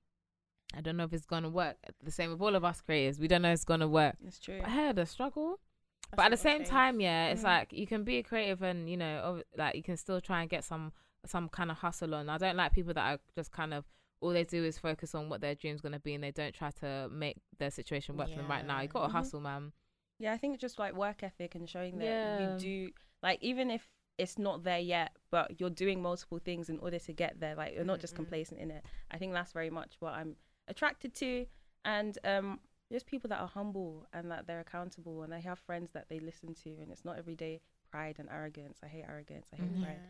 I 0.77 0.81
don't 0.81 0.97
know 0.97 1.05
if 1.05 1.13
it's 1.13 1.27
gonna 1.27 1.51
work. 1.51 1.77
The 2.03 2.11
same 2.11 2.31
with 2.33 2.41
all 2.41 2.57
of 2.57 2.65
us 2.65 2.81
creators. 2.81 3.21
We 3.21 3.29
don't 3.29 3.43
know 3.43 3.53
it's 3.53 3.65
gonna 3.67 3.87
work. 3.87 4.17
It's 4.27 4.41
true. 4.41 4.59
But 4.61 4.69
I 4.69 4.73
had 4.73 4.99
a 4.99 5.05
struggle. 5.07 5.61
That's 6.11 6.17
but 6.17 6.25
at 6.27 6.31
the 6.31 6.37
same 6.37 6.59
saying. 6.65 6.71
time, 6.71 7.01
yeah, 7.01 7.29
it's 7.29 7.43
Mhm. 7.43 7.45
like 7.45 7.73
you 7.73 7.87
can 7.87 8.05
be 8.05 8.19
a 8.19 8.23
creative 8.23 8.63
and 8.63 8.89
you 8.89 8.97
know, 8.97 9.43
like 9.57 9.75
you 9.75 9.83
can 9.83 9.97
still 9.97 10.21
try 10.21 10.41
and 10.43 10.51
get 10.51 10.65
some 10.65 10.93
some 11.27 11.49
kind 11.49 11.71
of 11.71 11.79
hustle 11.79 12.15
on. 12.15 12.29
I 12.29 12.39
don't 12.39 12.57
like 12.57 12.73
people 12.73 12.93
that 12.95 13.13
are 13.15 13.19
just 13.35 13.51
kind 13.51 13.73
of 13.73 13.85
all 14.21 14.31
they 14.31 14.45
do 14.45 14.63
is 14.65 14.79
focus 14.79 15.15
on 15.15 15.29
what 15.29 15.41
their 15.41 15.55
dream's 15.55 15.81
gonna 15.81 15.99
be 16.01 16.15
and 16.15 16.23
they 16.25 16.31
don't 16.31 16.55
try 16.55 16.71
to 16.71 17.09
make 17.11 17.39
their 17.59 17.71
situation 17.71 18.17
work 18.17 18.29
for 18.31 18.37
them 18.37 18.49
right 18.49 18.65
now. 18.65 18.81
You 18.81 18.89
gotta 18.89 19.09
Mhm. 19.09 19.13
hustle, 19.17 19.41
man. 19.41 19.73
Yeah, 20.19 20.33
I 20.33 20.39
think 20.39 20.59
just 20.61 20.79
like 20.79 20.95
work 20.95 21.23
ethic 21.23 21.55
and 21.55 21.69
showing 21.69 21.99
that 21.99 22.05
Yeah. 22.05 22.39
you 22.39 22.59
do 22.59 22.93
like 23.23 23.43
even 23.43 23.71
if 23.71 23.89
it's 24.17 24.39
not 24.39 24.63
there 24.63 24.79
yet, 24.79 25.17
but 25.31 25.59
you're 25.61 25.71
doing 25.71 26.01
multiple 26.01 26.39
things 26.39 26.69
in 26.71 26.79
order 26.79 26.99
to 27.01 27.13
get 27.13 27.41
there. 27.41 27.55
Like 27.57 27.75
you're 27.75 27.85
not 27.85 27.99
just 28.01 28.13
Mhm. 28.15 28.19
complacent 28.19 28.61
in 28.61 28.71
it. 28.71 28.85
I 29.11 29.19
think 29.19 29.33
that's 29.33 29.53
very 29.53 29.71
much 29.71 29.97
what 29.99 30.13
I'm 30.15 30.37
attracted 30.69 31.15
to, 31.17 31.47
and 31.85 32.17
um, 32.25 32.61
just 32.95 33.07
people 33.07 33.29
that 33.29 33.41
are 33.41 33.49
humble 33.49 34.07
and 34.13 34.31
that 34.31 34.47
they're 34.47 34.61
accountable 34.61 35.23
and 35.25 35.33
they 35.33 35.41
have 35.41 35.59
friends 35.59 35.91
that 35.93 36.09
they 36.09 36.21
listen 36.21 36.55
to, 36.65 36.71
and 36.81 36.91
it's 36.93 37.05
not 37.05 37.19
everyday 37.19 37.61
pride 37.91 38.17
and 38.21 38.29
arrogance. 38.31 38.79
I 38.83 38.89
hate 38.95 39.05
arrogance. 39.09 39.47
I 39.53 39.57
hate 39.57 39.75
Mhm. 39.75 39.83
pride. 39.83 40.01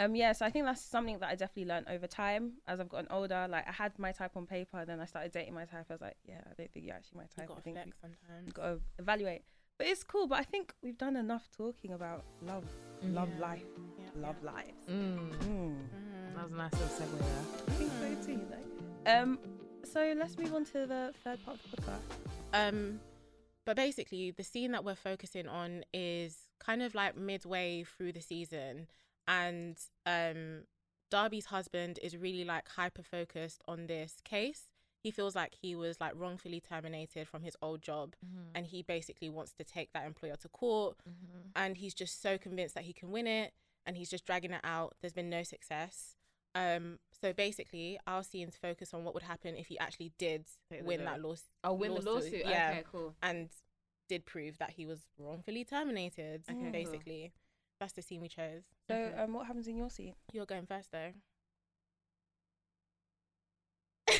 Um, 0.00 0.16
yeah, 0.16 0.32
so 0.32 0.44
I 0.44 0.50
think 0.50 0.64
that's 0.66 0.80
something 0.80 1.18
that 1.20 1.28
I 1.28 1.36
definitely 1.36 1.66
learned 1.72 1.86
over 1.88 2.08
time 2.08 2.44
as 2.66 2.80
I've 2.80 2.88
gotten 2.88 3.06
older. 3.10 3.46
Like 3.48 3.66
I 3.68 3.72
had 3.72 3.96
my 3.98 4.10
type 4.10 4.36
on 4.36 4.44
paper, 4.46 4.78
and 4.80 4.88
then 4.88 5.00
I 5.00 5.06
started 5.06 5.30
dating 5.30 5.54
my 5.54 5.64
type. 5.66 5.86
I 5.88 5.92
was 5.94 6.00
like, 6.00 6.16
yeah, 6.24 6.40
I 6.50 6.52
don't 6.58 6.70
think 6.72 6.84
you're 6.86 6.96
actually 6.96 7.18
my 7.18 7.22
You 7.24 7.28
type. 7.36 7.44
I 7.44 7.46
gotta 7.46 7.60
think 7.60 7.76
we 7.76 7.82
flex 7.92 8.18
sometimes. 8.26 8.52
got 8.52 8.64
to 8.64 8.80
evaluate. 8.98 9.42
But 9.78 9.86
it's 9.86 10.02
cool. 10.04 10.26
But 10.26 10.38
I 10.40 10.44
think 10.52 10.74
we've 10.82 10.98
done 10.98 11.16
enough 11.16 11.48
talking 11.56 11.92
about 11.92 12.24
love, 12.42 12.64
love 13.02 13.28
Yeah. 13.34 13.38
life, 13.48 13.66
Yeah, 13.98 14.10
love 14.26 14.36
yeah. 14.42 14.50
lives. 14.52 14.88
Mm. 14.88 15.30
Mm. 15.42 16.34
That 16.34 16.42
was 16.44 16.52
a 16.52 16.56
nice 16.56 16.72
little 16.72 16.88
segue 16.88 17.18
there. 17.18 17.44
I 17.68 17.70
think 17.78 17.92
so 17.92 18.26
too. 18.26 18.32
You 18.32 18.48
know? 18.50 19.22
Um. 19.22 19.38
So 19.84 20.14
let's 20.16 20.36
move 20.38 20.54
on 20.54 20.64
to 20.66 20.86
the 20.86 21.12
third 21.22 21.44
part 21.44 21.58
of 21.64 21.70
the 21.70 21.82
podcast. 21.82 21.98
Um, 22.52 23.00
but 23.66 23.76
basically, 23.76 24.30
the 24.30 24.42
scene 24.42 24.72
that 24.72 24.84
we're 24.84 24.94
focusing 24.94 25.46
on 25.46 25.84
is 25.92 26.36
kind 26.58 26.82
of 26.82 26.94
like 26.94 27.16
midway 27.16 27.84
through 27.84 28.12
the 28.12 28.20
season, 28.20 28.86
and 29.28 29.76
um, 30.06 30.62
Darby's 31.10 31.46
husband 31.46 31.98
is 32.02 32.16
really 32.16 32.44
like 32.44 32.68
hyper 32.68 33.02
focused 33.02 33.62
on 33.68 33.86
this 33.86 34.16
case. 34.24 34.68
He 35.02 35.10
feels 35.10 35.34
like 35.36 35.54
he 35.60 35.76
was 35.76 36.00
like 36.00 36.12
wrongfully 36.16 36.60
terminated 36.60 37.28
from 37.28 37.42
his 37.42 37.56
old 37.60 37.82
job, 37.82 38.14
and 38.54 38.66
he 38.66 38.82
basically 38.82 39.28
wants 39.28 39.52
to 39.54 39.64
take 39.64 39.92
that 39.92 40.06
employer 40.06 40.36
to 40.36 40.48
court. 40.48 40.96
And 41.54 41.76
he's 41.76 41.94
just 41.94 42.22
so 42.22 42.38
convinced 42.38 42.74
that 42.74 42.84
he 42.84 42.92
can 42.94 43.10
win 43.10 43.26
it, 43.26 43.52
and 43.86 43.96
he's 43.96 44.08
just 44.10 44.24
dragging 44.24 44.52
it 44.52 44.62
out. 44.64 44.94
There's 45.00 45.12
been 45.12 45.30
no 45.30 45.42
success. 45.42 46.16
Um, 46.54 46.98
so 47.20 47.32
basically, 47.32 47.98
our 48.06 48.22
scenes 48.22 48.56
focus 48.56 48.94
on 48.94 49.02
what 49.04 49.14
would 49.14 49.24
happen 49.24 49.56
if 49.56 49.66
he 49.66 49.78
actually 49.78 50.12
did 50.18 50.46
Take 50.70 50.84
win 50.86 51.04
that 51.04 51.20
lawsuit. 51.20 51.44
Oh, 51.64 51.72
win 51.74 51.94
the 51.94 52.00
lawsuit. 52.02 52.44
Yeah, 52.46 52.68
Okay, 52.70 52.84
cool. 52.90 53.14
and 53.22 53.48
did 54.08 54.24
prove 54.26 54.58
that 54.58 54.70
he 54.70 54.86
was 54.86 55.00
wrongfully 55.18 55.64
terminated. 55.64 56.42
Okay, 56.48 56.58
cool. 56.60 56.70
basically, 56.70 57.32
that's 57.80 57.94
the 57.94 58.02
scene 58.02 58.20
we 58.20 58.28
chose. 58.28 58.62
So, 58.88 58.94
Okay. 58.94 59.16
um, 59.22 59.32
what 59.34 59.46
happens 59.46 59.66
in 59.66 59.76
your 59.76 59.90
scene? 59.90 60.14
You're 60.32 60.46
going 60.46 60.66
first, 60.66 60.92
though. 60.92 61.10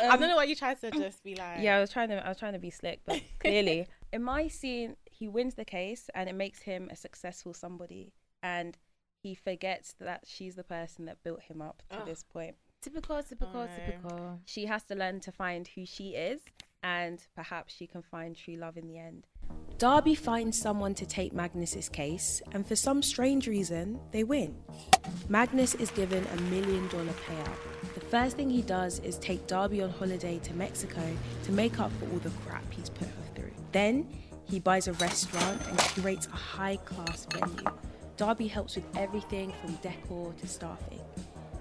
I 0.00 0.06
Um, 0.08 0.18
don't 0.18 0.28
know 0.30 0.36
why 0.36 0.44
you 0.44 0.56
tried 0.56 0.80
to 0.80 0.90
just 0.98 1.22
be 1.22 1.34
like. 1.34 1.60
Yeah, 1.60 1.76
I 1.76 1.80
was 1.80 1.90
trying 1.90 2.08
to. 2.08 2.24
I 2.24 2.28
was 2.28 2.38
trying 2.38 2.54
to 2.54 2.58
be 2.58 2.70
slick, 2.70 3.00
but 3.04 3.20
clearly, 3.40 3.86
in 4.12 4.22
my 4.22 4.48
scene, 4.48 4.96
he 5.10 5.28
wins 5.28 5.54
the 5.54 5.64
case, 5.64 6.08
and 6.14 6.28
it 6.28 6.34
makes 6.34 6.62
him 6.62 6.88
a 6.90 6.96
successful 6.96 7.52
somebody, 7.52 8.12
and 8.42 8.76
he 9.22 9.34
forgets 9.34 9.94
that 10.00 10.24
she's 10.26 10.56
the 10.56 10.64
person 10.64 11.04
that 11.06 11.22
built 11.22 11.42
him 11.42 11.62
up 11.62 11.82
to 11.90 11.98
Ugh. 11.98 12.06
this 12.06 12.22
point. 12.22 12.56
Typical, 12.80 13.22
typical, 13.22 13.60
oh, 13.60 13.66
no. 13.66 13.86
typical. 13.86 14.40
she 14.44 14.66
has 14.66 14.82
to 14.84 14.94
learn 14.94 15.20
to 15.20 15.30
find 15.30 15.68
who 15.68 15.86
she 15.86 16.10
is 16.10 16.40
and 16.82 17.24
perhaps 17.36 17.74
she 17.74 17.86
can 17.86 18.02
find 18.02 18.36
true 18.36 18.56
love 18.56 18.76
in 18.76 18.88
the 18.88 18.98
end. 18.98 19.26
Darby 19.78 20.14
finds 20.14 20.60
someone 20.60 20.94
to 20.94 21.06
take 21.06 21.32
Magnus's 21.32 21.88
case, 21.88 22.40
and 22.52 22.66
for 22.66 22.76
some 22.76 23.02
strange 23.02 23.48
reason, 23.48 24.00
they 24.10 24.24
win. 24.24 24.54
Magnus 25.28 25.74
is 25.74 25.90
given 25.90 26.26
a 26.26 26.40
million 26.42 26.86
dollar 26.88 27.12
payout. 27.12 27.94
The 27.94 28.00
first 28.00 28.36
thing 28.36 28.50
he 28.50 28.62
does 28.62 29.00
is 29.00 29.18
take 29.18 29.46
Darby 29.46 29.82
on 29.82 29.90
holiday 29.90 30.38
to 30.40 30.54
Mexico 30.54 31.02
to 31.44 31.52
make 31.52 31.80
up 31.80 31.90
for 31.98 32.06
all 32.12 32.18
the 32.18 32.30
crap 32.44 32.64
he's 32.70 32.90
put 32.90 33.08
her 33.08 33.34
through. 33.34 33.52
Then 33.72 34.08
he 34.44 34.60
buys 34.60 34.88
a 34.88 34.92
restaurant 34.94 35.60
and 35.68 35.78
curates 35.78 36.26
a 36.26 36.36
high 36.36 36.76
class 36.76 37.26
venue. 37.32 37.72
Darby 38.22 38.46
helps 38.46 38.76
with 38.76 38.84
everything 38.96 39.52
from 39.60 39.74
decor 39.82 40.32
to 40.34 40.46
staffing. 40.46 41.00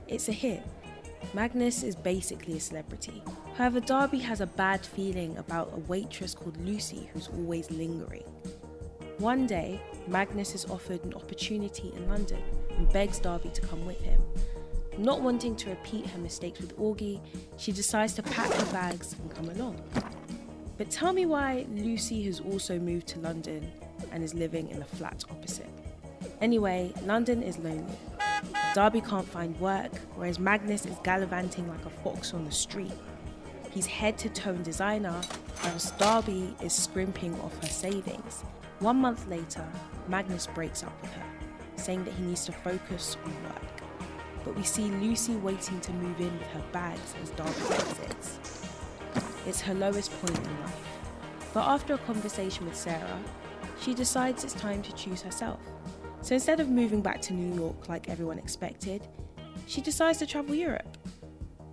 It's 0.08 0.30
a 0.30 0.32
hit. 0.32 0.62
Magnus 1.34 1.82
is 1.82 1.96
basically 1.96 2.58
a 2.58 2.60
celebrity. 2.60 3.24
However, 3.56 3.80
Darby 3.80 4.20
has 4.20 4.42
a 4.42 4.46
bad 4.46 4.86
feeling 4.86 5.36
about 5.40 5.74
a 5.74 5.80
waitress 5.80 6.36
called 6.36 6.56
Lucy 6.64 7.10
who's 7.12 7.30
always 7.30 7.72
lingering. 7.72 8.26
One 9.18 9.48
day, 9.48 9.82
Magnus 10.08 10.54
is 10.54 10.66
offered 10.66 11.04
an 11.04 11.16
opportunity 11.16 11.92
in 11.96 12.08
London 12.08 12.44
and 12.78 12.88
begs 12.94 13.18
Darby 13.18 13.50
to 13.56 13.62
come 13.62 13.84
with 13.88 14.00
him. 14.00 14.22
Not 15.00 15.24
wanting 15.24 15.56
to 15.56 15.72
repeat 15.72 16.06
her 16.12 16.20
mistakes 16.20 16.60
with 16.62 16.78
Augie, 16.78 17.22
she 17.58 17.72
decides 17.72 18.14
to 18.14 18.22
pack 18.22 18.52
her 18.52 18.72
bags 18.72 19.16
and 19.20 19.34
come 19.34 19.50
along. 19.50 19.82
But 20.78 20.92
tell 20.92 21.12
me 21.12 21.26
why 21.26 21.66
Lucy 21.72 22.22
has 22.26 22.40
also 22.40 22.78
moved 22.78 23.08
to 23.08 23.20
London 23.20 23.68
and 24.12 24.24
is 24.24 24.36
living 24.36 24.70
in 24.70 24.78
the 24.78 24.86
flat 24.86 25.26
opposite. 25.32 25.81
Anyway, 26.42 26.92
London 27.06 27.44
is 27.44 27.60
lonely. 27.60 27.98
Darby 28.74 29.00
can't 29.02 29.28
find 29.28 29.60
work, 29.60 29.92
whereas 30.16 30.40
Magnus 30.40 30.88
is 30.88 30.96
gallivanting 31.04 31.68
like 31.68 31.86
a 31.86 31.90
fox 31.90 32.34
on 32.34 32.46
the 32.46 32.52
street. 32.52 32.94
He's 33.70 33.86
head 33.86 34.18
to 34.20 34.30
toe 34.30 34.52
in 34.52 34.64
designer, 34.64 35.22
whilst 35.64 35.98
Darby 36.00 36.56
is 36.62 36.74
scrimping 36.74 37.40
off 37.42 37.56
her 37.62 37.70
savings. 37.70 38.44
One 38.80 38.98
month 38.98 39.28
later, 39.28 39.68
Magnus 40.08 40.48
breaks 40.48 40.84
up 40.84 41.00
with 41.04 41.12
her, 41.12 41.26
saying 41.76 42.06
that 42.06 42.14
he 42.16 42.24
needs 42.24 42.46
to 42.46 42.52
focus 42.52 43.18
on 43.24 43.44
work. 43.44 43.82
But 44.44 44.56
we 44.56 44.64
see 44.64 44.90
Lucy 44.90 45.36
waiting 45.36 45.80
to 45.82 45.94
move 45.94 46.20
in 46.20 46.34
with 46.40 46.48
her 46.48 46.64
bags 46.72 47.14
as 47.22 47.30
Darby 47.32 47.76
exits. 47.76 48.40
It's 49.46 49.62
her 49.62 49.76
lowest 49.76 50.12
point 50.22 50.40
in 50.40 50.62
life. 50.62 50.88
But 51.54 51.68
after 51.68 51.94
a 51.94 52.00
conversation 52.00 52.66
with 52.66 52.76
Sarah, 52.76 53.20
she 53.80 53.94
decides 53.94 54.44
it's 54.44 54.54
time 54.54 54.82
to 54.82 54.92
choose 54.94 55.22
herself. 55.22 55.60
So 56.22 56.36
instead 56.36 56.60
of 56.60 56.70
moving 56.70 57.02
back 57.02 57.22
to 57.24 57.34
New 57.34 57.56
York 57.56 57.90
like 57.90 58.08
everyone 58.08 58.38
expected, 58.38 59.08
she 59.66 59.82
decides 59.82 60.20
to 60.20 60.28
travel 60.28 60.54
Europe. 60.54 60.98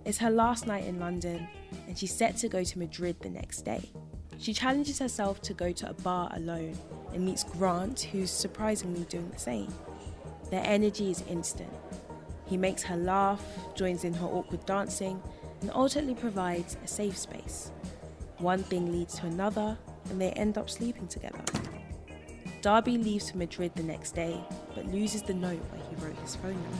It's 0.05 0.17
her 0.17 0.31
last 0.31 0.65
night 0.65 0.85
in 0.85 0.99
London, 0.99 1.47
and 1.87 1.97
she's 1.97 2.13
set 2.13 2.35
to 2.37 2.49
go 2.49 2.63
to 2.63 2.79
Madrid 2.79 3.17
the 3.21 3.29
next 3.29 3.61
day. 3.61 3.91
She 4.39 4.53
challenges 4.53 4.97
herself 4.99 5.41
to 5.43 5.53
go 5.53 5.71
to 5.71 5.89
a 5.89 5.93
bar 5.93 6.31
alone 6.33 6.77
and 7.13 7.25
meets 7.25 7.43
Grant, 7.43 8.01
who's 8.01 8.31
surprisingly 8.31 9.03
doing 9.03 9.29
the 9.29 9.39
same. 9.39 9.71
Their 10.49 10.63
energy 10.65 11.11
is 11.11 11.23
instant. 11.29 11.71
He 12.47 12.57
makes 12.57 12.81
her 12.83 12.97
laugh, 12.97 13.43
joins 13.75 14.03
in 14.03 14.13
her 14.15 14.25
awkward 14.25 14.65
dancing, 14.65 15.21
and 15.61 15.69
ultimately 15.75 16.15
provides 16.15 16.77
a 16.83 16.87
safe 16.87 17.17
space. 17.17 17.71
One 18.39 18.63
thing 18.63 18.91
leads 18.91 19.19
to 19.19 19.27
another, 19.27 19.77
and 20.09 20.19
they 20.19 20.31
end 20.31 20.57
up 20.57 20.69
sleeping 20.69 21.07
together. 21.07 21.41
Darby 22.61 22.97
leaves 22.97 23.31
for 23.31 23.37
Madrid 23.37 23.71
the 23.75 23.83
next 23.83 24.11
day, 24.11 24.37
but 24.75 24.85
loses 24.87 25.21
the 25.21 25.33
note 25.33 25.61
where 25.71 25.81
he 25.89 26.05
wrote 26.05 26.19
his 26.19 26.35
phone 26.35 26.61
number. 26.61 26.77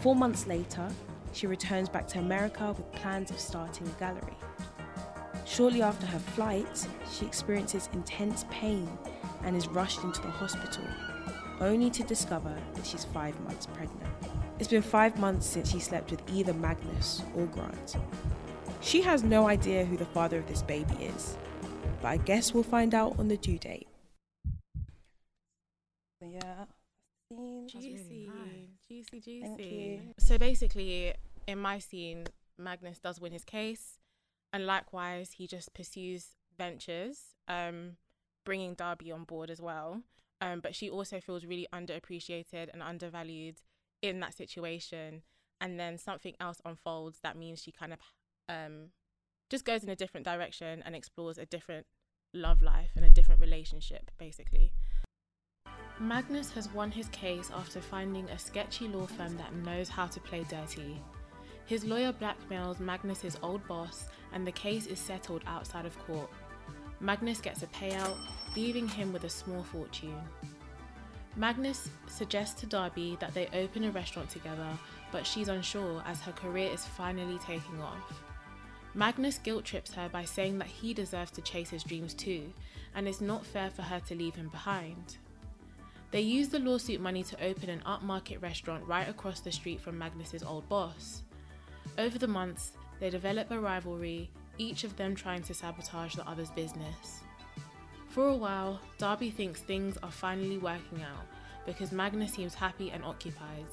Four 0.00 0.14
months 0.14 0.46
later, 0.46 0.88
she 1.32 1.48
returns 1.48 1.88
back 1.88 2.06
to 2.08 2.20
America 2.20 2.72
with 2.76 2.92
plans 2.92 3.32
of 3.32 3.40
starting 3.40 3.88
a 3.88 3.98
gallery. 3.98 4.36
Shortly 5.44 5.82
after 5.82 6.06
her 6.06 6.20
flight, 6.20 6.86
she 7.12 7.26
experiences 7.26 7.88
intense 7.92 8.44
pain 8.50 8.88
and 9.42 9.56
is 9.56 9.66
rushed 9.66 10.04
into 10.04 10.22
the 10.22 10.30
hospital, 10.30 10.84
only 11.60 11.90
to 11.90 12.04
discover 12.04 12.54
that 12.74 12.86
she's 12.86 13.04
five 13.04 13.38
months 13.40 13.66
pregnant. 13.66 14.08
It's 14.60 14.68
been 14.68 14.82
five 14.82 15.18
months 15.18 15.46
since 15.46 15.72
she 15.72 15.80
slept 15.80 16.12
with 16.12 16.22
either 16.32 16.54
Magnus 16.54 17.22
or 17.34 17.46
Grant. 17.46 17.96
She 18.80 19.02
has 19.02 19.24
no 19.24 19.48
idea 19.48 19.84
who 19.84 19.96
the 19.96 20.04
father 20.04 20.38
of 20.38 20.46
this 20.46 20.62
baby 20.62 20.94
is, 21.02 21.36
but 22.00 22.08
I 22.08 22.18
guess 22.18 22.54
we'll 22.54 22.62
find 22.62 22.94
out 22.94 23.18
on 23.18 23.26
the 23.26 23.36
due 23.36 23.58
date. 23.58 23.88
Yeah. 26.34 26.64
Scene. 27.30 27.68
Juicy, 28.88 29.20
juicy, 29.20 29.20
juicy. 29.20 30.00
So 30.18 30.38
basically, 30.38 31.14
in 31.46 31.58
my 31.58 31.78
scene, 31.78 32.26
Magnus 32.58 32.98
does 32.98 33.20
win 33.20 33.32
his 33.32 33.44
case, 33.44 33.98
and 34.52 34.66
likewise, 34.66 35.32
he 35.32 35.46
just 35.46 35.74
pursues 35.74 36.26
ventures, 36.56 37.18
um, 37.48 37.96
bringing 38.44 38.74
Darby 38.74 39.10
on 39.10 39.24
board 39.24 39.50
as 39.50 39.60
well. 39.60 40.02
Um, 40.40 40.60
but 40.60 40.74
she 40.74 40.90
also 40.90 41.20
feels 41.20 41.44
really 41.44 41.66
underappreciated 41.72 42.68
and 42.72 42.82
undervalued 42.82 43.60
in 44.02 44.20
that 44.20 44.34
situation. 44.34 45.22
And 45.60 45.80
then 45.80 45.96
something 45.96 46.34
else 46.38 46.60
unfolds 46.64 47.20
that 47.22 47.36
means 47.36 47.62
she 47.62 47.72
kind 47.72 47.92
of 47.92 47.98
um, 48.48 48.90
just 49.50 49.64
goes 49.64 49.82
in 49.82 49.88
a 49.88 49.96
different 49.96 50.26
direction 50.26 50.82
and 50.84 50.94
explores 50.94 51.38
a 51.38 51.46
different 51.46 51.86
love 52.34 52.60
life 52.60 52.90
and 52.96 53.04
a 53.04 53.10
different 53.10 53.40
relationship, 53.40 54.10
basically. 54.18 54.72
Magnus 56.00 56.50
has 56.52 56.68
won 56.72 56.90
his 56.90 57.08
case 57.10 57.52
after 57.54 57.80
finding 57.80 58.28
a 58.28 58.38
sketchy 58.38 58.88
law 58.88 59.06
firm 59.06 59.36
that 59.36 59.54
knows 59.54 59.88
how 59.88 60.06
to 60.06 60.20
play 60.20 60.44
dirty. 60.50 61.00
His 61.66 61.84
lawyer 61.84 62.12
blackmails 62.12 62.80
Magnus's 62.80 63.38
old 63.42 63.66
boss, 63.68 64.08
and 64.32 64.44
the 64.44 64.52
case 64.52 64.86
is 64.86 64.98
settled 64.98 65.42
outside 65.46 65.86
of 65.86 65.98
court. 66.00 66.28
Magnus 66.98 67.40
gets 67.40 67.62
a 67.62 67.68
payout, 67.68 68.16
leaving 68.56 68.88
him 68.88 69.12
with 69.12 69.22
a 69.22 69.30
small 69.30 69.62
fortune. 69.62 70.20
Magnus 71.36 71.88
suggests 72.08 72.60
to 72.60 72.66
Darby 72.66 73.16
that 73.20 73.32
they 73.32 73.46
open 73.54 73.84
a 73.84 73.90
restaurant 73.92 74.28
together, 74.30 74.68
but 75.12 75.24
she's 75.24 75.48
unsure 75.48 76.02
as 76.06 76.20
her 76.20 76.32
career 76.32 76.70
is 76.72 76.84
finally 76.84 77.38
taking 77.38 77.80
off. 77.80 78.20
Magnus 78.94 79.38
guilt 79.38 79.64
trips 79.64 79.94
her 79.94 80.08
by 80.08 80.24
saying 80.24 80.58
that 80.58 80.68
he 80.68 80.92
deserves 80.92 81.30
to 81.32 81.42
chase 81.42 81.70
his 81.70 81.84
dreams 81.84 82.14
too, 82.14 82.52
and 82.96 83.06
it's 83.06 83.20
not 83.20 83.46
fair 83.46 83.70
for 83.70 83.82
her 83.82 84.00
to 84.00 84.14
leave 84.14 84.34
him 84.34 84.48
behind. 84.48 85.18
They 86.10 86.20
use 86.20 86.48
the 86.48 86.58
lawsuit 86.58 87.00
money 87.00 87.22
to 87.24 87.44
open 87.44 87.70
an 87.70 87.82
upmarket 87.86 88.40
restaurant 88.40 88.86
right 88.86 89.08
across 89.08 89.40
the 89.40 89.50
street 89.50 89.80
from 89.80 89.98
Magnus's 89.98 90.42
old 90.42 90.68
boss. 90.68 91.22
Over 91.98 92.18
the 92.18 92.28
months, 92.28 92.72
they 93.00 93.10
develop 93.10 93.50
a 93.50 93.58
rivalry, 93.58 94.30
each 94.58 94.84
of 94.84 94.96
them 94.96 95.14
trying 95.14 95.42
to 95.42 95.54
sabotage 95.54 96.14
the 96.14 96.28
other's 96.28 96.50
business. 96.50 97.20
For 98.08 98.28
a 98.28 98.36
while, 98.36 98.80
Darby 98.98 99.30
thinks 99.30 99.60
things 99.60 99.98
are 100.02 100.10
finally 100.10 100.58
working 100.58 101.02
out 101.02 101.26
because 101.66 101.90
Magnus 101.90 102.32
seems 102.32 102.54
happy 102.54 102.90
and 102.90 103.02
occupied, 103.02 103.66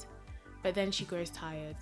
but 0.62 0.74
then 0.74 0.90
she 0.90 1.04
grows 1.04 1.30
tired. 1.30 1.76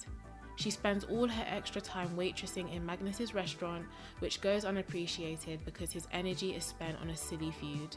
She 0.57 0.71
spends 0.71 1.05
all 1.05 1.27
her 1.27 1.45
extra 1.49 1.81
time 1.81 2.11
waitressing 2.17 2.71
in 2.75 2.85
Magnus's 2.85 3.33
restaurant, 3.33 3.87
which 4.19 4.43
goes 4.43 4.67
unappreciated 4.67 5.65
because 5.65 5.91
his 5.91 6.07
energy 6.13 6.55
is 6.55 6.65
spent 6.65 7.01
on 7.01 7.09
a 7.09 7.17
silly 7.17 7.51
feud. 7.51 7.97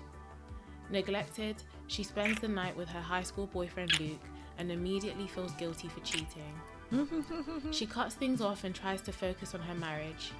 Neglected, 0.89 1.55
she 1.87 2.03
spends 2.03 2.39
the 2.39 2.47
night 2.47 2.75
with 2.75 2.89
her 2.89 3.01
high 3.01 3.23
school 3.23 3.47
boyfriend 3.47 3.99
Luke 3.99 4.23
and 4.57 4.71
immediately 4.71 5.27
feels 5.27 5.53
guilty 5.53 5.87
for 5.87 5.99
cheating. 6.01 6.53
she 7.71 7.85
cuts 7.85 8.15
things 8.15 8.41
off 8.41 8.63
and 8.63 8.75
tries 8.75 9.01
to 9.01 9.11
focus 9.11 9.55
on 9.55 9.61
her 9.61 9.75
marriage. 9.75 10.31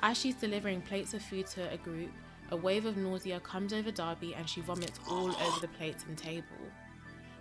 As 0.00 0.18
she's 0.18 0.34
delivering 0.34 0.80
plates 0.80 1.12
of 1.12 1.22
food 1.22 1.46
to 1.48 1.70
a 1.70 1.76
group, 1.76 2.10
a 2.50 2.56
wave 2.56 2.86
of 2.86 2.96
nausea 2.96 3.38
comes 3.40 3.72
over 3.72 3.90
Darby 3.90 4.34
and 4.34 4.48
she 4.48 4.60
vomits 4.60 4.98
all 5.08 5.28
over 5.28 5.60
the 5.60 5.68
plates 5.68 6.04
and 6.08 6.16
table. 6.16 6.46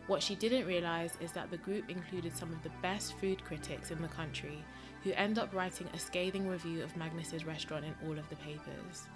What 0.07 0.21
she 0.21 0.35
didn't 0.35 0.65
realise 0.65 1.13
is 1.21 1.31
that 1.33 1.51
the 1.51 1.57
group 1.57 1.89
included 1.89 2.35
some 2.35 2.51
of 2.51 2.61
the 2.63 2.71
best 2.81 3.17
food 3.19 3.43
critics 3.43 3.91
in 3.91 4.01
the 4.01 4.07
country 4.07 4.63
who 5.03 5.11
end 5.13 5.39
up 5.39 5.53
writing 5.53 5.87
a 5.93 5.99
scathing 5.99 6.47
review 6.47 6.83
of 6.83 6.97
Magnus's 6.97 7.45
restaurant 7.45 7.85
in 7.85 7.95
all 8.05 8.17
of 8.17 8.27
the 8.29 8.35
papers. 8.37 9.07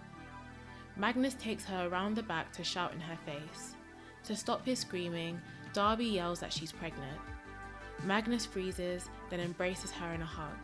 Magnus 0.96 1.34
takes 1.36 1.66
her 1.66 1.88
around 1.88 2.16
the 2.16 2.24
back 2.24 2.52
to 2.54 2.64
shout 2.64 2.94
in 2.94 3.00
her 3.00 3.18
face. 3.26 3.76
To 4.26 4.36
stop 4.36 4.66
his 4.66 4.80
screaming, 4.80 5.42
Darby 5.74 6.06
yells 6.06 6.40
that 6.40 6.54
she's 6.54 6.72
pregnant. 6.72 7.20
Magnus 8.04 8.46
freezes, 8.46 9.10
then 9.30 9.40
embraces 9.40 9.92
her 9.92 10.14
in 10.14 10.22
a 10.22 10.26
hug. 10.26 10.56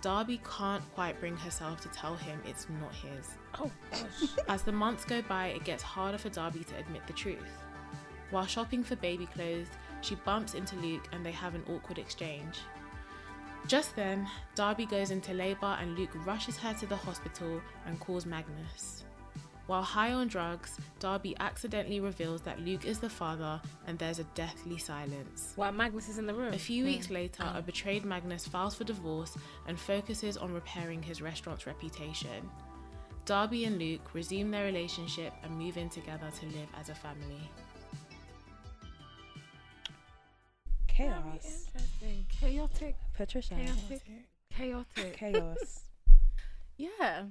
Darby 0.00 0.40
can't 0.44 0.82
quite 0.94 1.18
bring 1.20 1.36
herself 1.36 1.80
to 1.80 1.88
tell 1.88 2.14
him 2.14 2.40
it's 2.46 2.66
not 2.80 2.94
his. 2.94 3.30
Oh 3.58 3.70
gosh. 3.90 4.30
As 4.48 4.62
the 4.62 4.72
months 4.72 5.04
go 5.04 5.22
by, 5.22 5.48
it 5.48 5.64
gets 5.64 5.82
harder 5.82 6.18
for 6.18 6.28
Darby 6.28 6.64
to 6.64 6.76
admit 6.76 7.06
the 7.06 7.12
truth. 7.12 7.62
While 8.30 8.46
shopping 8.46 8.82
for 8.82 8.96
baby 8.96 9.26
clothes, 9.26 9.68
she 10.00 10.16
bumps 10.16 10.54
into 10.54 10.76
Luke 10.76 11.08
and 11.12 11.24
they 11.24 11.32
have 11.32 11.54
an 11.54 11.64
awkward 11.70 11.98
exchange. 11.98 12.58
Just 13.66 13.96
then, 13.96 14.28
Darby 14.54 14.84
goes 14.84 15.10
into 15.10 15.32
labour 15.32 15.78
and 15.80 15.96
Luke 15.96 16.10
rushes 16.26 16.58
her 16.58 16.74
to 16.74 16.86
the 16.86 16.96
hospital 16.96 17.62
and 17.86 17.98
calls 17.98 18.26
Magnus. 18.26 19.03
While 19.66 19.82
high 19.82 20.12
on 20.12 20.28
drugs, 20.28 20.78
Darby 21.00 21.34
accidentally 21.40 21.98
reveals 21.98 22.42
that 22.42 22.60
Luke 22.60 22.84
is 22.84 22.98
the 22.98 23.08
father 23.08 23.60
and 23.86 23.98
there's 23.98 24.18
a 24.18 24.24
deathly 24.34 24.76
silence. 24.76 25.54
While 25.56 25.72
Magnus 25.72 26.08
is 26.10 26.18
in 26.18 26.26
the 26.26 26.34
room. 26.34 26.52
A 26.52 26.58
few 26.58 26.84
weeks 26.84 27.08
later, 27.08 27.44
a 27.54 27.62
betrayed 27.62 28.04
Magnus 28.04 28.46
files 28.46 28.74
for 28.74 28.84
divorce 28.84 29.36
and 29.66 29.78
focuses 29.80 30.36
on 30.36 30.52
repairing 30.52 31.02
his 31.02 31.22
restaurant's 31.22 31.66
reputation. 31.66 32.50
Darby 33.24 33.64
and 33.64 33.78
Luke 33.78 34.12
resume 34.12 34.50
their 34.50 34.66
relationship 34.66 35.32
and 35.42 35.56
move 35.56 35.78
in 35.78 35.88
together 35.88 36.30
to 36.40 36.46
live 36.46 36.68
as 36.78 36.90
a 36.90 36.94
family. 36.94 37.50
Chaos. 40.86 41.66
Interesting. 41.74 42.26
Chaotic. 42.28 42.96
Patricia. 43.16 43.54
Chaotic. 43.54 44.02
Chaotic. 44.50 45.16
Chaos. 45.16 45.80
Yeah. 46.76 47.26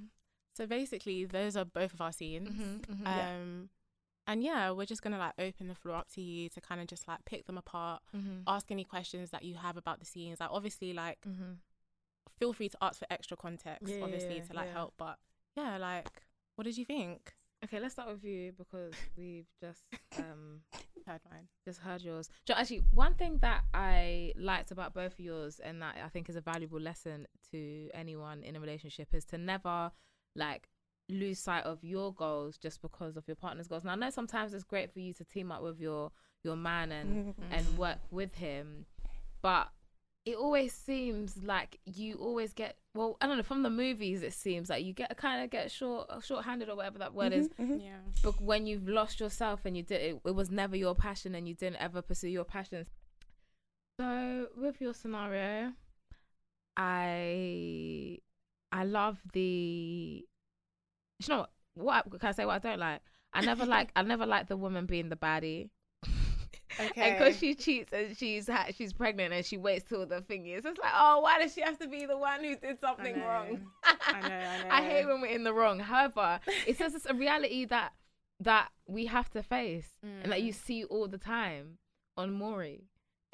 So 0.54 0.68
basically, 0.68 1.26
those 1.26 1.56
are 1.58 1.66
both 1.66 1.94
of 1.94 2.02
our 2.02 2.12
scenes. 2.12 2.50
Mhm, 2.50 2.82
mhm. 2.86 3.08
Um, 3.08 3.70
and 4.28 4.44
yeah, 4.44 4.72
we're 4.72 4.86
just 4.86 5.02
gonna 5.02 5.18
like 5.18 5.34
open 5.40 5.68
the 5.68 5.76
floor 5.76 5.96
up 5.98 6.10
to 6.14 6.22
you 6.22 6.50
to 6.50 6.62
kind 6.62 6.80
of 6.80 6.88
just 6.88 7.08
like 7.08 7.26
pick 7.26 7.46
them 7.46 7.58
apart, 7.58 8.02
Mhm. 8.16 8.44
ask 8.48 8.72
any 8.72 8.84
questions 8.86 9.32
that 9.32 9.44
you 9.44 9.56
have 9.56 9.78
about 9.78 10.00
the 10.00 10.06
scenes. 10.06 10.40
Like 10.40 10.50
obviously, 10.52 10.94
like 10.94 11.20
Mhm. 11.22 11.58
feel 12.40 12.54
free 12.54 12.70
to 12.70 12.78
ask 12.82 13.00
for 13.00 13.08
extra 13.10 13.36
context, 13.38 13.94
Yeah, 13.98 14.04
obviously, 14.04 14.36
yeah, 14.38 14.44
to 14.46 14.54
like 14.54 14.68
yeah. 14.68 14.74
help. 14.74 14.94
But 14.98 15.20
yeah, 15.56 15.78
like, 15.78 16.24
what 16.56 16.64
did 16.66 16.78
you 16.78 16.86
think? 16.86 17.36
Okay, 17.64 17.80
let's 17.80 17.94
start 17.94 18.10
with 18.10 18.24
you 18.24 18.52
because 18.54 18.94
we've 19.18 19.48
just 19.60 19.84
um 20.18 20.62
Heard 21.06 21.20
mine. 21.30 21.50
just 21.66 21.80
heard 21.80 22.02
yours. 22.02 22.30
So 22.48 22.54
actually, 22.54 22.84
one 22.92 23.14
thing 23.16 23.40
that 23.40 23.66
I 23.74 24.32
liked 24.38 24.72
about 24.72 24.94
both 24.94 25.14
of 25.14 25.20
yours, 25.20 25.60
and 25.60 25.82
that 25.82 25.98
I 26.02 26.08
think 26.08 26.30
is 26.30 26.38
a 26.38 26.42
valuable 26.42 26.80
lesson 26.80 27.28
to 27.52 27.90
anyone 27.94 28.42
in 28.42 28.56
a 28.56 28.60
relationship, 28.62 29.14
is 29.14 29.26
to 29.26 29.38
never 29.38 29.92
like 30.36 30.68
lose 31.10 31.40
sight 31.40 31.64
of 31.66 31.84
your 31.84 32.14
goals 32.14 32.58
just 32.58 32.82
because 32.82 33.18
of 33.18 33.28
your 33.28 33.36
partner's 33.36 33.68
goals. 33.68 33.84
Now, 33.84 33.92
I 33.92 33.96
know 33.96 34.10
sometimes 34.10 34.54
it's 34.54 34.64
great 34.64 34.92
for 34.94 35.00
you 35.00 35.14
to 35.14 35.24
team 35.24 35.52
up 35.52 35.62
with 35.62 35.80
your 35.80 36.12
your 36.44 36.56
man 36.56 36.92
and 36.92 37.28
mm-hmm. 37.28 37.54
and 37.54 37.78
work 37.78 38.00
with 38.12 38.36
him, 38.36 38.86
but 39.42 39.70
it 40.26 40.38
always 40.38 40.74
seems 40.74 41.44
like 41.44 41.80
you 41.86 42.16
always 42.16 42.54
get 42.54 42.78
well. 42.96 43.18
I 43.20 43.28
don't 43.28 43.38
know 43.38 43.44
from 43.44 43.64
the 43.64 43.70
movies. 43.70 44.24
It 44.24 44.34
seems 44.34 44.70
like 44.70 44.86
you 44.86 44.94
get 44.94 45.16
kind 45.18 45.44
of 45.44 45.50
get 45.50 45.70
short 45.72 46.10
short-handed 46.24 46.70
or 46.70 46.76
whatever 46.76 47.00
that 47.00 47.14
word 47.14 47.34
is 47.34 47.50
mm-hmm, 47.50 47.64
mm-hmm. 47.64 47.80
Yeah. 47.80 47.98
but 48.24 48.40
when 48.42 48.66
you've 48.66 48.88
lost 48.88 49.20
yourself 49.20 49.62
and 49.66 49.76
you 49.76 49.84
did 49.84 50.02
it, 50.02 50.22
it 50.26 50.36
was 50.36 50.50
never 50.50 50.76
your 50.76 50.96
passion 50.96 51.36
and 51.36 51.48
you 51.48 51.54
didn't 51.54 51.82
ever 51.82 52.02
pursue 52.02 52.30
your 52.30 52.46
passions. 52.46 52.88
So 54.00 54.48
with 54.58 54.82
your 54.82 54.94
scenario, 54.94 55.74
I 56.78 58.20
I 58.74 58.84
love 58.84 59.20
the. 59.34 60.26
You 61.20 61.28
know 61.30 61.46
what? 61.76 62.10
What 62.12 62.20
can 62.20 62.30
I 62.30 62.32
say? 62.34 62.46
What 62.46 62.56
I 62.56 62.60
don't 62.70 62.80
like? 62.80 63.02
I 63.34 63.42
never 63.42 63.66
like. 63.66 63.92
I 63.96 64.02
never 64.02 64.26
like 64.26 64.48
the 64.48 64.58
woman 64.58 64.86
being 64.86 65.10
the 65.10 65.16
baddie. 65.16 65.70
And 66.80 66.90
because 67.20 67.38
she 67.38 67.54
cheats 67.54 67.94
and 67.94 68.18
she's 68.18 68.48
ha- 68.48 68.66
she's 68.76 68.94
pregnant 68.94 69.32
and 69.32 69.46
she 69.46 69.58
waits 69.58 69.86
till 69.88 70.08
the 70.08 70.22
thing 70.22 70.48
is, 70.48 70.66
it's 70.66 70.80
like, 70.80 70.92
oh, 70.96 71.20
why 71.20 71.38
does 71.40 71.54
she 71.54 71.62
have 71.62 71.78
to 71.78 71.88
be 71.88 72.08
the 72.08 72.18
one 72.18 72.44
who 72.44 72.56
did 72.56 72.80
something 72.80 73.16
know. 73.20 73.28
wrong? 73.28 73.62
I 74.08 74.28
know, 74.28 74.50
I 74.72 74.80
I 74.80 74.82
hate 74.82 75.06
when 75.06 75.22
we're 75.22 75.28
in 75.28 75.44
the 75.44 75.54
wrong. 75.54 75.80
However, 75.80 76.40
it's 76.66 76.80
just 76.80 76.96
it's 76.96 77.06
a 77.06 77.14
reality 77.14 77.66
that 77.66 77.92
that 78.40 78.70
we 78.88 79.06
have 79.06 79.30
to 79.32 79.44
face 79.44 79.88
and 80.02 80.32
that 80.32 80.42
you 80.42 80.52
Mm. 80.52 80.56
see 80.66 80.84
all 80.86 81.08
the 81.08 81.20
time 81.20 81.78
on 82.18 82.32
Maury. 82.34 82.86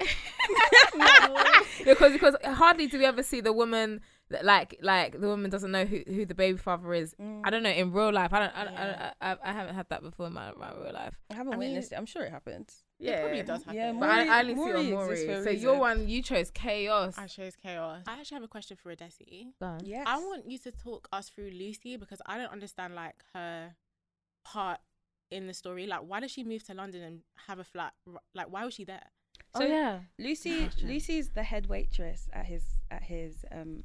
because 1.84 2.12
because 2.12 2.36
hardly 2.44 2.86
do 2.86 2.98
we 2.98 3.04
ever 3.06 3.22
see 3.22 3.40
the 3.40 3.52
woman 3.54 4.00
like 4.42 4.78
like 4.82 5.20
the 5.20 5.26
woman 5.26 5.50
doesn't 5.50 5.72
know 5.72 5.84
who, 5.84 6.02
who 6.06 6.24
the 6.24 6.34
baby 6.34 6.56
father 6.56 6.94
is. 6.94 7.14
Mm. 7.20 7.42
I 7.44 7.50
don't 7.50 7.62
know 7.62 7.70
in 7.70 7.92
real 7.92 8.12
life. 8.12 8.32
I 8.32 8.38
don't 8.40 8.56
I, 8.56 8.62
Yeah. 8.64 9.12
I, 9.20 9.30
I, 9.32 9.36
I 9.44 9.52
haven't 9.52 9.74
had 9.74 9.88
that 9.88 10.02
before 10.02 10.26
in 10.28 10.32
my, 10.34 10.52
my 10.56 10.70
real 10.72 10.92
life. 10.92 11.14
I 11.30 11.34
haven't 11.34 11.54
I 11.54 11.56
mean- 11.56 11.70
witnessed 11.70 11.92
it. 11.92 11.96
I'm 11.96 12.06
sure 12.06 12.22
it 12.22 12.30
happens. 12.30 12.84
Yeah, 13.00 13.12
It 13.12 13.20
probably 13.22 13.42
does 13.42 13.62
happen. 13.64 13.74
Yeah, 13.76 13.92
But 13.98 14.10
I, 14.10 14.20
I 14.20 14.24
Maury- 14.24 14.40
only 14.42 14.54
see 14.54 14.56
Maury 14.60 14.86
on 14.86 14.90
Maury. 14.92 15.16
So 15.16 15.32
your 15.32 15.44
reason. 15.72 15.78
one 15.78 16.08
you 16.08 16.22
chose 16.22 16.50
chaos. 16.50 17.14
I 17.18 17.26
chose 17.26 17.56
chaos. 17.56 18.02
I 18.06 18.12
actually 18.20 18.34
have 18.36 18.44
a 18.44 18.48
question 18.48 18.76
for 18.76 18.94
Adesi. 18.94 19.46
Go 19.58 19.66
on. 19.66 19.80
Yes. 19.84 20.04
I 20.06 20.18
want 20.18 20.48
you 20.50 20.58
to 20.58 20.70
talk 20.70 21.08
us 21.12 21.28
through 21.30 21.50
Lucy 21.50 21.96
because 21.96 22.20
I 22.26 22.36
don't 22.38 22.52
understand 22.52 22.94
like 22.94 23.16
her 23.34 23.74
part 24.44 24.78
in 25.30 25.46
the 25.46 25.54
story. 25.54 25.86
Like, 25.86 26.00
why 26.06 26.20
did 26.20 26.30
she 26.30 26.44
move 26.44 26.62
to 26.64 26.74
London 26.74 27.02
and 27.02 27.20
have 27.48 27.58
a 27.58 27.64
flat? 27.64 27.94
Like, 28.34 28.46
why 28.50 28.64
was 28.64 28.74
she 28.74 28.84
there? 28.84 29.06
oh 29.54 29.60
So 29.60 29.66
yeah. 29.66 30.00
Lucy 30.18 30.68
Lucy's 30.82 31.30
the 31.30 31.42
head 31.42 31.66
waitress 31.66 32.28
at 32.32 32.46
his 32.46 32.64
at 32.90 33.02
his 33.04 33.44
um 33.50 33.84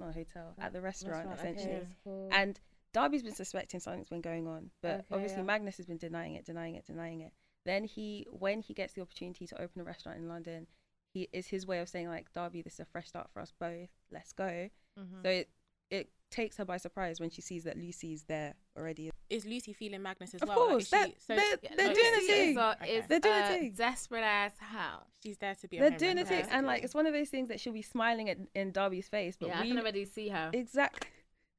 not 0.00 0.10
a 0.10 0.12
hotel, 0.12 0.54
at 0.58 0.72
the 0.72 0.80
restaurant, 0.80 1.28
Restaurant, 1.28 1.56
okay. 1.56 1.60
essentially. 1.60 2.28
And 2.32 2.60
Darby's 2.92 3.22
been 3.22 3.34
suspecting 3.34 3.80
something's 3.80 4.08
been 4.08 4.20
going 4.20 4.46
on, 4.48 4.70
but 4.82 4.90
Okay, 5.00 5.04
obviously 5.12 5.38
yeah. 5.38 5.44
Magnus 5.44 5.76
has 5.76 5.86
been 5.86 5.98
denying 5.98 6.34
it, 6.34 6.44
denying 6.44 6.74
it, 6.74 6.86
denying 6.86 7.20
it. 7.20 7.32
Then 7.64 7.84
he, 7.84 8.26
when 8.30 8.60
he 8.60 8.74
gets 8.74 8.94
the 8.94 9.02
opportunity 9.02 9.46
to 9.46 9.60
open 9.62 9.80
a 9.80 9.84
restaurant 9.84 10.18
in 10.18 10.28
London, 10.28 10.66
he 11.12 11.28
is 11.32 11.46
his 11.46 11.66
way 11.66 11.78
of 11.80 11.88
saying 11.88 12.08
like, 12.08 12.32
Darby, 12.32 12.62
this 12.62 12.74
is 12.74 12.80
a 12.80 12.84
fresh 12.86 13.08
start 13.08 13.28
for 13.32 13.40
us 13.40 13.52
both. 13.58 13.90
Let's 14.10 14.32
go. 14.32 14.68
Mhm. 14.98 15.22
So 15.22 15.28
it 15.28 15.50
it 15.90 16.10
takes 16.30 16.56
her 16.56 16.64
by 16.64 16.76
surprise 16.76 17.20
when 17.20 17.30
she 17.30 17.42
sees 17.42 17.64
that 17.64 17.76
Lucy's 17.76 18.24
there 18.24 18.54
already. 18.76 19.10
is 19.28 19.44
Lucy 19.44 19.72
feeling 19.72 20.02
Magnus 20.02 20.34
as 20.34 20.42
Of 20.42 20.48
well? 20.48 20.58
Like, 20.60 20.68
course, 20.70 20.84
is 20.84 20.90
that- 20.90 21.08
she, 21.10 21.14
so 21.18 21.36
they're- 21.36 21.58
yeah, 21.62 21.70
they're 21.76 21.94
doing 21.94 22.06
a 22.14 22.16
Lucy 22.16 22.26
thing. 22.26 22.50
is- 22.50 22.56
okay. 22.58 22.96
it's 22.96 23.06
They're 23.08 23.20
doing 23.20 23.34
a 23.34 23.44
a 23.44 23.48
thing. 23.48 23.72
desperate 23.72 24.22
ass 24.24 24.58
house. 24.58 25.04
She's 25.22 25.38
there 25.38 25.54
to 25.54 25.68
be. 25.68 25.76
a 25.78 25.80
They're 25.80 25.98
doing 25.98 26.18
a 26.18 26.24
thing, 26.24 26.46
and 26.50 26.66
like 26.66 26.82
it's 26.82 26.94
one 26.94 27.06
of 27.06 27.12
those 27.12 27.28
things 27.28 27.48
that 27.48 27.60
she'll 27.60 27.72
be 27.72 27.82
smiling 27.82 28.28
at 28.30 28.38
in 28.54 28.72
Darby's 28.72 29.08
face, 29.08 29.36
but 29.38 29.48
yeah, 29.50 29.58
I 29.58 29.62
we 29.62 29.68
can 29.68 29.78
already 29.78 30.04
see 30.04 30.28
her 30.30 30.50
exactly. 30.52 31.08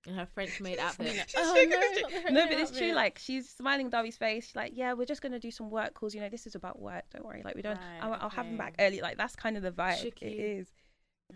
in 0.07 0.15
her 0.15 0.25
French 0.25 0.59
maid 0.59 0.79
outfit. 0.79 1.15
Oh, 1.37 1.55
She's 1.55 1.69
no, 1.69 1.77
gonna- 1.77 2.01
not 2.01 2.25
the 2.25 2.31
no, 2.33 2.47
but 2.47 2.57
it's 2.59 2.77
true. 2.77 2.91
Like 2.93 3.19
she's 3.19 3.47
smiling 3.49 3.85
in 3.85 3.91
Darby's 3.91 4.17
face. 4.17 4.47
She's 4.47 4.55
like, 4.55 4.71
yeah, 4.75 4.93
we're 4.93 5.05
just 5.05 5.21
gonna 5.21 5.39
do 5.39 5.51
some 5.51 5.69
work 5.69 5.93
calls. 5.93 6.13
You 6.15 6.21
know, 6.21 6.29
this 6.29 6.47
is 6.47 6.55
about 6.55 6.79
work. 6.81 7.03
Don't 7.13 7.23
worry. 7.25 7.41
Like 7.45 7.55
we 7.55 7.61
don't. 7.61 7.77
Right, 7.77 7.99
I'll, 8.01 8.13
I'll 8.19 8.29
have 8.29 8.47
them 8.47 8.57
back 8.57 8.75
early. 8.79 8.99
Like 9.01 9.17
that's 9.17 9.35
kind 9.35 9.55
of 9.57 9.63
the 9.63 9.71
vibe. 9.71 9.99
It 10.03 10.15
Chicky. 10.19 10.25
is. 10.35 10.67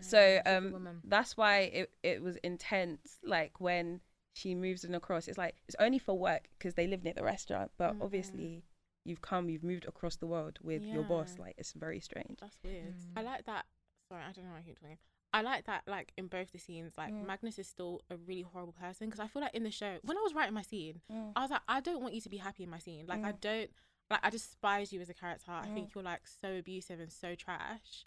Mm, 0.00 0.04
So 0.04 0.40
um, 0.46 1.00
that's 1.04 1.36
why 1.36 1.58
it 1.60 1.90
it 2.02 2.22
was 2.22 2.36
intense. 2.36 3.18
Like 3.24 3.60
when 3.60 4.00
she 4.34 4.54
moves 4.54 4.82
them 4.82 4.94
across, 4.94 5.28
it's 5.28 5.38
like 5.38 5.56
it's 5.66 5.76
only 5.78 5.98
for 5.98 6.16
work 6.18 6.48
because 6.58 6.74
they 6.74 6.86
live 6.86 7.02
near 7.04 7.14
the 7.14 7.24
restaurant. 7.24 7.70
But 7.78 7.94
Mhm. 7.94 8.02
obviously, 8.04 8.64
you've 9.04 9.22
come, 9.22 9.48
you've 9.48 9.64
moved 9.64 9.86
across 9.86 10.16
the 10.16 10.26
world 10.26 10.58
with 10.62 10.82
your 10.84 11.04
boss. 11.04 11.38
Like 11.38 11.54
it's 11.58 11.72
very 11.72 12.00
strange. 12.00 12.38
That's 12.40 12.58
weird. 12.62 12.94
Mm. 12.94 13.12
I 13.16 13.22
like 13.22 13.44
that. 13.46 13.64
Sorry, 14.10 14.22
I 14.22 14.32
don't 14.32 14.44
know 14.44 14.52
why 14.52 14.58
I 14.58 14.62
keep 14.62 14.78
talking. 14.80 14.98
I 15.32 15.42
like 15.42 15.64
that, 15.66 15.82
like 15.86 16.12
in 16.16 16.28
both 16.28 16.52
the 16.52 16.58
scenes, 16.58 16.96
like 16.96 17.12
Mm. 17.12 17.26
Magnus 17.26 17.58
is 17.58 17.66
still 17.68 18.00
a 18.10 18.16
really 18.16 18.42
horrible 18.42 18.72
person 18.72 19.08
because 19.08 19.20
I 19.20 19.26
feel 19.26 19.42
like 19.42 19.54
in 19.54 19.64
the 19.64 19.70
show, 19.70 19.98
when 20.02 20.16
I 20.16 20.20
was 20.22 20.34
writing 20.34 20.54
my 20.54 20.62
scene, 20.62 21.00
Mm. 21.10 21.32
I 21.36 21.42
was 21.42 21.50
like, 21.50 21.62
I 21.68 21.80
don't 21.80 22.00
want 22.02 22.14
you 22.14 22.20
to 22.22 22.28
be 22.28 22.36
happy 22.38 22.62
in 22.62 22.70
my 22.70 22.78
scene. 22.78 23.06
Like, 23.06 23.22
I 23.24 23.32
don't, 23.32 23.70
like, 24.08 24.20
I 24.22 24.30
despise 24.30 24.92
you 24.92 25.00
as 25.00 25.10
a 25.10 25.14
character. 25.14 25.50
I 25.50 25.66
think 25.74 25.94
you're 25.94 26.04
like 26.04 26.26
so 26.26 26.56
abusive 26.56 27.00
and 27.00 27.12
so 27.12 27.34
trash. 27.34 28.06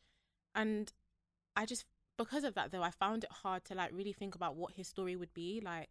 And 0.55 0.91
I 1.61 1.65
just, 1.65 1.85
because 2.17 2.43
of 2.43 2.53
that 2.55 2.71
though, 2.71 2.83
I 2.83 2.91
found 2.91 3.23
it 3.25 3.31
hard 3.31 3.65
to 3.65 3.75
like 3.75 3.91
really 3.93 4.13
think 4.13 4.35
about 4.35 4.55
what 4.55 4.73
his 4.73 4.87
story 4.87 5.15
would 5.15 5.33
be. 5.33 5.61
Like, 5.63 5.89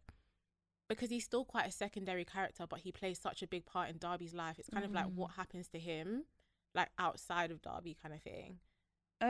because 0.87 1.09
he's 1.09 1.23
still 1.25 1.45
quite 1.45 1.67
a 1.67 1.71
secondary 1.71 2.25
character, 2.25 2.65
but 2.67 2.79
he 2.79 2.91
plays 2.91 3.19
such 3.19 3.43
a 3.43 3.47
big 3.47 3.65
part 3.65 3.89
in 3.89 3.97
Darby's 3.97 4.33
life. 4.33 4.57
It's 4.59 4.69
kind 4.69 4.85
of 4.85 4.93
like 4.93 5.05
Mm. 5.05 5.15
what 5.15 5.31
happens 5.31 5.67
to 5.69 5.79
him, 5.79 6.25
like 6.73 6.89
outside 6.97 7.51
of 7.51 7.61
Darby 7.61 7.95
kind 8.01 8.13
of 8.15 8.21
thing. 8.21 8.59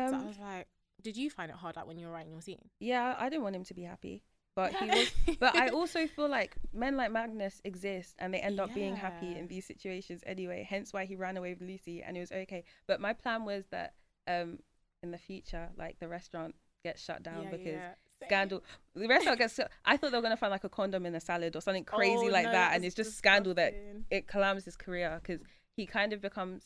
so 0.10 0.16
I 0.16 0.20
Um, 0.20 0.28
was 0.28 0.38
like, 0.40 0.68
did 1.02 1.18
you 1.18 1.30
find 1.30 1.50
it 1.52 1.58
hard 1.58 1.76
like 1.76 1.88
when 1.88 1.98
you 1.98 2.08
were 2.08 2.14
writing 2.14 2.32
your 2.32 2.42
scene? 2.42 2.70
yeah, 2.80 3.16
I 3.18 3.30
didn't 3.30 3.44
want 3.44 3.56
him 3.56 3.64
to 3.66 3.74
be 3.74 3.84
happy, 3.84 4.24
but 4.56 4.74
he 4.74 4.90
was. 4.92 5.08
but 5.40 5.56
I 5.56 5.70
also 5.70 6.08
feel 6.08 6.30
like 6.30 6.56
men 6.74 6.96
like 6.98 7.12
Magnus 7.12 7.62
exist 7.64 8.16
and 8.20 8.34
they 8.34 8.40
end 8.40 8.60
up 8.60 8.74
being 8.74 8.96
happy 8.96 9.36
in 9.38 9.48
these 9.48 9.66
situations 9.66 10.22
anyway. 10.26 10.66
Hence 10.70 10.94
why 10.94 11.06
he 11.06 11.16
ran 11.16 11.38
away 11.38 11.54
with 11.54 11.62
Lucy 11.62 12.02
and 12.04 12.16
it 12.18 12.22
was 12.22 12.32
okay. 12.32 12.64
But 12.88 13.02
my 13.02 13.14
plan 13.14 13.46
was 13.46 13.66
that 13.72 13.94
um 14.28 14.60
in 15.04 15.12
the 15.12 15.18
future, 15.18 15.70
like 15.78 16.00
the 16.00 16.08
restaurant 16.08 16.56
gets 16.84 17.04
shut 17.04 17.24
down 17.24 17.44
Yeah, 17.44 17.52
because 17.52 17.66
yeah. 17.68 17.94
Scandal. 18.26 18.62
The 18.96 19.08
restaurant 19.08 19.40
gets. 19.40 19.58
I 19.86 19.96
thought 19.96 20.12
they 20.12 20.18
were 20.18 20.22
gonna 20.22 20.36
find 20.36 20.52
like 20.52 20.66
a 20.66 20.70
condom 20.70 21.06
in 21.06 21.16
a 21.16 21.22
salad 21.22 21.56
or 21.56 21.62
something 21.62 21.86
crazy 21.86 22.28
Oh, 22.28 22.32
like 22.32 22.46
no, 22.48 22.52
that, 22.52 22.76
and 22.76 22.84
it's 22.84 22.96
just 22.96 23.18
scandal 23.18 23.54
that 23.54 23.74
it 24.12 24.28
collapses 24.28 24.66
his 24.66 24.76
career 24.76 25.20
because 25.22 25.42
he 25.76 25.86
kind 25.86 26.12
of 26.14 26.22
becomes. 26.22 26.64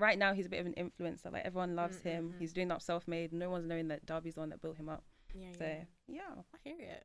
Right 0.00 0.16
now, 0.18 0.32
he's 0.32 0.46
a 0.46 0.48
bit 0.48 0.60
of 0.60 0.66
an 0.66 0.74
influencer. 0.74 1.32
Like 1.32 1.44
everyone 1.44 1.74
loves 1.76 1.98
Mm, 1.98 2.02
him. 2.02 2.28
mm, 2.30 2.32
mm. 2.34 2.38
He's 2.40 2.52
doing 2.52 2.70
up 2.70 2.80
self-made. 2.82 3.32
No 3.32 3.50
one's 3.50 3.66
knowing 3.66 3.88
that 3.88 4.06
Darby's 4.06 4.34
the 4.34 4.40
one 4.40 4.48
that 4.50 4.60
built 4.62 4.76
him 4.76 4.88
up. 4.88 5.02
Yeah, 5.34 5.46
So 5.58 5.64
yeah. 5.64 5.84
yeah, 6.06 6.42
I 6.54 6.58
hear 6.62 6.76
it. 6.80 7.04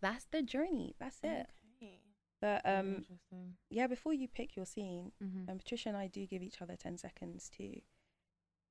that's 0.00 0.24
the 0.30 0.42
journey. 0.42 0.94
That's 0.98 1.18
it. 1.22 1.46
Okay. 1.76 2.00
But 2.40 2.62
um, 2.64 3.04
yeah, 3.68 3.86
before 3.86 4.14
you 4.14 4.26
pick 4.28 4.56
your 4.56 4.64
scene, 4.66 5.12
Mhm. 5.22 5.50
um, 5.50 5.58
Patricia 5.58 5.90
and 5.90 5.98
I 5.98 6.06
do 6.06 6.26
give 6.26 6.42
each 6.42 6.60
other 6.62 6.76
ten 6.76 6.96
seconds 6.96 7.50
to 7.58 7.80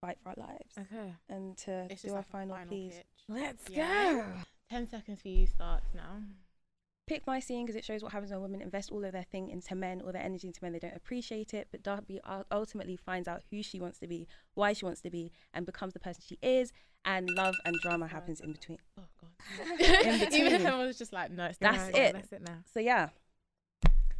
fight 0.01 0.17
for 0.21 0.29
our 0.29 0.35
lives 0.37 0.73
Okay, 0.77 1.13
and 1.29 1.57
to 1.59 1.87
It's 1.89 2.01
do 2.01 2.09
our 2.11 2.17
like 2.17 2.29
final, 2.29 2.55
final 2.55 2.67
please. 2.67 2.95
pitch. 2.95 3.05
let's 3.27 3.69
Yeah. 3.69 4.13
go. 4.13 4.25
Ten 4.69 4.87
seconds 4.89 5.21
for 5.21 5.27
you 5.29 5.47
starts 5.47 5.93
now. 5.93 6.21
Pick 7.07 7.25
my 7.25 7.39
scene 7.39 7.65
because 7.65 7.75
it 7.75 7.83
shows 7.83 8.03
what 8.03 8.11
happens 8.11 8.29
when 8.31 8.39
women 8.41 8.61
invest 8.61 8.91
all 8.91 9.03
of 9.03 9.11
their 9.13 9.23
thing 9.23 9.49
into 9.49 9.73
men 9.73 9.99
or 10.01 10.11
their 10.11 10.21
energy 10.21 10.45
into 10.47 10.63
men. 10.63 10.73
They 10.73 10.79
don't 10.79 10.95
appreciate 10.95 11.55
it, 11.55 11.67
but 11.71 11.81
Darby 11.81 12.19
ultimately 12.51 12.95
finds 12.97 13.27
out 13.27 13.41
who 13.49 13.63
she 13.63 13.79
wants 13.79 13.97
to 13.99 14.07
be, 14.07 14.27
why 14.53 14.73
she 14.73 14.85
wants 14.85 15.01
to 15.01 15.09
be, 15.09 15.31
and 15.51 15.65
becomes 15.65 15.93
the 15.93 15.99
person 15.99 16.21
she 16.25 16.37
is. 16.43 16.71
And 17.05 17.27
love 17.35 17.55
and 17.65 17.75
drama 17.81 18.07
happens 18.07 18.41
in 18.41 18.51
between. 18.51 18.77
Oh 18.99 19.03
god. 19.19 19.79
In 20.05 20.19
between. 20.19 20.41
Even 20.47 20.53
if 20.61 20.67
I 20.67 20.85
was 20.85 20.97
just 20.99 21.11
like, 21.13 21.31
no, 21.31 21.45
it's 21.45 21.57
That's 21.57 21.77
not. 21.91 21.95
it. 21.97 22.13
That's 22.13 22.31
it 22.33 22.41
now. 22.43 22.57
So 22.71 22.79
yeah. 22.79 23.09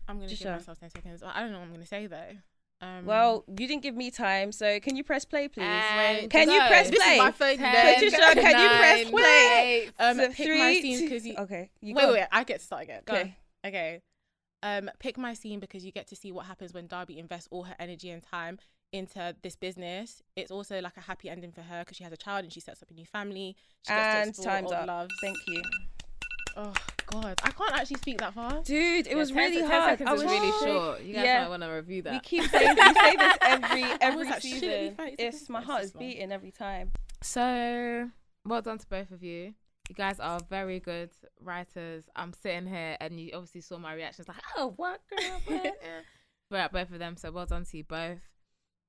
I'm 0.08 0.16
gonna 0.18 0.30
give 0.30 0.40
Patricia. 0.40 0.52
myself 0.54 0.80
ten 0.80 0.90
seconds. 0.90 1.22
I 1.24 1.42
don't 1.42 1.52
know 1.52 1.60
what 1.60 1.66
I'm 1.66 1.74
gonna 1.74 1.86
say 1.86 2.08
though. 2.08 2.38
Um, 2.82 3.06
Well, 3.06 3.44
you 3.48 3.68
didn't 3.68 3.82
give 3.82 3.96
me 3.96 4.10
time, 4.10 4.52
so 4.52 4.80
can 4.80 4.96
you 4.96 5.04
press 5.04 5.26
play, 5.26 5.48
please? 5.50 5.64
And 5.66 6.30
Can 6.30 6.50
you 6.50 6.60
press 6.68 6.90
play? 6.90 7.18
my 7.18 7.32
phone. 7.32 7.58
Ten, 7.58 7.94
Patricia, 7.96 8.18
can 8.36 8.62
you 8.62 8.70
press 8.80 9.10
play? 9.10 9.90
Um, 10.00 10.18
So 10.18 10.28
pick 10.28 10.36
three, 10.48 10.82
scenes 10.82 11.00
two- 11.00 11.10
because 11.10 11.26
you. 11.26 11.36
Okay. 11.38 11.70
You 11.82 11.94
wait, 11.96 12.04
go. 12.04 12.14
wait, 12.14 12.28
I 12.32 12.44
get 12.46 12.60
to 12.60 12.66
start 12.66 12.84
again. 12.84 13.02
Go. 13.06 13.14
Okay. 13.16 13.36
Okay. 13.66 14.02
Um, 14.64 14.90
pick 15.00 15.18
my 15.18 15.34
scene 15.34 15.60
because 15.60 15.84
you 15.86 15.92
get 15.92 16.08
to 16.08 16.16
see 16.16 16.32
what 16.32 16.46
happens 16.46 16.74
when 16.74 16.88
Darby 16.88 17.18
invests 17.20 17.48
all 17.52 17.64
her 17.64 17.76
energy 17.80 18.10
and 18.12 18.22
time 18.24 18.60
into 18.92 19.36
this 19.42 19.56
business. 19.56 20.22
It's 20.36 20.52
also 20.52 20.80
like 20.82 20.98
a 20.98 21.02
happy 21.02 21.30
ending 21.30 21.52
for 21.52 21.62
her 21.62 21.80
because 21.84 21.98
she 21.98 22.04
has 22.06 22.12
a 22.14 22.18
child 22.18 22.44
and 22.46 22.52
she 22.54 22.60
sets 22.60 22.82
up 22.82 22.90
a 22.92 22.94
new 22.94 23.06
family. 23.06 23.56
She 23.86 23.94
gets 23.94 24.28
And 24.28 24.36
to 24.36 24.42
time's 24.42 24.72
up. 24.72 24.88
loves. 24.88 25.14
Thank 25.22 25.38
you. 25.48 25.62
Oh 26.58 26.74
God, 27.12 27.40
I 27.44 27.52
can't 27.52 27.74
actually 27.74 27.98
speak 27.98 28.18
that 28.20 28.34
fast. 28.34 28.66
Dude, 28.66 29.08
it 29.08 29.12
Yeah, 29.12 29.16
was 29.18 29.30
10 29.30 29.38
really 29.38 29.62
10 29.62 29.70
hard. 29.70 29.84
seconds 29.92 30.10
I 30.10 30.14
is 30.14 30.24
was 30.24 30.32
really 30.32 30.52
so- 30.52 30.66
short. 30.66 31.02
You 31.02 31.14
guys 31.16 31.24
yeah. 31.26 31.42
might 31.44 31.50
want 31.50 31.64
to 31.64 31.70
review 31.70 32.02
that. 32.04 32.14
We 32.14 32.20
keep 32.20 32.44
saying 32.50 32.76
we 32.76 32.94
say 32.94 33.16
this 33.16 33.38
every 33.42 33.84
I 33.84 33.90
was 33.90 33.98
every 34.02 34.26
like, 34.26 34.42
shouldn't 34.42 34.64
it 34.64 34.98
be 34.98 35.04
season. 35.04 35.16
It's 35.20 35.50
my 35.50 35.62
heart 35.62 35.84
is 35.84 35.92
beating 35.92 36.32
every 36.32 36.52
time. 36.52 36.92
So, 37.22 38.10
well 38.46 38.62
done 38.62 38.78
to 38.78 38.88
both 38.88 39.12
of 39.12 39.24
you. 39.24 39.54
You 39.90 39.96
guys 39.96 40.20
are 40.20 40.40
very 40.50 40.80
good 40.80 41.10
writers. 41.42 42.04
I'm 42.16 42.32
sitting 42.34 42.68
here, 42.68 42.96
and 43.02 43.20
you 43.20 43.32
obviously 43.34 43.62
saw 43.62 43.80
my 43.80 43.94
reactions, 43.96 44.28
like, 44.28 44.38
"Oh, 44.56 44.74
what 44.76 45.02
girl?" 45.10 45.42
What? 45.48 45.76
But 46.52 46.72
both 46.72 46.92
of 46.92 46.98
them. 47.00 47.16
So, 47.18 47.32
well 47.32 47.46
done 47.46 47.66
to 47.66 47.78
you 47.78 47.84
both. 47.84 48.20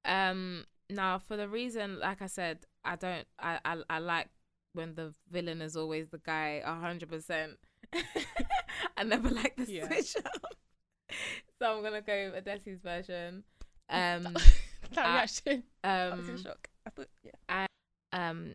Um, 0.04 0.64
now 0.88 1.18
for 1.18 1.36
the 1.36 1.48
reason, 1.48 1.98
like 2.00 2.22
I 2.22 2.26
said, 2.26 2.58
I 2.84 2.96
don't. 2.96 3.26
I 3.38 3.58
I, 3.64 3.76
I 3.88 3.98
like 3.98 4.28
when 4.74 4.94
the 4.94 5.12
villain 5.30 5.60
is 5.62 5.76
always 5.76 6.08
the 6.08 6.18
guy, 6.18 6.62
a 6.64 6.74
hundred 6.74 7.08
percent. 7.10 7.52
I 8.96 9.02
never 9.04 9.28
like 9.30 9.56
the 9.56 9.70
Yeah. 9.70 9.86
switch 9.86 10.16
up. 10.24 10.56
so 11.58 11.76
I'm 11.76 11.82
gonna 11.82 12.00
go 12.02 12.30
with 12.32 12.44
Adesi's 12.44 12.80
version. 12.80 13.44
Um, 13.92 14.36
That 14.94 15.04
reaction. 15.04 15.64
I 15.82 16.10
was 16.10 16.28
in 16.28 16.34
um, 16.36 16.42
shock. 16.44 16.68
I 16.86 16.90
thought, 16.90 17.08
yeah. 17.24 17.66
um 18.12 18.54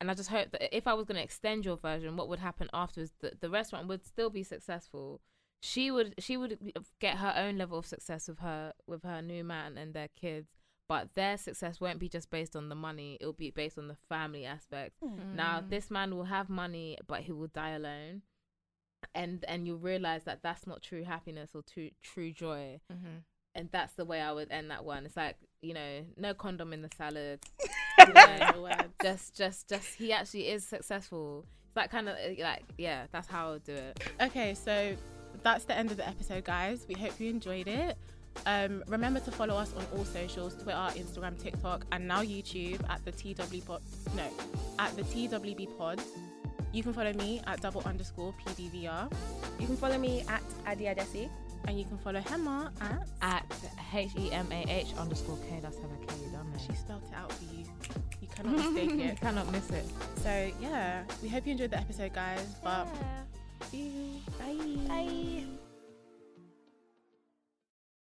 and 0.00 0.10
I 0.10 0.14
just 0.14 0.30
hope 0.30 0.50
that 0.52 0.74
if 0.76 0.86
I 0.86 0.94
was 0.94 1.04
going 1.04 1.16
to 1.18 1.22
extend 1.22 1.64
your 1.64 1.76
version, 1.76 2.16
what 2.16 2.28
would 2.28 2.38
happen 2.40 2.68
afterwards? 2.72 3.12
The, 3.20 3.32
the 3.38 3.48
restaurant 3.50 3.86
would 3.86 4.04
still 4.04 4.30
be 4.30 4.42
successful. 4.42 5.20
She 5.62 5.90
would 5.92 6.14
she 6.18 6.36
would 6.38 6.58
get 7.00 7.18
her 7.18 7.34
own 7.36 7.56
level 7.58 7.78
of 7.78 7.84
success 7.86 8.26
with 8.28 8.38
her 8.40 8.72
with 8.86 9.02
her 9.04 9.20
new 9.22 9.44
man 9.44 9.76
and 9.78 9.92
their 9.94 10.08
kids, 10.08 10.54
but 10.88 11.14
their 11.14 11.36
success 11.36 11.80
won't 11.80 11.98
be 12.00 12.08
just 12.08 12.30
based 12.30 12.56
on 12.56 12.68
the 12.70 12.74
money. 12.74 13.18
It'll 13.20 13.32
be 13.34 13.50
based 13.50 13.76
on 13.78 13.88
the 13.88 13.96
family 14.08 14.44
aspect. 14.46 14.94
Now 15.34 15.60
Mm. 15.60 15.68
this 15.68 15.90
man 15.90 16.14
will 16.16 16.24
have 16.24 16.48
money, 16.48 16.96
but 17.06 17.20
he 17.20 17.32
will 17.32 17.46
die 17.48 17.70
alone, 17.70 18.22
and 19.14 19.44
and 19.48 19.66
you'll 19.66 19.78
realize 19.78 20.24
that 20.24 20.40
that's 20.42 20.66
not 20.66 20.82
true 20.82 21.04
happiness 21.04 21.50
or 21.54 21.62
true 21.62 21.90
true 22.02 22.32
joy. 22.32 22.80
Mm-hmm. 22.92 23.18
And 23.54 23.68
that's 23.70 23.92
the 23.94 24.06
way 24.06 24.20
I 24.20 24.32
would 24.32 24.50
end 24.50 24.70
that 24.70 24.84
one. 24.84 25.04
It's 25.04 25.16
like 25.16 25.36
you 25.60 25.74
know, 25.74 26.04
no 26.16 26.34
condom 26.34 26.72
in 26.72 26.82
the 26.82 26.90
salad. 26.96 27.40
You 27.98 28.14
know, 28.14 28.74
just 29.00 29.36
just 29.36 29.68
just 29.68 29.94
he 29.94 30.12
actually 30.12 30.48
is 30.48 30.66
successful 30.66 31.46
it's 31.62 31.74
that 31.74 31.90
kind 31.90 32.08
of 32.08 32.16
like 32.40 32.64
yeah 32.76 33.04
that's 33.12 33.28
how 33.28 33.48
i 33.48 33.52
would 33.52 33.64
do 33.64 33.74
it 33.74 34.02
Okay, 34.20 34.54
so 34.54 34.96
that's 35.42 35.64
the 35.64 35.76
end 35.76 35.90
of 35.90 35.96
the 35.96 36.06
episode, 36.06 36.44
guys. 36.44 36.86
We 36.88 36.94
hope 36.94 37.18
you 37.18 37.30
enjoyed 37.30 37.68
it. 37.68 37.96
Um, 38.46 38.82
remember 38.86 39.20
to 39.20 39.30
follow 39.30 39.54
us 39.56 39.74
on 39.76 39.84
all 39.96 40.04
socials 40.04 40.54
Twitter, 40.54 40.88
Instagram, 40.96 41.40
TikTok, 41.40 41.84
and 41.92 42.08
now 42.08 42.22
YouTube 42.22 42.80
at 42.88 43.04
the 43.04 43.12
TW 43.12 43.64
Pod. 43.64 43.82
No, 44.16 44.26
at 44.78 44.96
the 44.96 45.02
TWB 45.02 45.76
Pod. 45.76 46.00
You 46.72 46.82
can 46.82 46.92
follow 46.94 47.12
me 47.12 47.40
at 47.46 47.60
double 47.60 47.82
underscore 47.84 48.34
PDVR, 48.44 49.12
You 49.60 49.66
can 49.66 49.76
follow 49.76 49.98
me 49.98 50.24
at 50.28 50.42
Adi 50.66 50.84
Adesi. 50.84 51.28
and 51.68 51.78
you 51.78 51.84
can 51.84 51.98
follow 51.98 52.20
Hema 52.20 52.70
at. 52.80 53.06
at 53.20 53.44
h-e-m-a-h 53.94 54.94
underscore 54.98 55.36
k 55.48 55.60
that's 55.62 55.76
how 55.76 55.84
i 55.84 56.06
k 56.06 56.14
you 56.24 56.30
done 56.32 56.46
She 56.66 56.72
spelled 56.74 57.02
it 57.08 57.14
out 57.14 57.30
for 57.32 57.44
you. 57.54 57.64
You 58.22 58.28
cannot 58.34 58.56
mistake 58.72 58.90
it. 58.90 58.98
you 59.10 59.16
cannot 59.20 59.52
miss 59.52 59.68
it 59.70 59.84
So 60.24 60.50
yeah, 60.60 61.04
we 61.22 61.28
hope 61.28 61.44
you 61.46 61.52
enjoyed 61.52 61.70
the 61.70 61.78
episode, 61.78 62.12
guys. 62.14 62.46
But 62.64 62.88
see 63.70 63.88
you. 63.88 64.20
Bye. 64.38 64.88
Bye. 64.88 65.61